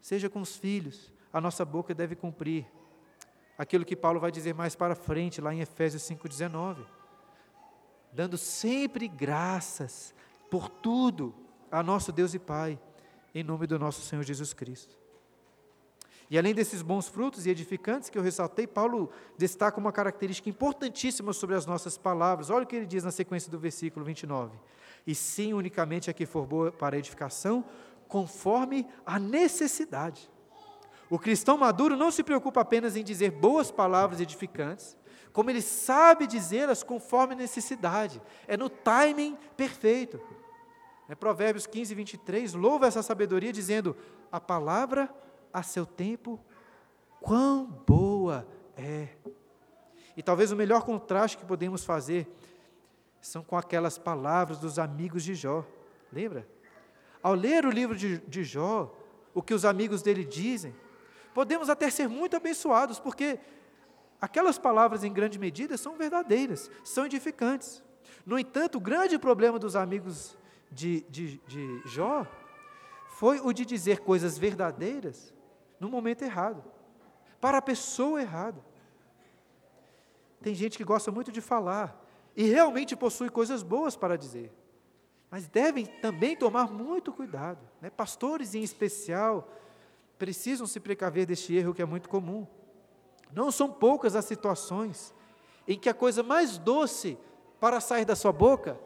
seja 0.00 0.28
com 0.28 0.40
os 0.40 0.56
filhos, 0.56 1.12
a 1.32 1.40
nossa 1.40 1.64
boca 1.64 1.94
deve 1.94 2.14
cumprir 2.14 2.66
aquilo 3.56 3.84
que 3.84 3.96
Paulo 3.96 4.20
vai 4.20 4.30
dizer 4.30 4.54
mais 4.54 4.74
para 4.76 4.94
frente, 4.94 5.40
lá 5.40 5.52
em 5.52 5.60
Efésios 5.60 6.02
5,19. 6.02 6.86
Dando 8.12 8.38
sempre 8.38 9.08
graças 9.08 10.14
por 10.50 10.68
tudo 10.68 11.34
a 11.70 11.82
nosso 11.82 12.12
Deus 12.12 12.34
e 12.34 12.38
Pai, 12.38 12.78
em 13.34 13.44
nome 13.44 13.66
do 13.66 13.78
nosso 13.78 14.00
Senhor 14.02 14.22
Jesus 14.22 14.52
Cristo. 14.52 14.96
E 16.30 16.38
além 16.38 16.54
desses 16.54 16.82
bons 16.82 17.08
frutos 17.08 17.46
e 17.46 17.50
edificantes 17.50 18.10
que 18.10 18.18
eu 18.18 18.22
ressaltei, 18.22 18.66
Paulo 18.66 19.10
destaca 19.36 19.78
uma 19.80 19.90
característica 19.90 20.48
importantíssima 20.48 21.32
sobre 21.32 21.56
as 21.56 21.64
nossas 21.64 21.96
palavras. 21.96 22.50
Olha 22.50 22.64
o 22.64 22.66
que 22.66 22.76
ele 22.76 22.86
diz 22.86 23.02
na 23.02 23.10
sequência 23.10 23.50
do 23.50 23.58
versículo 23.58 24.04
29. 24.04 24.58
E 25.06 25.14
sim, 25.14 25.54
unicamente 25.54 26.10
a 26.10 26.12
que 26.12 26.26
for 26.26 26.46
boa 26.46 26.70
para 26.70 26.98
edificação, 26.98 27.64
conforme 28.06 28.86
a 29.06 29.18
necessidade. 29.18 30.30
O 31.08 31.18
cristão 31.18 31.56
maduro 31.56 31.96
não 31.96 32.10
se 32.10 32.22
preocupa 32.22 32.60
apenas 32.60 32.94
em 32.94 33.02
dizer 33.02 33.30
boas 33.30 33.70
palavras 33.70 34.20
edificantes, 34.20 34.96
como 35.32 35.48
ele 35.48 35.62
sabe 35.62 36.26
dizê-las 36.26 36.82
conforme 36.82 37.32
a 37.32 37.38
necessidade. 37.38 38.20
É 38.46 38.56
no 38.56 38.68
timing 38.68 39.38
perfeito. 39.56 40.20
É 41.08 41.14
Provérbios 41.14 41.66
15, 41.66 41.94
23, 41.94 42.52
louva 42.52 42.86
essa 42.86 43.02
sabedoria 43.02 43.50
dizendo: 43.50 43.96
a 44.30 44.38
palavra 44.38 45.08
a 45.52 45.62
seu 45.62 45.86
tempo, 45.86 46.40
quão 47.20 47.66
boa 47.86 48.46
é. 48.76 49.08
E 50.16 50.22
talvez 50.22 50.50
o 50.50 50.56
melhor 50.56 50.82
contraste 50.82 51.38
que 51.38 51.44
podemos 51.44 51.84
fazer 51.84 52.26
são 53.20 53.42
com 53.42 53.56
aquelas 53.56 53.98
palavras 53.98 54.58
dos 54.58 54.78
amigos 54.78 55.22
de 55.22 55.34
Jó. 55.34 55.64
Lembra? 56.12 56.48
Ao 57.22 57.34
ler 57.34 57.66
o 57.66 57.70
livro 57.70 57.96
de, 57.96 58.18
de 58.18 58.44
Jó, 58.44 58.94
o 59.34 59.42
que 59.42 59.54
os 59.54 59.64
amigos 59.64 60.02
dele 60.02 60.24
dizem, 60.24 60.74
podemos 61.34 61.68
até 61.68 61.90
ser 61.90 62.08
muito 62.08 62.36
abençoados, 62.36 62.98
porque 62.98 63.38
aquelas 64.20 64.58
palavras, 64.58 65.04
em 65.04 65.12
grande 65.12 65.38
medida, 65.38 65.76
são 65.76 65.96
verdadeiras, 65.96 66.70
são 66.84 67.06
edificantes. 67.06 67.82
No 68.24 68.38
entanto, 68.38 68.78
o 68.78 68.80
grande 68.80 69.18
problema 69.18 69.58
dos 69.58 69.76
amigos 69.76 70.36
de, 70.70 71.02
de, 71.02 71.38
de 71.46 71.82
Jó 71.86 72.26
foi 73.08 73.40
o 73.40 73.52
de 73.52 73.64
dizer 73.64 74.00
coisas 74.00 74.38
verdadeiras 74.38 75.34
no 75.78 75.88
momento 75.88 76.22
errado, 76.22 76.62
para 77.40 77.58
a 77.58 77.62
pessoa 77.62 78.20
errada. 78.20 78.60
Tem 80.40 80.54
gente 80.54 80.76
que 80.76 80.84
gosta 80.84 81.10
muito 81.10 81.32
de 81.32 81.40
falar 81.40 82.04
e 82.36 82.44
realmente 82.44 82.96
possui 82.96 83.28
coisas 83.28 83.62
boas 83.62 83.96
para 83.96 84.16
dizer, 84.16 84.52
mas 85.30 85.48
devem 85.48 85.86
também 85.86 86.36
tomar 86.36 86.70
muito 86.70 87.12
cuidado. 87.12 87.60
Né? 87.80 87.90
Pastores, 87.90 88.54
em 88.54 88.62
especial, 88.62 89.48
precisam 90.18 90.66
se 90.66 90.80
precaver 90.80 91.26
deste 91.26 91.54
erro 91.54 91.74
que 91.74 91.82
é 91.82 91.86
muito 91.86 92.08
comum. 92.08 92.46
Não 93.32 93.50
são 93.50 93.70
poucas 93.70 94.16
as 94.16 94.24
situações 94.24 95.14
em 95.66 95.78
que 95.78 95.88
a 95.88 95.94
coisa 95.94 96.22
mais 96.22 96.56
doce 96.56 97.18
para 97.60 97.80
sair 97.80 98.04
da 98.04 98.16
sua 98.16 98.32
boca 98.32 98.78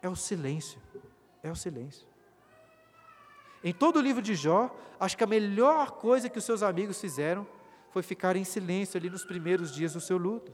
é 0.00 0.08
o 0.08 0.14
silêncio. 0.14 0.80
É 1.42 1.50
o 1.50 1.56
silêncio. 1.56 2.06
Em 3.64 3.72
todo 3.72 3.96
o 3.96 4.02
livro 4.02 4.20
de 4.20 4.34
Jó, 4.34 4.70
acho 5.00 5.16
que 5.16 5.24
a 5.24 5.26
melhor 5.26 5.92
coisa 5.92 6.28
que 6.28 6.36
os 6.36 6.44
seus 6.44 6.62
amigos 6.62 7.00
fizeram 7.00 7.46
foi 7.88 8.02
ficar 8.02 8.36
em 8.36 8.44
silêncio 8.44 8.98
ali 8.98 9.08
nos 9.08 9.24
primeiros 9.24 9.74
dias 9.74 9.94
do 9.94 10.02
seu 10.02 10.18
luto. 10.18 10.52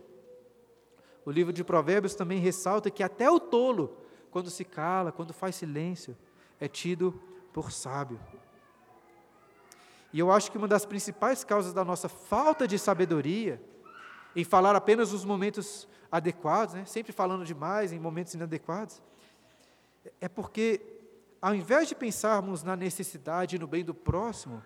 O 1.24 1.30
livro 1.32 1.52
de 1.52 1.64
Provérbios 1.64 2.14
também 2.14 2.38
ressalta 2.38 2.88
que 2.88 3.02
até 3.02 3.28
o 3.28 3.40
tolo, 3.40 3.96
quando 4.30 4.48
se 4.48 4.64
cala, 4.64 5.10
quando 5.10 5.32
faz 5.32 5.56
silêncio, 5.56 6.16
é 6.60 6.68
tido 6.68 7.20
por 7.52 7.72
sábio. 7.72 8.20
E 10.12 10.20
eu 10.20 10.30
acho 10.30 10.52
que 10.52 10.58
uma 10.58 10.68
das 10.68 10.86
principais 10.86 11.42
causas 11.42 11.72
da 11.72 11.84
nossa 11.84 12.08
falta 12.08 12.66
de 12.66 12.78
sabedoria, 12.78 13.60
em 14.36 14.44
falar 14.44 14.76
apenas 14.76 15.12
nos 15.12 15.24
momentos 15.24 15.88
adequados, 16.12 16.74
né, 16.74 16.84
sempre 16.84 17.12
falando 17.12 17.44
demais 17.44 17.92
em 17.92 17.98
momentos 17.98 18.34
inadequados, 18.34 19.02
é 20.20 20.28
porque 20.28 20.99
ao 21.40 21.54
invés 21.54 21.88
de 21.88 21.94
pensarmos 21.94 22.62
na 22.62 22.76
necessidade 22.76 23.56
e 23.56 23.58
no 23.58 23.66
bem 23.66 23.84
do 23.84 23.94
próximo, 23.94 24.62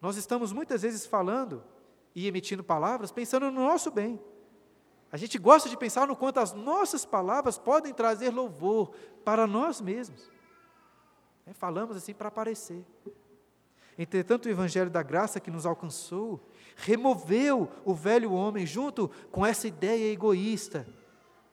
nós 0.00 0.16
estamos 0.16 0.52
muitas 0.52 0.82
vezes 0.82 1.06
falando 1.06 1.62
e 2.14 2.26
emitindo 2.26 2.62
palavras 2.62 3.10
pensando 3.10 3.50
no 3.50 3.62
nosso 3.62 3.90
bem. 3.90 4.20
A 5.10 5.16
gente 5.16 5.38
gosta 5.38 5.68
de 5.68 5.76
pensar 5.76 6.06
no 6.06 6.16
quanto 6.16 6.40
as 6.40 6.52
nossas 6.52 7.04
palavras 7.04 7.58
podem 7.58 7.92
trazer 7.92 8.30
louvor 8.30 8.92
para 9.24 9.46
nós 9.46 9.80
mesmos. 9.80 10.30
É, 11.46 11.52
falamos 11.52 11.96
assim 11.96 12.12
para 12.12 12.28
aparecer. 12.28 12.84
Entretanto, 13.98 14.46
o 14.46 14.50
Evangelho 14.50 14.90
da 14.90 15.02
Graça 15.02 15.40
que 15.40 15.50
nos 15.50 15.64
alcançou 15.64 16.40
removeu 16.76 17.70
o 17.84 17.94
velho 17.94 18.32
homem 18.32 18.66
junto 18.66 19.08
com 19.30 19.46
essa 19.46 19.66
ideia 19.66 20.12
egoísta 20.12 20.86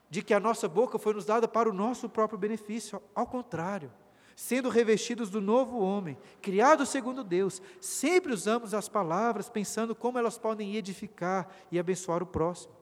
de 0.09 0.22
que 0.22 0.34
a 0.34 0.39
nossa 0.39 0.68
boca 0.68 0.99
foi 0.99 1.14
nos 1.14 1.26
dada 1.26 1.47
para 1.47 1.70
o 1.70 1.74
nosso 1.74 2.09
próprio 2.09 2.38
benefício. 2.38 3.01
Ao 3.16 3.26
contrário, 3.26 3.91
sendo 4.36 4.70
revestidos 4.70 5.30
do 5.30 5.42
novo 5.42 5.80
homem, 5.80 6.18
criado 6.42 6.86
segundo 6.86 7.24
Deus, 7.24 7.62
sempre 7.80 8.34
usamos 8.34 8.74
as 8.74 8.90
palavras 8.90 9.50
pensando 9.50 9.96
como 9.96 10.18
elas 10.18 10.38
podem 10.38 10.76
edificar 10.76 11.48
e 11.72 11.80
abençoar 11.80 12.24
o 12.24 12.28
próximo. 12.28 12.74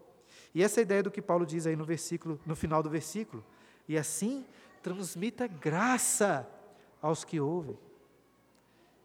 E 0.54 0.64
essa 0.64 0.80
é 0.80 0.82
a 0.82 0.84
ideia 0.84 1.04
do 1.04 1.12
que 1.12 1.22
Paulo 1.22 1.46
diz 1.46 1.66
aí 1.66 1.76
no 1.76 1.86
versículo, 1.86 2.40
no 2.46 2.56
final 2.56 2.84
do 2.84 2.90
versículo. 2.90 3.44
E 3.88 3.98
assim 3.98 4.46
transmita 4.82 5.48
graça 5.48 6.48
aos 7.02 7.24
que 7.24 7.40
ouvem. 7.40 7.78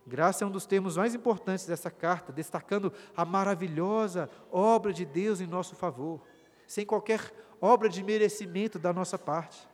Graça 0.07 0.45
é 0.45 0.47
um 0.47 0.51
dos 0.51 0.67
termos 0.67 0.97
mais 0.97 1.15
importantes 1.15 1.67
dessa 1.67 1.91
carta, 1.91 2.33
destacando 2.33 2.93
a 3.17 3.25
maravilhosa 3.25 4.31
obra 4.53 4.93
de 4.93 5.05
Deus 5.05 5.41
em 5.41 5.47
nosso 5.47 5.75
favor, 5.75 6.23
sem 6.67 6.87
qualquer 6.87 7.33
obra 7.61 7.89
de 7.89 8.05
merecimento 8.05 8.79
da 8.79 8.93
nossa 8.93 9.19
parte. 9.19 9.69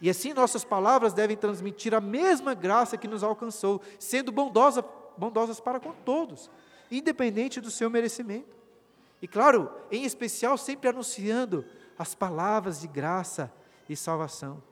E 0.00 0.10
assim 0.10 0.32
nossas 0.34 0.64
palavras 0.64 1.12
devem 1.12 1.36
transmitir 1.36 1.94
a 1.94 2.00
mesma 2.00 2.54
graça 2.54 2.96
que 2.96 3.08
nos 3.08 3.22
alcançou, 3.22 3.80
sendo 3.98 4.30
bondosa, 4.30 4.84
bondosas 5.16 5.60
para 5.60 5.80
com 5.80 5.92
todos, 5.92 6.50
independente 6.90 7.60
do 7.60 7.70
seu 7.70 7.88
merecimento. 7.88 8.56
E 9.20 9.26
claro, 9.26 9.70
em 9.90 10.04
especial, 10.04 10.58
sempre 10.58 10.90
anunciando 10.90 11.64
as 11.98 12.14
palavras 12.14 12.80
de 12.80 12.88
graça 12.88 13.50
e 13.88 13.96
salvação. 13.96 14.62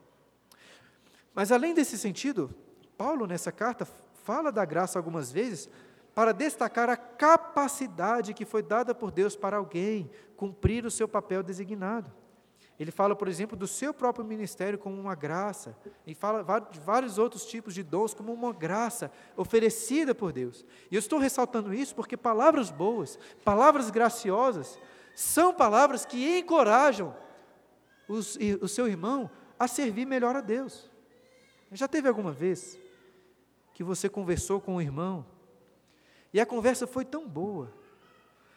Mas 1.33 1.51
além 1.51 1.73
desse 1.73 1.97
sentido, 1.97 2.53
Paulo 2.97 3.25
nessa 3.25 3.51
carta 3.51 3.85
fala 4.23 4.51
da 4.51 4.65
graça 4.65 4.97
algumas 4.97 5.31
vezes, 5.31 5.69
para 6.15 6.31
destacar 6.31 6.89
a 6.89 6.95
capacidade 6.95 8.33
que 8.33 8.45
foi 8.45 8.63
dada 8.63 8.95
por 8.95 9.11
Deus 9.11 9.35
para 9.35 9.57
alguém 9.57 10.09
cumprir 10.37 10.85
o 10.85 10.91
seu 10.91 11.07
papel 11.09 11.43
designado. 11.43 12.09
Ele 12.79 12.91
fala, 12.91 13.15
por 13.15 13.27
exemplo, 13.27 13.55
do 13.57 13.67
seu 13.67 13.93
próprio 13.93 14.25
ministério 14.25 14.77
como 14.77 14.99
uma 14.99 15.15
graça, 15.15 15.77
e 16.05 16.13
fala 16.13 16.43
de 16.59 16.79
vários 16.79 17.17
outros 17.17 17.45
tipos 17.45 17.73
de 17.73 17.81
dons 17.81 18.13
como 18.13 18.33
uma 18.33 18.51
graça 18.51 19.11
oferecida 19.37 20.13
por 20.13 20.33
Deus. 20.33 20.65
E 20.91 20.95
eu 20.95 20.99
estou 20.99 21.17
ressaltando 21.17 21.73
isso 21.73 21.95
porque 21.95 22.17
palavras 22.17 22.69
boas, 22.69 23.17
palavras 23.45 23.89
graciosas, 23.89 24.77
são 25.15 25.53
palavras 25.53 26.05
que 26.05 26.37
encorajam 26.37 27.15
os, 28.07 28.37
o 28.61 28.67
seu 28.67 28.87
irmão 28.87 29.31
a 29.57 29.67
servir 29.67 30.05
melhor 30.05 30.35
a 30.35 30.41
Deus. 30.41 30.91
Já 31.71 31.87
teve 31.87 32.09
alguma 32.09 32.31
vez 32.31 32.77
que 33.73 33.83
você 33.83 34.09
conversou 34.09 34.59
com 34.59 34.75
um 34.75 34.81
irmão 34.81 35.25
e 36.33 36.39
a 36.41 36.45
conversa 36.45 36.85
foi 36.85 37.05
tão 37.05 37.25
boa, 37.27 37.73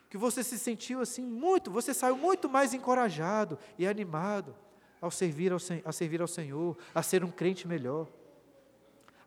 que 0.08 0.16
você 0.16 0.42
se 0.42 0.58
sentiu 0.58 1.00
assim 1.00 1.22
muito, 1.22 1.70
você 1.70 1.92
saiu 1.92 2.16
muito 2.16 2.48
mais 2.48 2.72
encorajado 2.72 3.58
e 3.78 3.86
animado 3.86 4.54
ao 5.00 5.10
servir 5.10 5.52
ao, 5.52 5.58
a 5.84 5.92
servir 5.92 6.20
ao 6.20 6.26
Senhor, 6.26 6.76
a 6.94 7.02
ser 7.02 7.22
um 7.22 7.30
crente 7.30 7.68
melhor. 7.68 8.08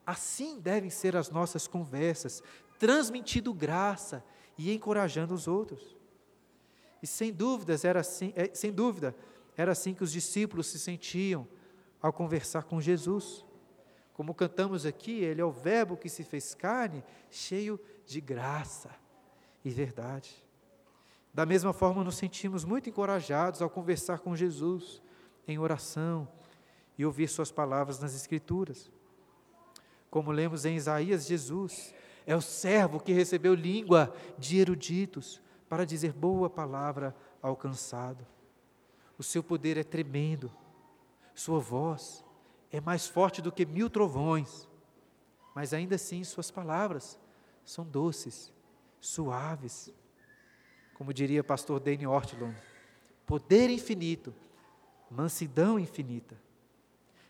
Assim 0.06 0.60
devem 0.60 0.90
ser 0.90 1.16
as 1.16 1.30
nossas 1.30 1.68
conversas, 1.68 2.42
transmitindo 2.80 3.54
graça 3.54 4.24
e 4.58 4.74
encorajando 4.74 5.34
os 5.34 5.48
outros. 5.48 5.96
E 7.02 7.08
sem 7.08 7.32
dúvidas 7.32 7.86
era 7.86 8.00
assim, 8.00 8.34
é, 8.36 8.54
sem 8.54 8.72
dúvida, 8.72 9.16
era 9.56 9.72
assim 9.72 9.94
que 9.94 10.04
os 10.04 10.12
discípulos 10.12 10.68
se 10.68 10.80
sentiam 10.80 11.48
ao 12.02 12.12
conversar 12.12 12.64
com 12.64 12.82
Jesus. 12.82 13.46
Como 14.14 14.34
cantamos 14.34 14.86
aqui, 14.86 15.24
ele 15.24 15.42
é 15.42 15.46
o 15.46 15.52
verbo 15.52 15.96
que 15.96 16.10
se 16.10 16.24
fez 16.24 16.54
carne, 16.54 17.04
cheio 17.30 17.80
de 18.06 18.20
graça 18.20 18.90
e 19.64 19.70
verdade. 19.70 20.44
Da 21.34 21.46
mesma 21.46 21.72
forma, 21.72 22.04
nos 22.04 22.16
sentimos 22.16 22.66
muito 22.66 22.90
encorajados 22.90 23.62
ao 23.62 23.70
conversar 23.70 24.20
com 24.20 24.36
Jesus 24.36 25.02
em 25.48 25.58
oração 25.58 26.28
e 26.98 27.06
ouvir 27.06 27.28
Suas 27.30 27.52
palavras 27.52 28.00
nas 28.00 28.14
Escrituras. 28.14 28.92
Como 30.10 30.32
lemos 30.32 30.66
em 30.66 30.76
Isaías, 30.76 31.26
Jesus 31.26 31.94
é 32.26 32.36
o 32.36 32.42
servo 32.42 33.00
que 33.00 33.14
recebeu 33.14 33.54
língua 33.54 34.14
de 34.38 34.58
eruditos 34.58 35.42
para 35.70 35.86
dizer 35.86 36.12
boa 36.12 36.50
palavra 36.50 37.16
ao 37.42 37.56
cansado. 37.56 38.28
O 39.18 39.24
seu 39.24 39.42
poder 39.42 39.78
é 39.78 39.84
tremendo, 39.84 40.52
sua 41.34 41.60
voz 41.60 42.26
é 42.70 42.82
mais 42.82 43.08
forte 43.08 43.42
do 43.42 43.52
que 43.52 43.66
mil 43.66 43.90
trovões, 43.90 44.68
mas 45.56 45.74
ainda 45.74 45.96
assim 45.96 46.24
Suas 46.26 46.52
palavras 46.52 47.18
são 47.64 47.86
doces, 47.86 48.52
suaves 49.00 49.94
como 51.02 51.12
diria 51.12 51.44
pastor 51.44 51.80
Dane 51.80 52.06
Ortlund, 52.06 52.56
poder 53.26 53.72
infinito, 53.72 54.32
mansidão 55.10 55.80
infinita. 55.80 56.40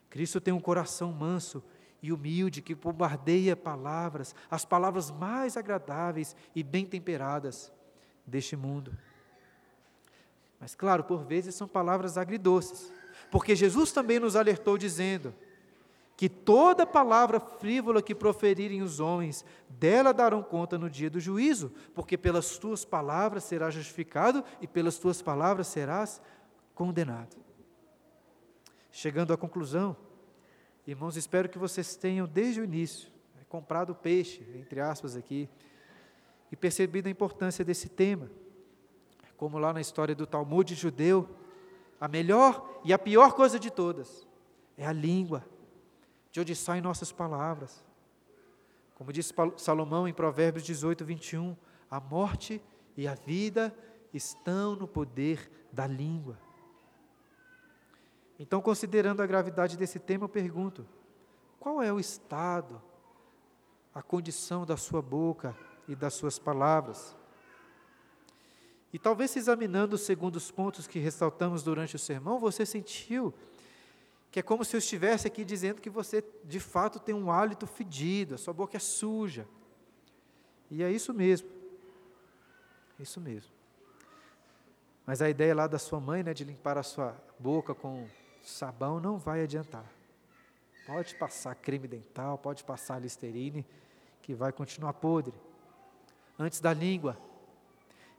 Cristo 0.10 0.42
tem 0.42 0.54
um 0.54 0.60
coração 0.60 1.14
manso 1.14 1.64
e 2.04 2.12
humilde 2.12 2.62
que 2.62 2.76
bombardeia 2.76 3.56
palavras, 3.56 4.36
as 4.50 4.66
palavras 4.66 5.10
mais 5.10 5.56
agradáveis 5.56 6.36
e 6.54 6.62
bem 6.64 6.86
temperadas 6.86 7.72
deste 8.28 8.58
mundo. 8.58 8.92
Mas, 10.60 10.76
claro, 10.76 11.06
por 11.06 11.24
vezes 11.24 11.56
são 11.56 11.66
palavras 11.66 12.18
agridoces, 12.18 12.92
porque 13.32 13.56
Jesus 13.56 13.94
também 13.94 14.20
nos 14.20 14.36
alertou 14.36 14.78
dizendo: 14.78 15.34
que 16.22 16.30
toda 16.30 16.86
palavra 16.86 17.40
frívola 17.40 18.00
que 18.00 18.14
proferirem 18.14 18.84
os 18.84 19.00
homens, 19.00 19.44
dela 19.68 20.14
darão 20.14 20.44
conta 20.44 20.78
no 20.78 20.88
dia 20.88 21.10
do 21.10 21.20
juízo, 21.20 21.74
porque 21.96 22.16
pelas 22.16 22.60
tuas 22.60 22.86
palavras 22.86 23.44
serás 23.44 23.74
justificado 23.74 24.44
e 24.62 24.68
pelas 24.68 25.00
tuas 25.00 25.20
palavras 25.20 25.66
serás 25.66 26.22
condenado. 26.76 27.36
Chegando 28.92 29.34
à 29.34 29.38
conclusão, 29.38 29.98
irmãos, 30.86 31.18
espero 31.18 31.50
que 31.50 31.58
vocês 31.58 31.96
tenham 31.96 32.28
desde 32.28 32.62
o 32.62 32.66
início 32.66 33.10
né, 33.36 33.42
comprado 33.50 33.96
peixe, 33.96 34.46
entre 34.54 34.80
aspas 34.80 35.16
aqui, 35.16 35.50
e 36.52 36.56
percebido 36.56 37.08
a 37.08 37.12
importância 37.12 37.66
desse 37.66 37.90
tema. 37.90 38.30
Como 39.36 39.58
lá 39.58 39.74
na 39.74 39.82
história 39.82 40.14
do 40.14 40.28
Talmud 40.28 40.76
judeu, 40.76 41.28
a 42.00 42.08
melhor 42.08 42.80
e 42.86 42.94
a 42.94 43.00
pior 43.00 43.34
coisa 43.34 43.58
de 43.58 43.72
todas 43.72 44.28
é 44.78 44.86
a 44.86 44.94
língua 44.94 45.44
de 46.32 46.40
onde 46.40 46.56
saem 46.56 46.82
nossas 46.82 47.12
palavras. 47.12 47.84
Como 48.96 49.12
disse 49.12 49.34
Salomão 49.58 50.08
em 50.08 50.14
Provérbios 50.14 50.64
18, 50.64 51.04
21, 51.04 51.56
a 51.90 52.00
morte 52.00 52.62
e 52.96 53.08
a 53.08 53.16
vida 53.16 53.76
estão 54.14 54.76
no 54.76 54.88
poder 54.88 55.52
da 55.72 55.88
língua. 55.88 56.38
Então, 58.40 58.62
considerando 58.62 59.22
a 59.22 59.28
gravidade 59.28 59.78
desse 59.78 60.00
tema, 60.00 60.26
eu 60.26 60.30
pergunto: 60.30 60.86
qual 61.60 61.82
é 61.82 61.92
o 61.92 62.00
estado, 62.00 62.82
a 63.94 64.02
condição 64.02 64.66
da 64.66 64.78
sua 64.78 65.02
boca 65.02 65.56
e 65.88 65.96
das 65.96 66.14
suas 66.14 66.40
palavras? 66.40 67.16
E 68.94 69.00
talvez 69.00 69.36
examinando 69.36 69.96
os 69.96 70.02
segundos 70.02 70.52
pontos 70.52 70.86
que 70.86 71.00
ressaltamos 71.00 71.64
durante 71.64 71.96
o 71.96 72.00
sermão, 72.00 72.40
você 72.40 72.66
sentiu 72.66 73.34
que 74.32 74.40
é 74.40 74.42
como 74.42 74.64
se 74.64 74.76
eu 74.76 74.80
estivesse 74.80 75.28
aqui 75.28 75.44
dizendo 75.44 75.82
que 75.82 75.90
você 75.90 76.24
de 76.46 76.60
fato 76.60 77.00
tem 77.00 77.14
um 77.14 77.30
hálito 77.30 77.68
fedido, 77.68 78.36
a 78.36 78.38
sua 78.38 78.54
boca 78.54 78.78
é 78.78 78.80
suja. 78.80 79.46
E 80.70 80.82
é 80.82 80.90
isso 80.90 81.14
mesmo. 81.14 81.50
É 82.98 83.04
isso 83.04 83.20
mesmo. 83.20 83.52
Mas 85.06 85.22
a 85.22 85.30
ideia 85.30 85.54
lá 85.54 85.68
da 85.68 85.78
sua 85.78 86.00
mãe, 86.00 86.24
né, 86.24 86.34
de 86.34 86.46
limpar 86.46 86.78
a 86.78 86.84
sua 86.84 87.14
boca 87.38 87.76
com 87.76 88.08
sabão, 88.42 89.02
não 89.02 89.18
vai 89.18 89.44
adiantar. 89.44 89.86
Pode 90.88 91.16
passar 91.16 91.54
creme 91.56 91.88
dental, 91.88 92.38
pode 92.38 92.64
passar 92.64 93.02
listerine, 93.02 93.66
que 94.22 94.34
vai 94.34 94.54
continuar 94.54 94.94
podre. 94.94 95.34
Antes 96.40 96.62
da 96.62 96.74
língua, 96.74 97.18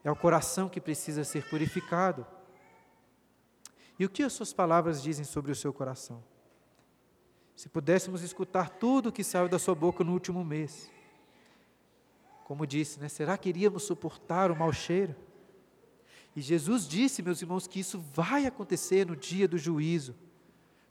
é 0.04 0.10
o 0.10 0.16
coração 0.16 0.68
que 0.68 0.80
precisa 0.80 1.24
ser 1.24 1.48
purificado. 1.48 2.26
E 3.98 4.04
o 4.04 4.08
que 4.10 4.22
as 4.22 4.32
suas 4.32 4.52
palavras 4.52 5.02
dizem 5.02 5.24
sobre 5.24 5.52
o 5.52 5.54
seu 5.54 5.72
coração? 5.72 6.22
Se 7.54 7.68
pudéssemos 7.68 8.22
escutar 8.22 8.70
tudo 8.70 9.10
o 9.10 9.12
que 9.12 9.22
saiu 9.22 9.48
da 9.48 9.58
sua 9.58 9.74
boca 9.74 10.02
no 10.02 10.12
último 10.12 10.44
mês, 10.44 10.90
como 12.44 12.66
disse, 12.66 12.98
né? 12.98 13.08
Será 13.08 13.38
que 13.38 13.48
iríamos 13.48 13.84
suportar 13.84 14.50
o 14.50 14.56
mau 14.56 14.72
cheiro? 14.72 15.14
E 16.34 16.40
Jesus 16.40 16.88
disse, 16.88 17.22
meus 17.22 17.40
irmãos, 17.40 17.66
que 17.66 17.80
isso 17.80 17.98
vai 18.12 18.46
acontecer 18.46 19.06
no 19.06 19.14
dia 19.14 19.46
do 19.46 19.56
juízo, 19.56 20.14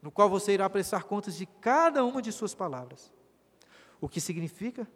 no 0.02 0.12
qual 0.12 0.30
você 0.30 0.54
irá 0.54 0.70
prestar 0.70 1.04
contas 1.04 1.36
de 1.36 1.46
cada 1.46 2.06
uma 2.06 2.22
de 2.22 2.32
suas 2.32 2.56
palavras. 2.56 3.12
O 4.00 4.08
que 4.08 4.22
significa 4.22 4.88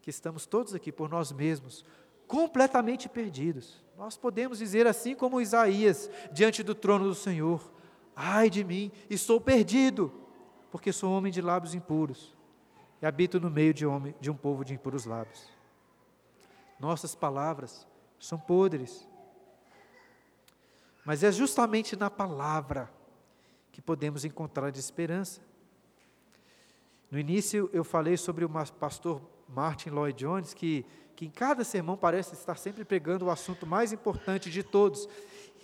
que 0.00 0.10
estamos 0.10 0.46
todos 0.46 0.74
aqui 0.74 0.90
por 0.90 1.08
nós 1.08 1.32
mesmos, 1.32 1.84
completamente 2.26 3.08
perdidos. 3.08 3.83
Nós 3.96 4.16
podemos 4.16 4.58
dizer 4.58 4.86
assim 4.86 5.14
como 5.14 5.40
Isaías, 5.40 6.10
diante 6.32 6.62
do 6.62 6.74
trono 6.74 7.06
do 7.06 7.14
Senhor: 7.14 7.72
Ai 8.14 8.50
de 8.50 8.64
mim, 8.64 8.90
estou 9.08 9.40
perdido, 9.40 10.12
porque 10.70 10.92
sou 10.92 11.12
homem 11.12 11.32
de 11.32 11.40
lábios 11.40 11.74
impuros 11.74 12.34
e 13.00 13.06
habito 13.06 13.38
no 13.38 13.50
meio 13.50 13.72
de, 13.72 13.86
homem, 13.86 14.14
de 14.20 14.30
um 14.30 14.34
povo 14.34 14.64
de 14.64 14.74
impuros 14.74 15.04
lábios. 15.04 15.48
Nossas 16.78 17.14
palavras 17.14 17.86
são 18.18 18.38
podres, 18.38 19.06
mas 21.04 21.22
é 21.22 21.30
justamente 21.30 21.94
na 21.96 22.10
palavra 22.10 22.90
que 23.70 23.80
podemos 23.80 24.24
encontrar 24.24 24.70
de 24.70 24.80
esperança. 24.80 25.40
No 27.10 27.18
início 27.18 27.70
eu 27.72 27.84
falei 27.84 28.16
sobre 28.16 28.44
o 28.44 28.50
pastor 28.78 29.20
Martin 29.48 29.90
Lloyd 29.90 30.18
Jones, 30.18 30.54
que 30.54 30.84
que 31.14 31.26
em 31.26 31.30
cada 31.30 31.64
sermão 31.64 31.96
parece 31.96 32.34
estar 32.34 32.56
sempre 32.56 32.84
pregando 32.84 33.26
o 33.26 33.30
assunto 33.30 33.66
mais 33.66 33.92
importante 33.92 34.50
de 34.50 34.62
todos. 34.62 35.08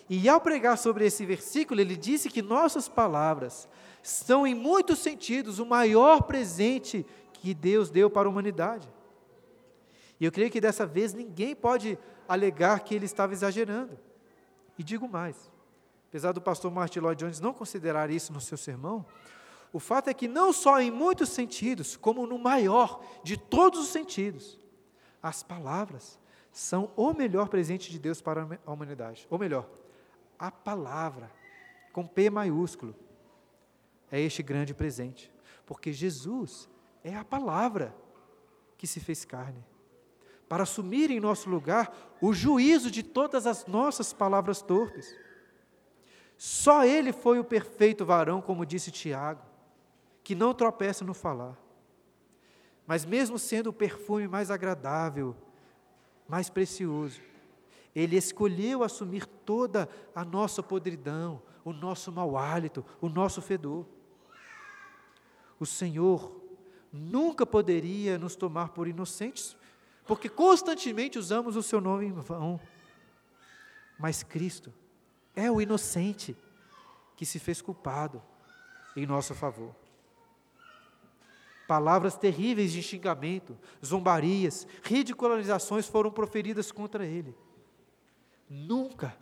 E 0.08 0.28
ao 0.28 0.40
pregar 0.40 0.76
sobre 0.78 1.04
esse 1.06 1.24
versículo, 1.24 1.80
ele 1.80 1.96
disse 1.96 2.28
que 2.28 2.42
nossas 2.42 2.88
palavras 2.88 3.68
são, 4.02 4.46
em 4.46 4.54
muitos 4.54 4.98
sentidos, 4.98 5.58
o 5.58 5.66
maior 5.66 6.22
presente 6.22 7.06
que 7.32 7.54
Deus 7.54 7.90
deu 7.90 8.10
para 8.10 8.28
a 8.28 8.30
humanidade. 8.30 8.88
E 10.18 10.24
eu 10.24 10.32
creio 10.32 10.50
que 10.50 10.60
dessa 10.60 10.84
vez 10.84 11.12
ninguém 11.12 11.54
pode 11.54 11.98
alegar 12.28 12.80
que 12.80 12.94
ele 12.94 13.06
estava 13.06 13.32
exagerando. 13.32 13.98
E 14.78 14.82
digo 14.82 15.08
mais: 15.08 15.50
apesar 16.08 16.32
do 16.32 16.40
pastor 16.40 16.70
Martin 16.70 17.00
Lloyd 17.00 17.24
Jones 17.24 17.40
não 17.40 17.52
considerar 17.52 18.10
isso 18.10 18.32
no 18.32 18.40
seu 18.40 18.58
sermão, 18.58 19.06
o 19.72 19.78
fato 19.78 20.08
é 20.08 20.14
que 20.14 20.26
não 20.26 20.52
só 20.52 20.80
em 20.80 20.90
muitos 20.90 21.28
sentidos, 21.28 21.96
como 21.96 22.26
no 22.26 22.38
maior 22.38 23.02
de 23.22 23.36
todos 23.36 23.80
os 23.80 23.88
sentidos, 23.88 24.58
as 25.22 25.42
palavras 25.42 26.18
são 26.52 26.90
o 26.96 27.12
melhor 27.12 27.48
presente 27.48 27.90
de 27.90 27.98
Deus 27.98 28.20
para 28.20 28.58
a 28.66 28.72
humanidade. 28.72 29.26
Ou 29.30 29.38
melhor, 29.38 29.68
a 30.38 30.50
palavra, 30.50 31.30
com 31.92 32.06
P 32.06 32.30
maiúsculo, 32.30 32.96
é 34.10 34.20
este 34.20 34.42
grande 34.42 34.74
presente. 34.74 35.32
Porque 35.64 35.92
Jesus 35.92 36.68
é 37.04 37.14
a 37.14 37.24
palavra 37.24 37.94
que 38.76 38.86
se 38.86 38.98
fez 38.98 39.24
carne. 39.24 39.64
para 40.48 40.64
assumir 40.64 41.12
em 41.12 41.20
nosso 41.20 41.48
lugar 41.48 41.94
o 42.20 42.32
juízo 42.32 42.90
de 42.90 43.04
todas 43.04 43.46
as 43.46 43.66
nossas 43.66 44.12
palavras 44.12 44.60
torpes. 44.60 45.16
Só 46.36 46.84
ele 46.84 47.12
foi 47.12 47.38
o 47.38 47.44
perfeito 47.44 48.04
varão, 48.04 48.42
como 48.42 48.66
disse 48.66 48.90
Tiago, 48.90 49.49
que 50.30 50.34
não 50.36 50.54
tropeça 50.54 51.04
no 51.04 51.12
falar. 51.12 51.58
Mas, 52.86 53.04
mesmo 53.04 53.36
sendo 53.36 53.70
o 53.70 53.72
perfume 53.72 54.28
mais 54.28 54.48
agradável, 54.48 55.34
mais 56.28 56.48
precioso, 56.48 57.20
ele 57.92 58.16
escolheu 58.16 58.84
assumir 58.84 59.26
toda 59.26 59.88
a 60.14 60.24
nossa 60.24 60.62
podridão, 60.62 61.42
o 61.64 61.72
nosso 61.72 62.12
mau 62.12 62.38
hálito, 62.38 62.86
o 63.00 63.08
nosso 63.08 63.42
fedor. 63.42 63.84
O 65.58 65.66
Senhor 65.66 66.40
nunca 66.92 67.44
poderia 67.44 68.16
nos 68.16 68.36
tomar 68.36 68.68
por 68.68 68.86
inocentes, 68.86 69.56
porque 70.06 70.28
constantemente 70.28 71.18
usamos 71.18 71.56
o 71.56 71.62
seu 71.62 71.80
nome 71.80 72.06
em 72.06 72.12
vão. 72.12 72.60
Mas 73.98 74.22
Cristo 74.22 74.72
é 75.34 75.50
o 75.50 75.60
inocente 75.60 76.36
que 77.16 77.26
se 77.26 77.40
fez 77.40 77.60
culpado 77.60 78.22
em 78.94 79.04
nosso 79.04 79.34
favor. 79.34 79.74
Palavras 81.70 82.16
terríveis 82.16 82.72
de 82.72 82.82
xingamento, 82.82 83.56
zombarias, 83.86 84.66
ridicularizações 84.82 85.86
foram 85.86 86.10
proferidas 86.10 86.72
contra 86.72 87.06
ele. 87.06 87.32
Nunca 88.48 89.16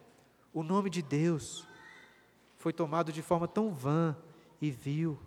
o 0.50 0.62
nome 0.62 0.88
de 0.88 1.02
Deus 1.02 1.68
foi 2.56 2.72
tomado 2.72 3.12
de 3.12 3.20
forma 3.20 3.46
tão 3.46 3.70
vã 3.70 4.16
e 4.62 4.70
vil 4.70 5.18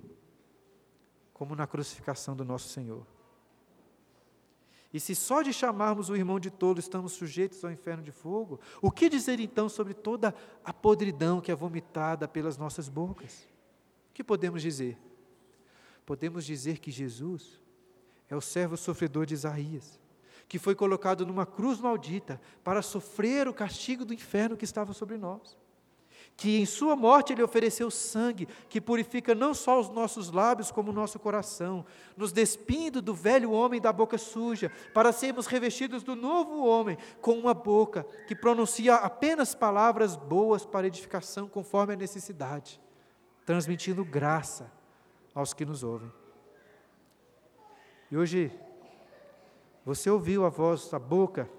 como 1.32 1.56
na 1.56 1.68
crucificação 1.68 2.36
do 2.36 2.44
nosso 2.44 2.70
Senhor. 2.70 3.06
E 4.92 5.00
se 5.00 5.14
só 5.14 5.44
de 5.44 5.54
chamarmos 5.54 6.10
o 6.10 6.16
irmão 6.16 6.40
de 6.40 6.50
tolo 6.50 6.80
estamos 6.80 7.12
sujeitos 7.12 7.64
ao 7.64 7.70
inferno 7.70 8.02
de 8.02 8.12
fogo, 8.12 8.60
o 8.82 8.90
que 8.90 9.08
dizer 9.08 9.40
então 9.40 9.70
sobre 9.70 9.94
toda 9.94 10.34
a 10.66 10.74
podridão 10.74 11.40
que 11.40 11.52
é 11.52 11.56
vomitada 11.56 12.28
pelas 12.28 12.58
nossas 12.58 12.90
bocas? 12.90 13.48
O 14.10 14.14
que 14.16 14.24
podemos 14.24 14.64
dizer? 14.64 14.98
Podemos 16.06 16.46
dizer 16.46 16.80
que 16.80 16.92
Jesus 16.92 17.62
é 18.30 18.36
o 18.36 18.42
servo 18.42 18.78
sofredor 18.78 19.26
de 19.26 19.34
Isaías, 19.34 20.00
que 20.48 20.58
foi 20.58 20.74
colocado 20.74 21.26
numa 21.26 21.46
cruz 21.46 21.80
maldita 21.80 22.42
para 22.64 22.82
sofrer 22.82 23.48
o 23.48 23.54
castigo 23.54 24.06
do 24.06 24.14
inferno 24.14 24.58
que 24.58 24.66
estava 24.66 24.94
sobre 24.94 25.18
nós. 25.18 25.58
Que 26.38 26.60
em 26.60 26.66
sua 26.66 26.96
morte 26.96 27.34
ele 27.34 27.44
ofereceu 27.44 27.92
sangue, 27.92 28.48
que 28.70 28.80
purifica 28.80 29.36
não 29.36 29.54
só 29.54 29.80
os 29.80 29.90
nossos 29.90 30.32
lábios, 30.32 30.72
como 30.72 30.92
o 30.92 30.94
nosso 30.94 31.20
coração, 31.20 31.86
nos 32.16 32.32
despindo 32.32 33.02
do 33.02 33.14
velho 33.14 33.52
homem 33.52 33.82
da 33.82 33.92
boca 33.92 34.18
suja, 34.18 34.72
para 34.94 35.12
sermos 35.12 35.46
revestidos 35.46 36.04
do 36.04 36.16
novo 36.16 36.66
homem, 36.66 36.98
com 37.22 37.34
uma 37.38 37.54
boca 37.54 38.06
que 38.28 38.36
pronuncia 38.36 38.96
apenas 38.96 39.54
palavras 39.54 40.16
boas 40.16 40.66
para 40.66 40.88
edificação, 40.88 41.48
conforme 41.48 41.94
a 41.94 41.98
necessidade, 41.98 42.80
transmitindo 43.46 44.04
graça 44.06 44.72
aos 45.34 45.54
que 45.54 45.66
nos 45.66 45.84
ouvem. 45.84 46.12
E 48.10 48.18
hoje, 48.18 48.52
você 49.86 50.10
ouviu 50.10 50.46
a 50.46 50.50
voz 50.50 50.90
da 50.90 51.00
boca 51.00 51.50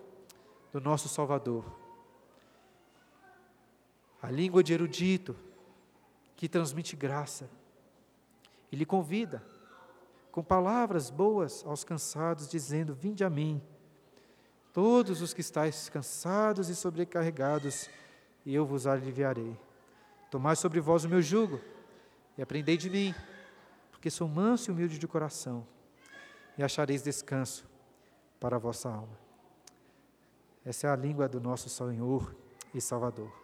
do 0.71 0.81
nosso 0.81 1.09
Salvador, 1.09 1.65
a 4.21 4.31
língua 4.31 4.63
de 4.63 4.73
erudito, 4.73 5.35
que 6.37 6.49
transmite 6.49 6.95
graça, 6.95 7.49
e 8.71 8.77
lhe 8.77 8.85
convida, 8.85 9.43
com 10.31 10.43
palavras 10.43 11.11
boas 11.11 11.65
aos 11.67 11.85
cansados, 11.85 12.49
dizendo: 12.49 12.95
Vinde 12.95 13.25
a 13.25 13.31
mim, 13.31 13.63
todos 14.73 15.21
os 15.21 15.35
que 15.35 15.41
estáis 15.41 15.89
cansados 15.89 16.69
e 16.69 16.77
sobrecarregados, 16.77 17.89
e 18.45 18.55
eu 18.55 18.65
vos 18.65 18.87
aliviarei. 18.87 19.57
Tomai 20.31 20.57
sobre 20.57 20.81
vós 20.81 21.05
o 21.05 21.09
meu 21.09 21.21
jugo, 21.21 21.61
e 22.37 22.43
aprendei 22.43 22.77
de 22.77 22.89
mim 22.89 23.15
porque 24.03 24.11
sou 24.11 24.27
manso 24.27 24.69
e 24.69 24.73
humilde 24.73 24.99
de 24.99 25.07
coração, 25.07 25.65
e 26.59 26.63
achareis 26.65 27.05
descanso 27.05 27.65
para 28.41 28.57
a 28.57 28.59
vossa 28.59 28.89
alma. 28.89 29.17
Essa 30.65 30.89
é 30.89 30.91
a 30.91 30.97
língua 30.97 31.29
do 31.29 31.41
nosso 31.41 31.69
Senhor 31.69 32.35
e 32.75 32.81
Salvador. 32.81 33.42